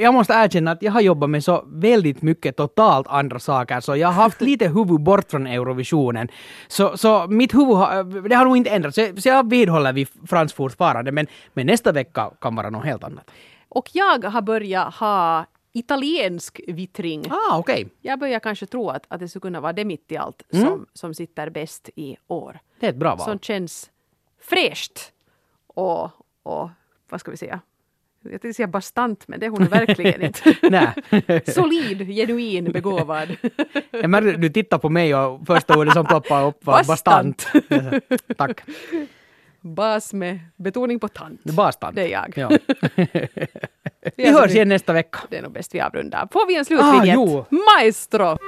jag 0.00 0.14
måste 0.14 0.32
erkänna 0.32 0.70
att 0.70 0.82
jag 0.82 0.92
har 0.92 1.00
jobbat 1.00 1.30
med 1.30 1.44
så 1.44 1.64
väldigt 1.66 2.22
mycket 2.22 2.56
totalt 2.56 3.06
andra 3.08 3.38
saker, 3.38 3.80
så 3.80 3.96
jag 3.96 4.08
har 4.08 4.22
haft 4.22 4.40
lite 4.50 4.68
huvud 4.68 5.00
bort 5.00 5.30
från 5.30 5.46
Eurovisionen. 5.46 6.28
Så, 6.68 6.96
så 6.96 7.26
mitt 7.26 7.54
huvud 7.54 7.76
har, 7.76 8.28
det 8.28 8.34
har 8.34 8.44
nog 8.44 8.56
inte 8.56 8.70
ändrats, 8.70 8.94
så, 8.94 9.20
så 9.20 9.28
jag 9.28 9.50
vidhåller 9.50 9.92
vid 9.92 10.08
Frans 10.26 10.52
fortfarande, 10.52 11.12
men, 11.12 11.26
men 11.52 11.66
nästa 11.66 11.92
vecka 11.92 12.30
kan 12.40 12.54
vara 12.56 12.70
något 12.70 12.84
helt 12.84 13.04
annat. 13.04 13.30
Och 13.68 13.90
jag 13.92 14.24
har 14.24 14.42
börjat 14.42 14.94
ha 14.94 15.46
italiensk 15.74 16.60
vittring. 16.66 17.24
Ah, 17.30 17.58
okej. 17.58 17.88
Jag 18.00 18.18
börjar 18.18 18.40
kanske 18.40 18.66
tro 18.66 18.88
att, 18.90 19.04
att 19.08 19.20
det 19.20 19.28
skulle 19.28 19.40
kunna 19.40 19.60
vara 19.60 19.72
det 19.72 19.84
mitt 19.84 20.12
i 20.12 20.16
allt 20.16 20.42
Mm. 20.52 20.66
som, 20.66 20.86
som 20.92 21.14
sitter 21.14 21.50
bäst 21.50 21.90
i 21.94 22.16
år. 22.26 22.58
Det 22.80 22.86
är 22.86 22.90
ett 22.90 22.96
bra 22.96 23.14
val. 23.14 23.24
Som 23.28 23.38
känns 23.38 23.90
fräscht 24.40 25.12
och, 25.66 26.10
och 26.42 26.70
vad 27.12 27.20
ska 27.20 27.30
vi 27.30 27.36
säga? 27.36 27.60
Jag 28.22 28.30
tänkte 28.30 28.54
säga 28.54 28.66
bastant, 28.66 29.28
men 29.28 29.40
det 29.40 29.46
är 29.46 29.50
hon 29.50 29.64
verkligen 29.64 30.22
inte. 30.22 31.42
Solid, 31.52 32.08
genuin, 32.08 32.72
begåvad. 32.72 33.36
Jag 33.90 34.10
märkte, 34.10 34.32
du 34.32 34.48
tittar 34.48 34.78
på 34.78 34.88
mig 34.88 35.14
och 35.14 35.46
första 35.46 35.78
ordet 35.78 35.94
som 35.94 36.06
ploppade 36.06 36.46
upp 36.46 36.66
var 36.66 36.84
bastant. 36.84 37.46
Bastant. 37.70 38.36
Tack. 38.36 38.60
Bas 39.60 40.12
med 40.12 40.38
betoning 40.56 41.00
på 41.00 41.08
tant. 41.08 41.44
Bastant. 41.44 41.96
Det 41.96 42.02
är 42.02 42.08
jag. 42.08 42.32
Ja. 42.36 42.50
Vi 44.16 44.30
hörs 44.30 44.50
igen 44.50 44.68
nästa 44.68 44.92
vecka. 44.92 45.18
Det 45.30 45.36
är 45.36 45.42
nog 45.42 45.52
bäst 45.52 45.74
vi 45.74 45.80
avrundar. 45.80 46.28
Får 46.32 46.46
vi 46.46 46.56
en 46.56 46.64
slutvinjett? 46.64 47.18
Ah, 47.18 47.46
jo. 47.50 47.58
Maestro! 47.78 48.38